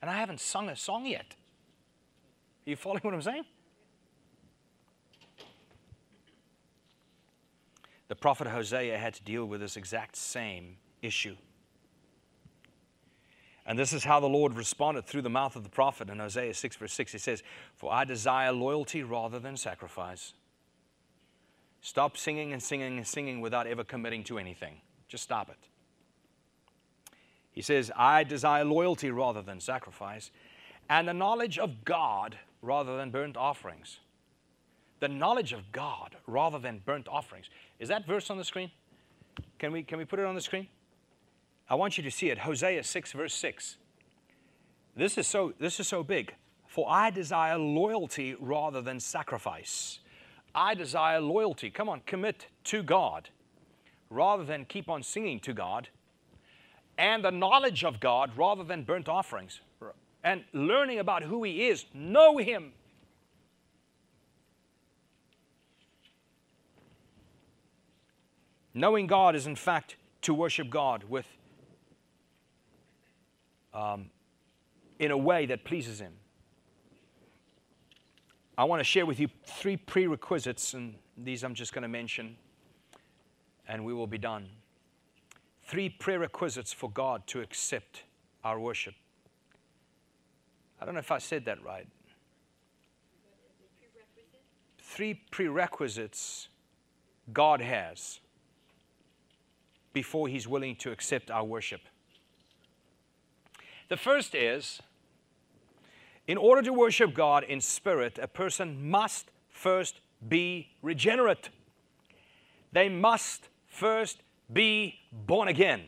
And 0.00 0.10
I 0.10 0.18
haven't 0.18 0.40
sung 0.40 0.68
a 0.68 0.76
song 0.76 1.06
yet. 1.06 1.34
Are 2.66 2.70
you 2.70 2.76
following 2.76 3.02
what 3.02 3.14
I'm 3.14 3.22
saying? 3.22 3.44
The 8.08 8.16
prophet 8.16 8.48
Hosea 8.48 8.98
had 8.98 9.14
to 9.14 9.22
deal 9.22 9.46
with 9.46 9.60
this 9.60 9.76
exact 9.76 10.16
same 10.16 10.76
issue. 11.00 11.36
And 13.66 13.78
this 13.78 13.92
is 13.92 14.04
how 14.04 14.20
the 14.20 14.28
Lord 14.28 14.54
responded 14.54 15.06
through 15.06 15.22
the 15.22 15.30
mouth 15.30 15.56
of 15.56 15.64
the 15.64 15.68
prophet 15.68 16.08
in 16.08 16.18
Hosea 16.18 16.54
6, 16.54 16.76
verse 16.76 16.92
6. 16.92 17.12
He 17.12 17.18
says, 17.18 17.42
For 17.74 17.92
I 17.92 18.04
desire 18.04 18.52
loyalty 18.52 19.02
rather 19.02 19.40
than 19.40 19.56
sacrifice. 19.56 20.34
Stop 21.80 22.16
singing 22.16 22.52
and 22.52 22.62
singing 22.62 22.96
and 22.96 23.06
singing 23.06 23.40
without 23.40 23.66
ever 23.66 23.84
committing 23.84 24.22
to 24.24 24.38
anything. 24.38 24.80
Just 25.08 25.24
stop 25.24 25.48
it. 25.48 25.58
He 27.50 27.62
says, 27.62 27.90
I 27.96 28.22
desire 28.22 28.64
loyalty 28.64 29.10
rather 29.10 29.42
than 29.42 29.60
sacrifice, 29.60 30.30
and 30.88 31.08
the 31.08 31.14
knowledge 31.14 31.58
of 31.58 31.84
God 31.84 32.36
rather 32.62 32.96
than 32.96 33.10
burnt 33.10 33.36
offerings 33.36 34.00
the 35.00 35.08
knowledge 35.08 35.52
of 35.52 35.72
God 35.72 36.16
rather 36.26 36.58
than 36.58 36.80
burnt 36.84 37.08
offerings. 37.08 37.50
Is 37.78 37.88
that 37.88 38.06
verse 38.06 38.30
on 38.30 38.38
the 38.38 38.44
screen? 38.44 38.70
Can 39.58 39.72
we, 39.72 39.82
can 39.82 39.98
we 39.98 40.04
put 40.04 40.18
it 40.18 40.24
on 40.24 40.34
the 40.34 40.40
screen? 40.40 40.68
I 41.68 41.74
want 41.74 41.98
you 41.98 42.04
to 42.04 42.10
see 42.10 42.30
it. 42.30 42.38
Hosea 42.38 42.82
6, 42.82 43.12
verse 43.12 43.34
6. 43.34 43.76
This 44.96 45.18
is 45.18 45.26
so, 45.26 45.52
this 45.58 45.80
is 45.80 45.88
so 45.88 46.02
big. 46.02 46.34
For 46.66 46.86
I 46.88 47.10
desire 47.10 47.58
loyalty 47.58 48.34
rather 48.38 48.80
than 48.80 49.00
sacrifice. 49.00 50.00
I 50.54 50.74
desire 50.74 51.20
loyalty. 51.20 51.70
Come 51.70 51.88
on, 51.88 52.00
commit 52.06 52.46
to 52.64 52.82
God 52.82 53.28
rather 54.08 54.44
than 54.44 54.64
keep 54.64 54.88
on 54.88 55.02
singing 55.02 55.40
to 55.40 55.52
God. 55.52 55.88
And 56.96 57.22
the 57.24 57.30
knowledge 57.30 57.84
of 57.84 58.00
God 58.00 58.30
rather 58.36 58.64
than 58.64 58.84
burnt 58.84 59.08
offerings. 59.08 59.60
And 60.26 60.44
learning 60.52 60.98
about 60.98 61.22
who 61.22 61.42
He 61.42 61.68
is. 61.68 61.86
Know 61.94 62.36
Him 62.36 62.72
Knowing 68.76 69.06
God 69.06 69.34
is, 69.34 69.46
in 69.46 69.56
fact, 69.56 69.96
to 70.20 70.34
worship 70.34 70.68
God 70.68 71.02
with, 71.04 71.26
um, 73.72 74.10
in 74.98 75.10
a 75.10 75.16
way 75.16 75.46
that 75.46 75.64
pleases 75.64 75.98
Him. 75.98 76.12
I 78.58 78.64
want 78.64 78.80
to 78.80 78.84
share 78.84 79.06
with 79.06 79.18
you 79.18 79.28
three 79.46 79.78
prerequisites, 79.78 80.74
and 80.74 80.94
these 81.16 81.42
I'm 81.42 81.54
just 81.54 81.72
going 81.72 81.84
to 81.84 81.88
mention, 81.88 82.36
and 83.66 83.82
we 83.82 83.94
will 83.94 84.06
be 84.06 84.18
done. 84.18 84.46
Three 85.62 85.88
prerequisites 85.88 86.74
for 86.74 86.90
God 86.90 87.26
to 87.28 87.40
accept 87.40 88.02
our 88.44 88.60
worship. 88.60 88.94
I 90.80 90.84
don't 90.84 90.94
know 90.94 91.00
if 91.00 91.10
I 91.10 91.18
said 91.18 91.44
that 91.46 91.62
right. 91.64 91.86
Three 94.78 95.14
prerequisites 95.30 96.48
God 97.32 97.60
has 97.60 98.20
before 99.92 100.28
He's 100.28 100.46
willing 100.46 100.76
to 100.76 100.90
accept 100.90 101.30
our 101.30 101.44
worship. 101.44 101.80
The 103.88 103.96
first 103.96 104.34
is 104.34 104.80
in 106.26 106.36
order 106.36 106.62
to 106.62 106.72
worship 106.72 107.14
God 107.14 107.44
in 107.44 107.60
spirit, 107.60 108.18
a 108.20 108.26
person 108.26 108.90
must 108.90 109.30
first 109.48 110.00
be 110.28 110.68
regenerate. 110.82 111.50
They 112.72 112.88
must 112.88 113.48
first 113.68 114.18
be 114.52 114.98
born 115.12 115.48
again 115.48 115.84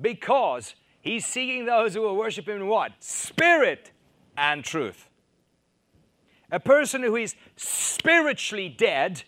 because 0.00 0.74
He's 1.00 1.24
seeking 1.24 1.64
those 1.64 1.94
who 1.94 2.02
will 2.02 2.16
worship 2.16 2.48
Him 2.48 2.56
in 2.56 2.66
what? 2.66 2.92
Spirit 3.00 3.92
and 4.36 4.64
truth. 4.64 5.08
A 6.50 6.60
person 6.60 7.02
who 7.02 7.16
is 7.16 7.34
spiritually 7.56 8.68
dead 8.68 9.24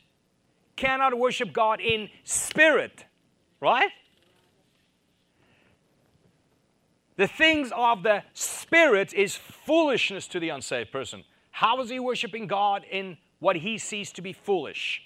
cannot 0.76 1.18
worship 1.18 1.52
God 1.52 1.80
in 1.80 2.08
spirit. 2.24 3.04
Right? 3.60 3.90
The 7.16 7.26
things 7.26 7.72
of 7.74 8.04
the 8.04 8.22
Spirit 8.32 9.12
is 9.12 9.34
foolishness 9.34 10.28
to 10.28 10.38
the 10.38 10.50
unsaved 10.50 10.92
person. 10.92 11.24
How 11.50 11.80
is 11.80 11.90
he 11.90 11.98
worshiping 11.98 12.46
God 12.46 12.84
in 12.88 13.18
what 13.40 13.56
he 13.56 13.76
sees 13.76 14.12
to 14.12 14.22
be 14.22 14.32
foolish? 14.32 15.02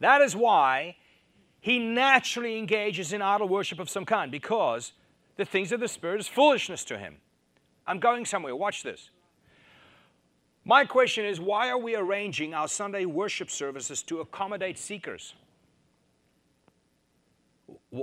That 0.00 0.20
is 0.20 0.36
why 0.36 0.96
he 1.60 1.78
naturally 1.78 2.58
engages 2.58 3.14
in 3.14 3.22
idol 3.22 3.48
worship 3.48 3.78
of 3.78 3.88
some 3.88 4.04
kind, 4.04 4.30
because 4.30 4.92
the 5.36 5.46
things 5.46 5.72
of 5.72 5.80
the 5.80 5.88
Spirit 5.88 6.20
is 6.20 6.28
foolishness 6.28 6.84
to 6.84 6.98
him. 6.98 7.16
I'm 7.90 7.98
going 7.98 8.24
somewhere. 8.24 8.54
Watch 8.54 8.84
this. 8.84 9.10
My 10.64 10.84
question 10.84 11.24
is 11.24 11.40
why 11.40 11.70
are 11.70 11.78
we 11.78 11.96
arranging 11.96 12.54
our 12.54 12.68
Sunday 12.68 13.04
worship 13.04 13.50
services 13.50 14.00
to 14.04 14.20
accommodate 14.20 14.78
seekers? 14.78 15.34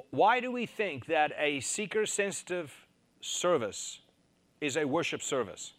Why 0.10 0.42
do 0.42 0.52
we 0.52 0.66
think 0.66 1.06
that 1.06 1.32
a 1.40 1.62
seeker 1.62 2.06
sensitive 2.06 2.74
service 3.22 4.02
is 4.60 4.76
a 4.76 4.84
worship 4.84 5.22
service? 5.22 5.72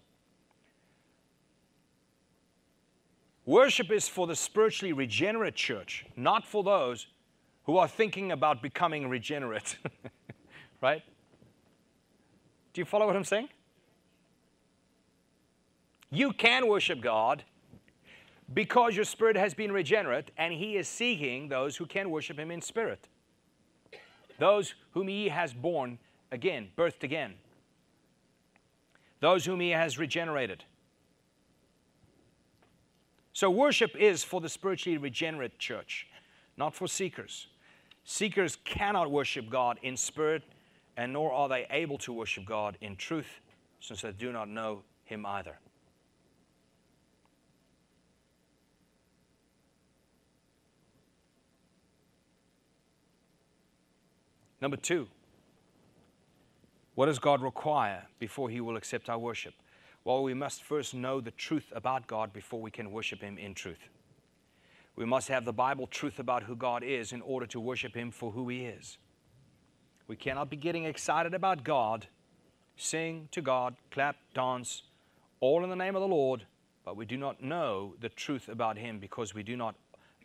Worship 3.45 3.91
is 3.91 4.09
for 4.09 4.27
the 4.27 4.37
spiritually 4.37 4.95
regenerate 4.95 5.55
church, 5.55 6.07
not 6.17 6.47
for 6.47 6.63
those 6.65 7.09
who 7.65 7.77
are 7.77 7.89
thinking 7.89 8.33
about 8.33 8.63
becoming 8.63 9.11
regenerate. 9.11 9.77
right? 10.81 11.03
Do 12.73 12.81
you 12.81 12.87
follow 12.87 13.07
what 13.07 13.15
I'm 13.15 13.25
saying? 13.25 13.51
You 16.11 16.33
can 16.33 16.67
worship 16.67 17.01
God 17.01 17.45
because 18.55 18.97
your 18.97 19.05
spirit 19.05 19.37
has 19.37 19.53
been 19.53 19.73
regenerate, 19.73 20.31
and 20.39 20.53
He 20.53 20.77
is 20.77 20.89
seeking 20.89 21.49
those 21.49 21.77
who 21.77 21.87
can 21.87 22.11
worship 22.11 22.39
Him 22.39 22.51
in 22.51 22.63
spirit 22.63 23.09
those 24.39 24.75
whom 24.93 25.09
he 25.09 25.29
has 25.29 25.53
born 25.53 25.99
again, 26.33 26.69
birthed 26.77 27.03
again, 27.03 27.35
those 29.21 29.45
whom 29.45 29.61
he 29.61 29.71
has 29.71 29.99
regenerated. 29.99 30.65
So, 33.33 33.51
worship 33.51 33.95
is 33.97 34.25
for 34.25 34.41
the 34.41 34.49
spiritually 34.49 34.99
regenerate 34.99 35.59
church, 35.59 36.07
not 36.57 36.75
for 36.75 36.89
seekers. 36.89 37.49
Seekers 38.05 38.57
cannot 38.65 39.11
worship 39.11 39.51
God 39.51 39.79
in 39.83 39.97
spirit, 39.97 40.43
and 40.97 41.13
nor 41.13 41.33
are 41.33 41.49
they 41.49 41.67
able 41.71 41.99
to 41.99 42.13
worship 42.13 42.45
God 42.47 42.79
in 42.81 42.97
truth, 42.97 43.41
since 43.81 44.03
they 44.03 44.13
do 44.13 44.33
not 44.33 44.49
know 44.49 44.83
him 45.05 45.27
either. 45.27 45.59
Number 54.61 54.77
two, 54.77 55.09
what 56.95 57.07
does 57.07 57.19
God 57.19 57.43
require 57.43 58.07
before 58.19 58.51
He 58.51 58.61
will 58.61 58.77
accept 58.77 59.09
our 59.09 59.19
worship? 59.19 59.55
Well, 60.05 60.23
we 60.23 60.35
must 60.35 60.65
first 60.65 60.95
know 60.95 61.21
the 61.21 61.31
truth 61.31 61.73
about 61.75 62.07
God 62.07 62.33
before 62.33 62.61
we 62.61 62.71
can 62.71 62.91
worship 62.91 63.21
Him 63.21 63.39
in 63.39 63.55
truth. 63.55 63.89
We 64.97 65.05
must 65.05 65.29
have 65.29 65.45
the 65.45 65.53
Bible 65.53 65.87
truth 65.87 66.19
about 66.19 66.43
who 66.43 66.57
God 66.57 66.83
is 66.83 67.13
in 67.13 67.21
order 67.23 67.47
to 67.47 67.61
worship 67.61 67.95
Him 67.95 68.11
for 68.11 68.33
who 68.33 68.49
He 68.49 68.65
is. 68.65 68.99
We 70.09 70.17
cannot 70.17 70.51
be 70.51 70.57
getting 70.57 70.87
excited 70.87 71.35
about 71.35 71.63
God, 71.63 72.09
sing 72.77 73.29
to 73.31 73.43
God, 73.43 73.77
clap, 73.93 74.17
dance, 74.35 74.83
all 75.39 75.63
in 75.63 75.71
the 75.71 75.77
name 75.77 75.95
of 75.95 76.03
the 76.03 76.09
Lord, 76.09 76.47
but 76.85 76.97
we 76.97 77.05
do 77.05 77.17
not 77.17 77.43
know 77.43 77.95
the 78.01 78.09
truth 78.09 78.49
about 78.49 78.77
Him 78.77 78.99
because 78.99 79.35
we 79.35 79.45
do 79.45 79.57
not 79.57 79.77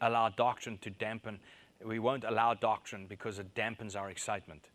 allow 0.02 0.30
doctrine 0.30 0.80
to 0.80 0.90
dampen. 0.90 1.40
We 1.86 2.00
won't 2.00 2.24
allow 2.24 2.54
doctrine 2.54 3.06
because 3.08 3.40
it 3.40 3.54
dampens 3.56 3.96
our 3.96 4.10
excitement. 4.10 4.66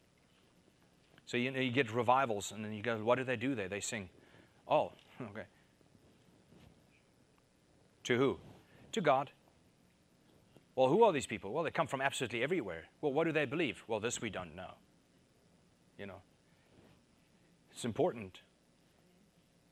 So 1.26 1.36
you, 1.36 1.50
know, 1.50 1.60
you 1.60 1.70
get 1.70 1.92
revivals, 1.92 2.52
and 2.52 2.64
then 2.64 2.72
you 2.72 2.82
go, 2.82 2.96
what 2.98 3.18
do 3.18 3.24
they 3.24 3.36
do 3.36 3.54
there? 3.54 3.68
They 3.68 3.80
sing. 3.80 4.08
Oh, 4.66 4.92
okay. 5.22 5.44
To 8.04 8.16
who? 8.16 8.38
To 8.92 9.00
God. 9.00 9.30
Well, 10.74 10.88
who 10.88 11.02
are 11.02 11.12
these 11.12 11.26
people? 11.26 11.52
Well, 11.52 11.64
they 11.64 11.70
come 11.70 11.86
from 11.86 12.00
absolutely 12.00 12.42
everywhere. 12.42 12.84
Well, 13.00 13.12
what 13.12 13.24
do 13.24 13.32
they 13.32 13.44
believe? 13.44 13.82
Well, 13.88 14.00
this 14.00 14.20
we 14.20 14.30
don't 14.30 14.54
know. 14.54 14.74
You 15.98 16.06
know, 16.06 16.22
it's 17.72 17.84
important 17.84 18.40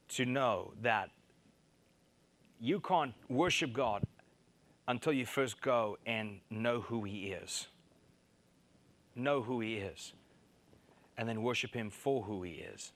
to 0.09 0.25
know 0.25 0.73
that 0.83 1.11
you 2.61 2.81
can't 2.81 3.15
worship 3.29 3.73
God 3.73 4.03
until 4.89 5.13
you 5.13 5.27
first 5.27 5.61
go 5.61 5.99
and 6.07 6.41
know 6.51 6.81
who 6.81 7.05
He 7.05 7.33
is. 7.33 7.67
Know 9.15 9.43
who 9.43 9.61
He 9.61 9.75
is. 9.77 10.13
And 11.19 11.29
then 11.29 11.43
worship 11.43 11.75
Him 11.75 11.91
for 11.91 12.23
who 12.23 12.43
He 12.43 12.53
is. 12.53 12.93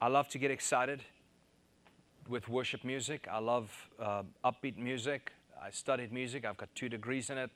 I 0.00 0.08
love 0.08 0.28
to 0.30 0.38
get 0.38 0.50
excited 0.50 1.04
with 2.28 2.48
worship 2.48 2.84
music. 2.84 3.28
I 3.30 3.38
love 3.38 3.70
uh, 4.00 4.22
upbeat 4.44 4.76
music. 4.76 5.32
I 5.62 5.70
studied 5.70 6.12
music. 6.12 6.44
I've 6.44 6.56
got 6.56 6.74
two 6.74 6.88
degrees 6.88 7.30
in 7.30 7.38
it. 7.38 7.50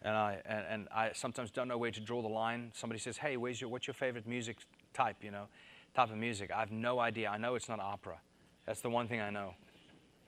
And 0.00 0.16
I, 0.16 0.38
and, 0.46 0.64
and, 0.70 0.88
I 0.94 1.10
sometimes 1.12 1.50
don't 1.50 1.66
know 1.66 1.76
where 1.76 1.90
to 1.90 2.00
draw 2.00 2.22
the 2.22 2.28
line. 2.28 2.70
Somebody 2.72 3.00
says, 3.00 3.16
hey, 3.16 3.36
where's 3.36 3.60
your, 3.60 3.68
what's 3.68 3.86
your 3.86 3.94
favorite 3.94 4.28
music 4.28 4.58
type, 4.94 5.16
you 5.22 5.32
know, 5.32 5.46
type 5.94 6.10
of 6.10 6.16
music? 6.16 6.52
I 6.54 6.60
have 6.60 6.70
no 6.70 7.00
idea. 7.00 7.28
I 7.28 7.36
know 7.36 7.56
it's 7.56 7.68
not 7.68 7.80
opera. 7.80 8.20
That's 8.64 8.80
the 8.80 8.90
one 8.90 9.08
thing 9.08 9.20
I 9.20 9.30
know. 9.30 9.54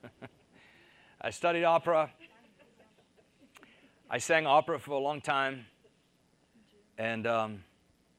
I 1.22 1.28
studied 1.30 1.64
opera. 1.64 2.10
I 4.08 4.16
sang 4.18 4.46
opera 4.46 4.78
for 4.78 4.92
a 4.92 4.98
long 4.98 5.20
time. 5.20 5.66
And 6.96 7.26
um, 7.26 7.64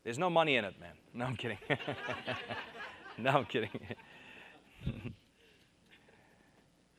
there's 0.03 0.19
no 0.19 0.29
money 0.29 0.55
in 0.55 0.65
it, 0.65 0.75
man. 0.79 0.89
No, 1.13 1.25
I'm 1.25 1.35
kidding. 1.35 1.57
no, 3.17 3.31
I'm 3.31 3.43
kidding. 3.43 3.69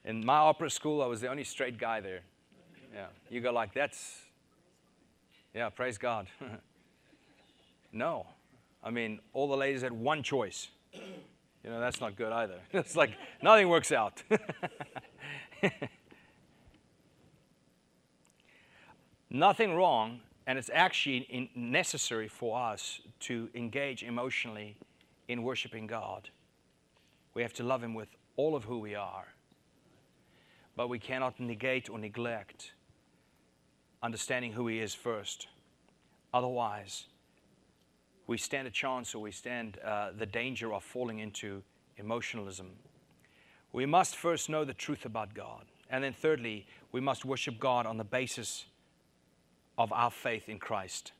In 0.04 0.22
my 0.22 0.36
opera 0.36 0.68
school, 0.68 1.00
I 1.00 1.06
was 1.06 1.22
the 1.22 1.28
only 1.28 1.44
straight 1.44 1.78
guy 1.78 2.00
there. 2.00 2.20
Yeah, 2.92 3.06
you 3.30 3.40
go 3.40 3.52
like, 3.52 3.72
that's, 3.72 4.20
yeah, 5.54 5.70
praise 5.70 5.96
God. 5.96 6.26
no, 7.90 8.26
I 8.84 8.90
mean, 8.90 9.20
all 9.32 9.48
the 9.48 9.56
ladies 9.56 9.80
had 9.80 9.92
one 9.92 10.22
choice. 10.22 10.68
You 11.64 11.70
know, 11.70 11.80
that's 11.80 12.00
not 12.00 12.16
good 12.16 12.32
either. 12.32 12.58
It's 12.72 12.96
like 12.96 13.12
nothing 13.42 13.68
works 13.68 13.92
out. 13.92 14.22
nothing 19.30 19.74
wrong, 19.74 20.20
and 20.46 20.58
it's 20.58 20.70
actually 20.72 21.50
necessary 21.54 22.28
for 22.28 22.58
us 22.58 23.00
to 23.20 23.48
engage 23.54 24.02
emotionally 24.02 24.76
in 25.28 25.42
worshiping 25.42 25.86
God. 25.86 26.30
We 27.34 27.42
have 27.42 27.52
to 27.54 27.62
love 27.62 27.82
Him 27.82 27.94
with 27.94 28.08
all 28.36 28.56
of 28.56 28.64
who 28.64 28.78
we 28.78 28.94
are 28.94 29.26
but 30.76 30.88
we 30.88 30.98
cannot 30.98 31.38
negate 31.38 31.90
or 31.90 31.98
neglect 31.98 32.72
understanding 34.02 34.52
who 34.52 34.66
He 34.66 34.80
is 34.80 34.94
first. 34.94 35.48
Otherwise, 36.32 37.04
we 38.26 38.38
stand 38.38 38.68
a 38.68 38.70
chance 38.70 39.14
or 39.14 39.20
we 39.20 39.32
stand 39.32 39.78
uh, 39.84 40.10
the 40.16 40.26
danger 40.26 40.72
of 40.72 40.84
falling 40.84 41.18
into 41.18 41.62
emotionalism. 41.96 42.70
We 43.72 43.86
must 43.86 44.16
first 44.16 44.48
know 44.48 44.64
the 44.64 44.74
truth 44.74 45.04
about 45.04 45.34
God. 45.34 45.64
And 45.90 46.02
then, 46.02 46.12
thirdly, 46.12 46.66
we 46.92 47.00
must 47.00 47.24
worship 47.24 47.58
God 47.58 47.86
on 47.86 47.96
the 47.96 48.04
basis 48.04 48.66
of 49.76 49.92
our 49.92 50.10
faith 50.10 50.48
in 50.48 50.58
Christ. 50.58 51.12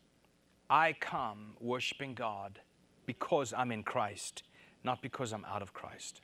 I 0.71 0.95
come 0.99 1.55
worshiping 1.61 2.15
God 2.15 2.59
because 3.05 3.53
I'm 3.57 3.73
in 3.73 3.83
Christ, 3.83 4.43
not 4.85 5.03
because 5.03 5.33
I'm 5.33 5.45
out 5.45 5.63
of 5.63 5.75
Christ. 5.75 6.21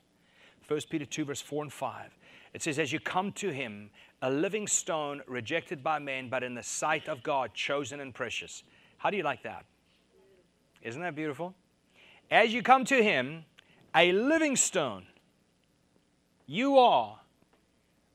1 0.67 0.79
Peter 0.89 1.05
2, 1.05 1.25
verse 1.25 1.41
4 1.41 1.63
and 1.63 1.73
5. 1.73 2.17
It 2.53 2.63
says, 2.63 2.79
As 2.79 2.91
you 2.91 2.99
come 2.99 3.31
to 3.33 3.51
him, 3.51 3.89
a 4.21 4.29
living 4.29 4.67
stone 4.67 5.21
rejected 5.27 5.83
by 5.83 5.99
men, 5.99 6.29
but 6.29 6.43
in 6.43 6.55
the 6.55 6.63
sight 6.63 7.07
of 7.07 7.23
God, 7.23 7.53
chosen 7.53 7.99
and 7.99 8.13
precious. 8.13 8.63
How 8.97 9.09
do 9.09 9.17
you 9.17 9.23
like 9.23 9.43
that? 9.43 9.65
Isn't 10.81 11.01
that 11.01 11.15
beautiful? 11.15 11.53
As 12.31 12.53
you 12.53 12.61
come 12.61 12.85
to 12.85 13.03
him, 13.03 13.45
a 13.95 14.11
living 14.11 14.55
stone, 14.55 15.07
you 16.45 16.77
are 16.77 17.19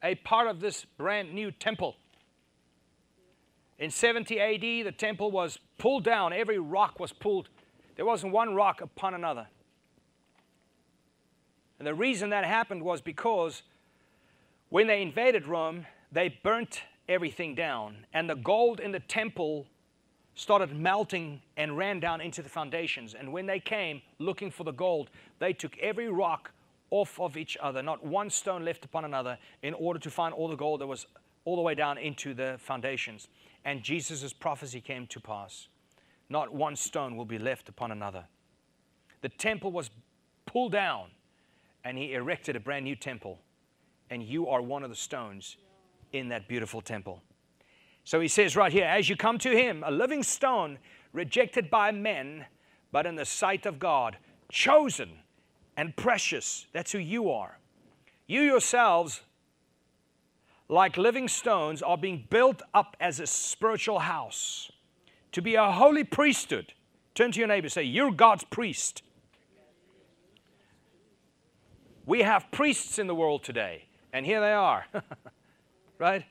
a 0.02 0.14
part 0.16 0.48
of 0.48 0.60
this 0.60 0.84
brand 0.84 1.32
new 1.32 1.50
temple. 1.50 1.96
In 3.78 3.90
70 3.90 4.40
AD, 4.40 4.86
the 4.86 4.92
temple 4.92 5.30
was 5.30 5.58
pulled 5.78 6.04
down, 6.04 6.32
every 6.32 6.58
rock 6.58 7.00
was 7.00 7.12
pulled. 7.12 7.48
There 7.96 8.04
wasn't 8.04 8.32
one 8.32 8.54
rock 8.54 8.80
upon 8.80 9.14
another. 9.14 9.48
And 11.78 11.86
the 11.86 11.94
reason 11.94 12.30
that 12.30 12.44
happened 12.44 12.82
was 12.82 13.00
because 13.00 13.62
when 14.68 14.86
they 14.86 15.02
invaded 15.02 15.46
Rome, 15.46 15.86
they 16.12 16.28
burnt 16.42 16.82
everything 17.08 17.54
down, 17.54 18.06
and 18.12 18.30
the 18.30 18.36
gold 18.36 18.80
in 18.80 18.92
the 18.92 19.00
temple 19.00 19.66
started 20.34 20.74
melting 20.74 21.40
and 21.56 21.76
ran 21.76 22.00
down 22.00 22.20
into 22.20 22.42
the 22.42 22.48
foundations. 22.48 23.14
And 23.14 23.32
when 23.32 23.46
they 23.46 23.60
came 23.60 24.02
looking 24.18 24.50
for 24.50 24.64
the 24.64 24.72
gold, 24.72 25.10
they 25.38 25.52
took 25.52 25.76
every 25.78 26.08
rock 26.08 26.50
off 26.90 27.18
of 27.18 27.36
each 27.36 27.56
other, 27.60 27.82
not 27.82 28.04
one 28.04 28.30
stone 28.30 28.64
left 28.64 28.84
upon 28.84 29.04
another, 29.04 29.38
in 29.62 29.74
order 29.74 29.98
to 29.98 30.10
find 30.10 30.34
all 30.34 30.48
the 30.48 30.56
gold 30.56 30.80
that 30.80 30.86
was 30.86 31.06
all 31.44 31.56
the 31.56 31.62
way 31.62 31.74
down 31.74 31.98
into 31.98 32.34
the 32.34 32.56
foundations. 32.58 33.28
And 33.64 33.82
Jesus' 33.82 34.32
prophecy 34.32 34.80
came 34.80 35.06
to 35.08 35.20
pass. 35.20 35.68
Not 36.28 36.54
one 36.54 36.76
stone 36.76 37.16
will 37.16 37.24
be 37.24 37.38
left 37.38 37.68
upon 37.68 37.90
another. 37.90 38.24
The 39.22 39.28
temple 39.28 39.72
was 39.72 39.90
pulled 40.46 40.72
down, 40.72 41.08
and 41.84 41.98
he 41.98 42.14
erected 42.14 42.56
a 42.56 42.60
brand 42.60 42.84
new 42.84 42.96
temple 42.96 43.38
and 44.10 44.22
you 44.22 44.48
are 44.48 44.62
one 44.62 44.82
of 44.82 44.90
the 44.90 44.96
stones 44.96 45.56
in 46.12 46.28
that 46.28 46.48
beautiful 46.48 46.80
temple. 46.80 47.22
So 48.04 48.20
he 48.20 48.28
says 48.28 48.54
right 48.54 48.72
here, 48.72 48.84
as 48.84 49.08
you 49.08 49.16
come 49.16 49.38
to 49.38 49.50
him, 49.50 49.82
a 49.84 49.90
living 49.90 50.22
stone 50.22 50.78
rejected 51.12 51.70
by 51.70 51.90
men, 51.90 52.44
but 52.92 53.06
in 53.06 53.16
the 53.16 53.24
sight 53.24 53.64
of 53.64 53.78
God, 53.78 54.18
chosen 54.50 55.10
and 55.76 55.96
precious. 55.96 56.66
That's 56.72 56.92
who 56.92 56.98
you 56.98 57.30
are. 57.30 57.58
You 58.26 58.42
yourselves, 58.42 59.22
like 60.68 60.96
living 60.96 61.28
stones, 61.28 61.82
are 61.82 61.96
being 61.98 62.26
built 62.28 62.62
up 62.74 62.96
as 63.00 63.20
a 63.20 63.26
spiritual 63.26 64.00
house 64.00 64.70
to 65.32 65.42
be 65.42 65.54
a 65.54 65.72
holy 65.72 66.04
priesthood. 66.04 66.74
Turn 67.14 67.32
to 67.32 67.38
your 67.38 67.48
neighbor 67.48 67.68
say, 67.68 67.82
You're 67.82 68.12
God's 68.12 68.44
priest. 68.44 69.02
We 72.06 72.20
have 72.20 72.50
priests 72.50 72.98
in 72.98 73.06
the 73.06 73.14
world 73.14 73.42
today. 73.42 73.86
And 74.12 74.26
here 74.26 74.40
they 74.40 74.52
are, 74.52 74.86
right? 75.98 76.24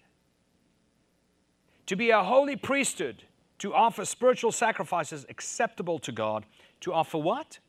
To 1.87 1.95
be 1.95 2.09
a 2.11 2.23
holy 2.23 2.55
priesthood, 2.55 3.23
to 3.59 3.73
offer 3.73 4.05
spiritual 4.05 4.51
sacrifices 4.51 5.25
acceptable 5.29 5.99
to 5.99 6.11
God. 6.11 6.45
To 6.81 6.93
offer 6.93 7.17
what? 7.17 7.59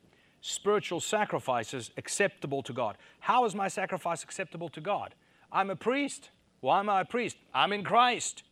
Spiritual 0.41 1.01
sacrifices 1.01 1.91
acceptable 1.97 2.62
to 2.62 2.73
God. 2.73 2.97
How 3.21 3.45
is 3.45 3.55
my 3.55 3.69
sacrifice 3.69 4.23
acceptable 4.23 4.69
to 4.71 4.81
God? 4.81 5.15
I'm 5.51 5.71
a 5.71 5.77
priest. 5.77 6.31
Why 6.61 6.81
am 6.81 6.89
I 6.89 7.03
a 7.03 7.05
priest? 7.05 7.37
I'm 7.55 7.73
in 7.73 7.85
Christ. 7.85 8.43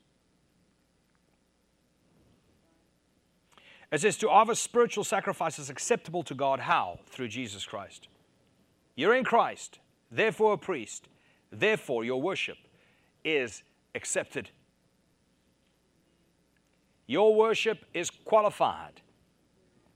It 3.90 4.00
says 4.00 4.16
to 4.18 4.30
offer 4.30 4.54
spiritual 4.54 5.04
sacrifices 5.04 5.68
acceptable 5.68 6.22
to 6.22 6.34
God. 6.34 6.60
How? 6.60 7.00
Through 7.06 7.28
Jesus 7.28 7.66
Christ. 7.66 8.08
You're 8.94 9.14
in 9.14 9.24
Christ, 9.24 9.80
therefore 10.10 10.54
a 10.54 10.58
priest. 10.58 11.08
Therefore, 11.50 12.04
your 12.04 12.20
worship 12.20 12.56
is 13.24 13.62
accepted. 13.94 14.50
Your 17.12 17.34
worship 17.34 17.84
is 17.92 18.08
qualified 18.08 19.02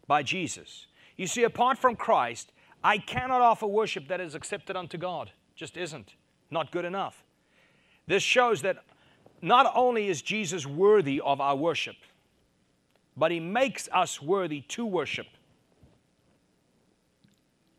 by 0.06 0.22
Jesus. 0.22 0.86
You 1.16 1.26
see, 1.26 1.44
apart 1.44 1.78
from 1.78 1.96
Christ, 1.96 2.52
I 2.84 2.98
cannot 2.98 3.40
offer 3.40 3.66
worship 3.66 4.08
that 4.08 4.20
is 4.20 4.34
accepted 4.34 4.76
unto 4.76 4.98
God. 4.98 5.30
Just 5.54 5.78
isn't. 5.78 6.12
Not 6.50 6.70
good 6.70 6.84
enough. 6.84 7.24
This 8.06 8.22
shows 8.22 8.60
that 8.60 8.84
not 9.40 9.72
only 9.74 10.08
is 10.08 10.20
Jesus 10.20 10.66
worthy 10.66 11.18
of 11.24 11.40
our 11.40 11.56
worship, 11.56 11.96
but 13.16 13.30
He 13.30 13.40
makes 13.40 13.88
us 13.94 14.20
worthy 14.20 14.60
to 14.68 14.84
worship. 14.84 15.28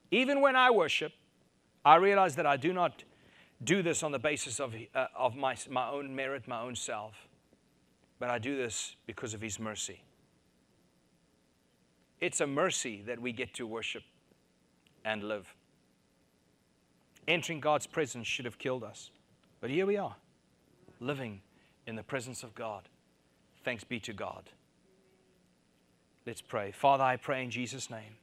Even 0.10 0.42
when 0.42 0.56
I 0.56 0.72
worship, 0.72 1.12
I 1.86 1.98
realize 1.98 2.36
that 2.38 2.48
I 2.48 2.58
do 2.58 2.74
not 2.74 3.04
do 3.64 3.84
this 3.84 4.02
on 4.02 4.12
the 4.12 4.20
basis 4.20 4.60
of, 4.60 4.74
uh, 4.96 5.06
of 5.16 5.36
my, 5.36 5.56
my 5.70 5.90
own 5.92 6.16
merit, 6.16 6.48
my 6.48 6.62
own 6.62 6.76
self, 6.76 7.27
but 8.20 8.30
I 8.30 8.40
do 8.40 8.56
this 8.56 8.96
because 9.06 9.34
of 9.34 9.42
His 9.42 9.60
mercy. 9.60 10.02
It's 12.20 12.42
a 12.42 12.48
mercy 12.48 13.04
that 13.06 13.20
we 13.20 13.32
get 13.32 13.54
to 13.56 13.68
worship 13.68 14.04
and 15.06 15.24
live. 15.24 15.54
Entering 17.28 17.60
God's 17.60 17.86
presence 17.86 18.26
should 18.26 18.46
have 18.46 18.58
killed 18.58 18.84
us, 18.84 19.12
but 19.62 19.70
here 19.70 19.86
we 19.86 19.98
are, 19.98 20.16
living 21.00 21.42
in 21.86 21.96
the 21.96 22.04
presence 22.04 22.44
of 22.44 22.56
God. 22.56 22.84
Thanks 23.64 23.84
be 23.84 24.00
to 24.02 24.14
God. 24.14 24.50
Let's 26.26 26.42
pray. 26.42 26.72
Father, 26.72 27.04
I 27.04 27.18
pray 27.18 27.44
in 27.44 27.52
Jesus' 27.52 27.90
name 27.90 28.18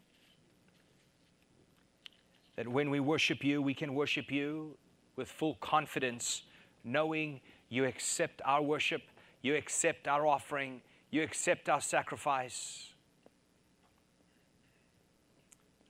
that 2.57 2.69
when 2.69 2.91
we 2.91 3.01
worship 3.01 3.43
you, 3.43 3.61
we 3.63 3.75
can 3.75 3.95
worship 3.95 4.31
you 4.31 4.77
with 5.17 5.29
full 5.29 5.55
confidence, 5.61 6.43
knowing 6.85 7.41
you 7.69 7.85
accept 7.85 8.43
our 8.45 8.63
worship, 8.63 9.03
you 9.45 9.55
accept 9.55 10.09
our 10.09 10.27
offering, 10.27 10.81
you 11.11 11.23
accept 11.23 11.69
our 11.69 11.81
sacrifice. 11.81 12.89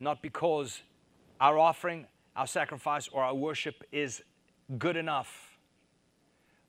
Not 0.00 0.20
because 0.20 0.82
our 1.40 1.56
offering, 1.56 2.06
our 2.34 2.48
sacrifice, 2.48 3.08
or 3.12 3.22
our 3.22 3.34
worship 3.34 3.84
is 3.92 4.22
good 4.76 4.96
enough, 4.96 5.56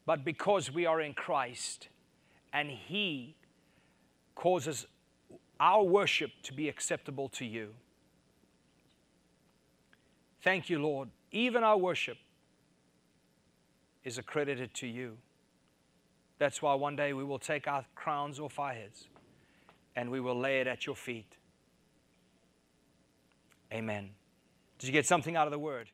but 0.05 0.23
because 0.23 0.71
we 0.71 0.86
are 0.86 1.01
in 1.01 1.15
Christ 1.15 1.88
and 2.53 2.69
He 2.69 3.36
causes 4.36 4.86
our 5.59 5.81
worship 5.81 6.29
to 6.43 6.53
be 6.53 6.69
acceptable 6.69 7.29
to 7.29 7.45
you. 7.45 7.69
Thank 10.43 10.69
you, 10.69 10.77
Lord. 10.77 11.09
Even 11.31 11.63
our 11.63 11.77
worship 11.77 12.17
is 14.03 14.19
accredited 14.19 14.75
to 14.75 14.88
you. 14.88 15.17
That's 16.38 16.61
why 16.61 16.73
one 16.73 16.95
day 16.95 17.13
we 17.13 17.23
will 17.23 17.39
take 17.39 17.67
our 17.67 17.86
crowns 17.95 18.39
off 18.39 18.59
our 18.59 18.73
heads 18.73 19.07
and 19.95 20.11
we 20.11 20.19
will 20.19 20.38
lay 20.38 20.59
it 20.59 20.67
at 20.67 20.86
your 20.86 20.95
feet. 20.95 21.38
Amen. 23.71 24.11
Did 24.77 24.88
you 24.88 24.93
get 24.93 25.05
something 25.05 25.36
out 25.36 25.47
of 25.47 25.51
the 25.51 25.59
word? 25.59 25.89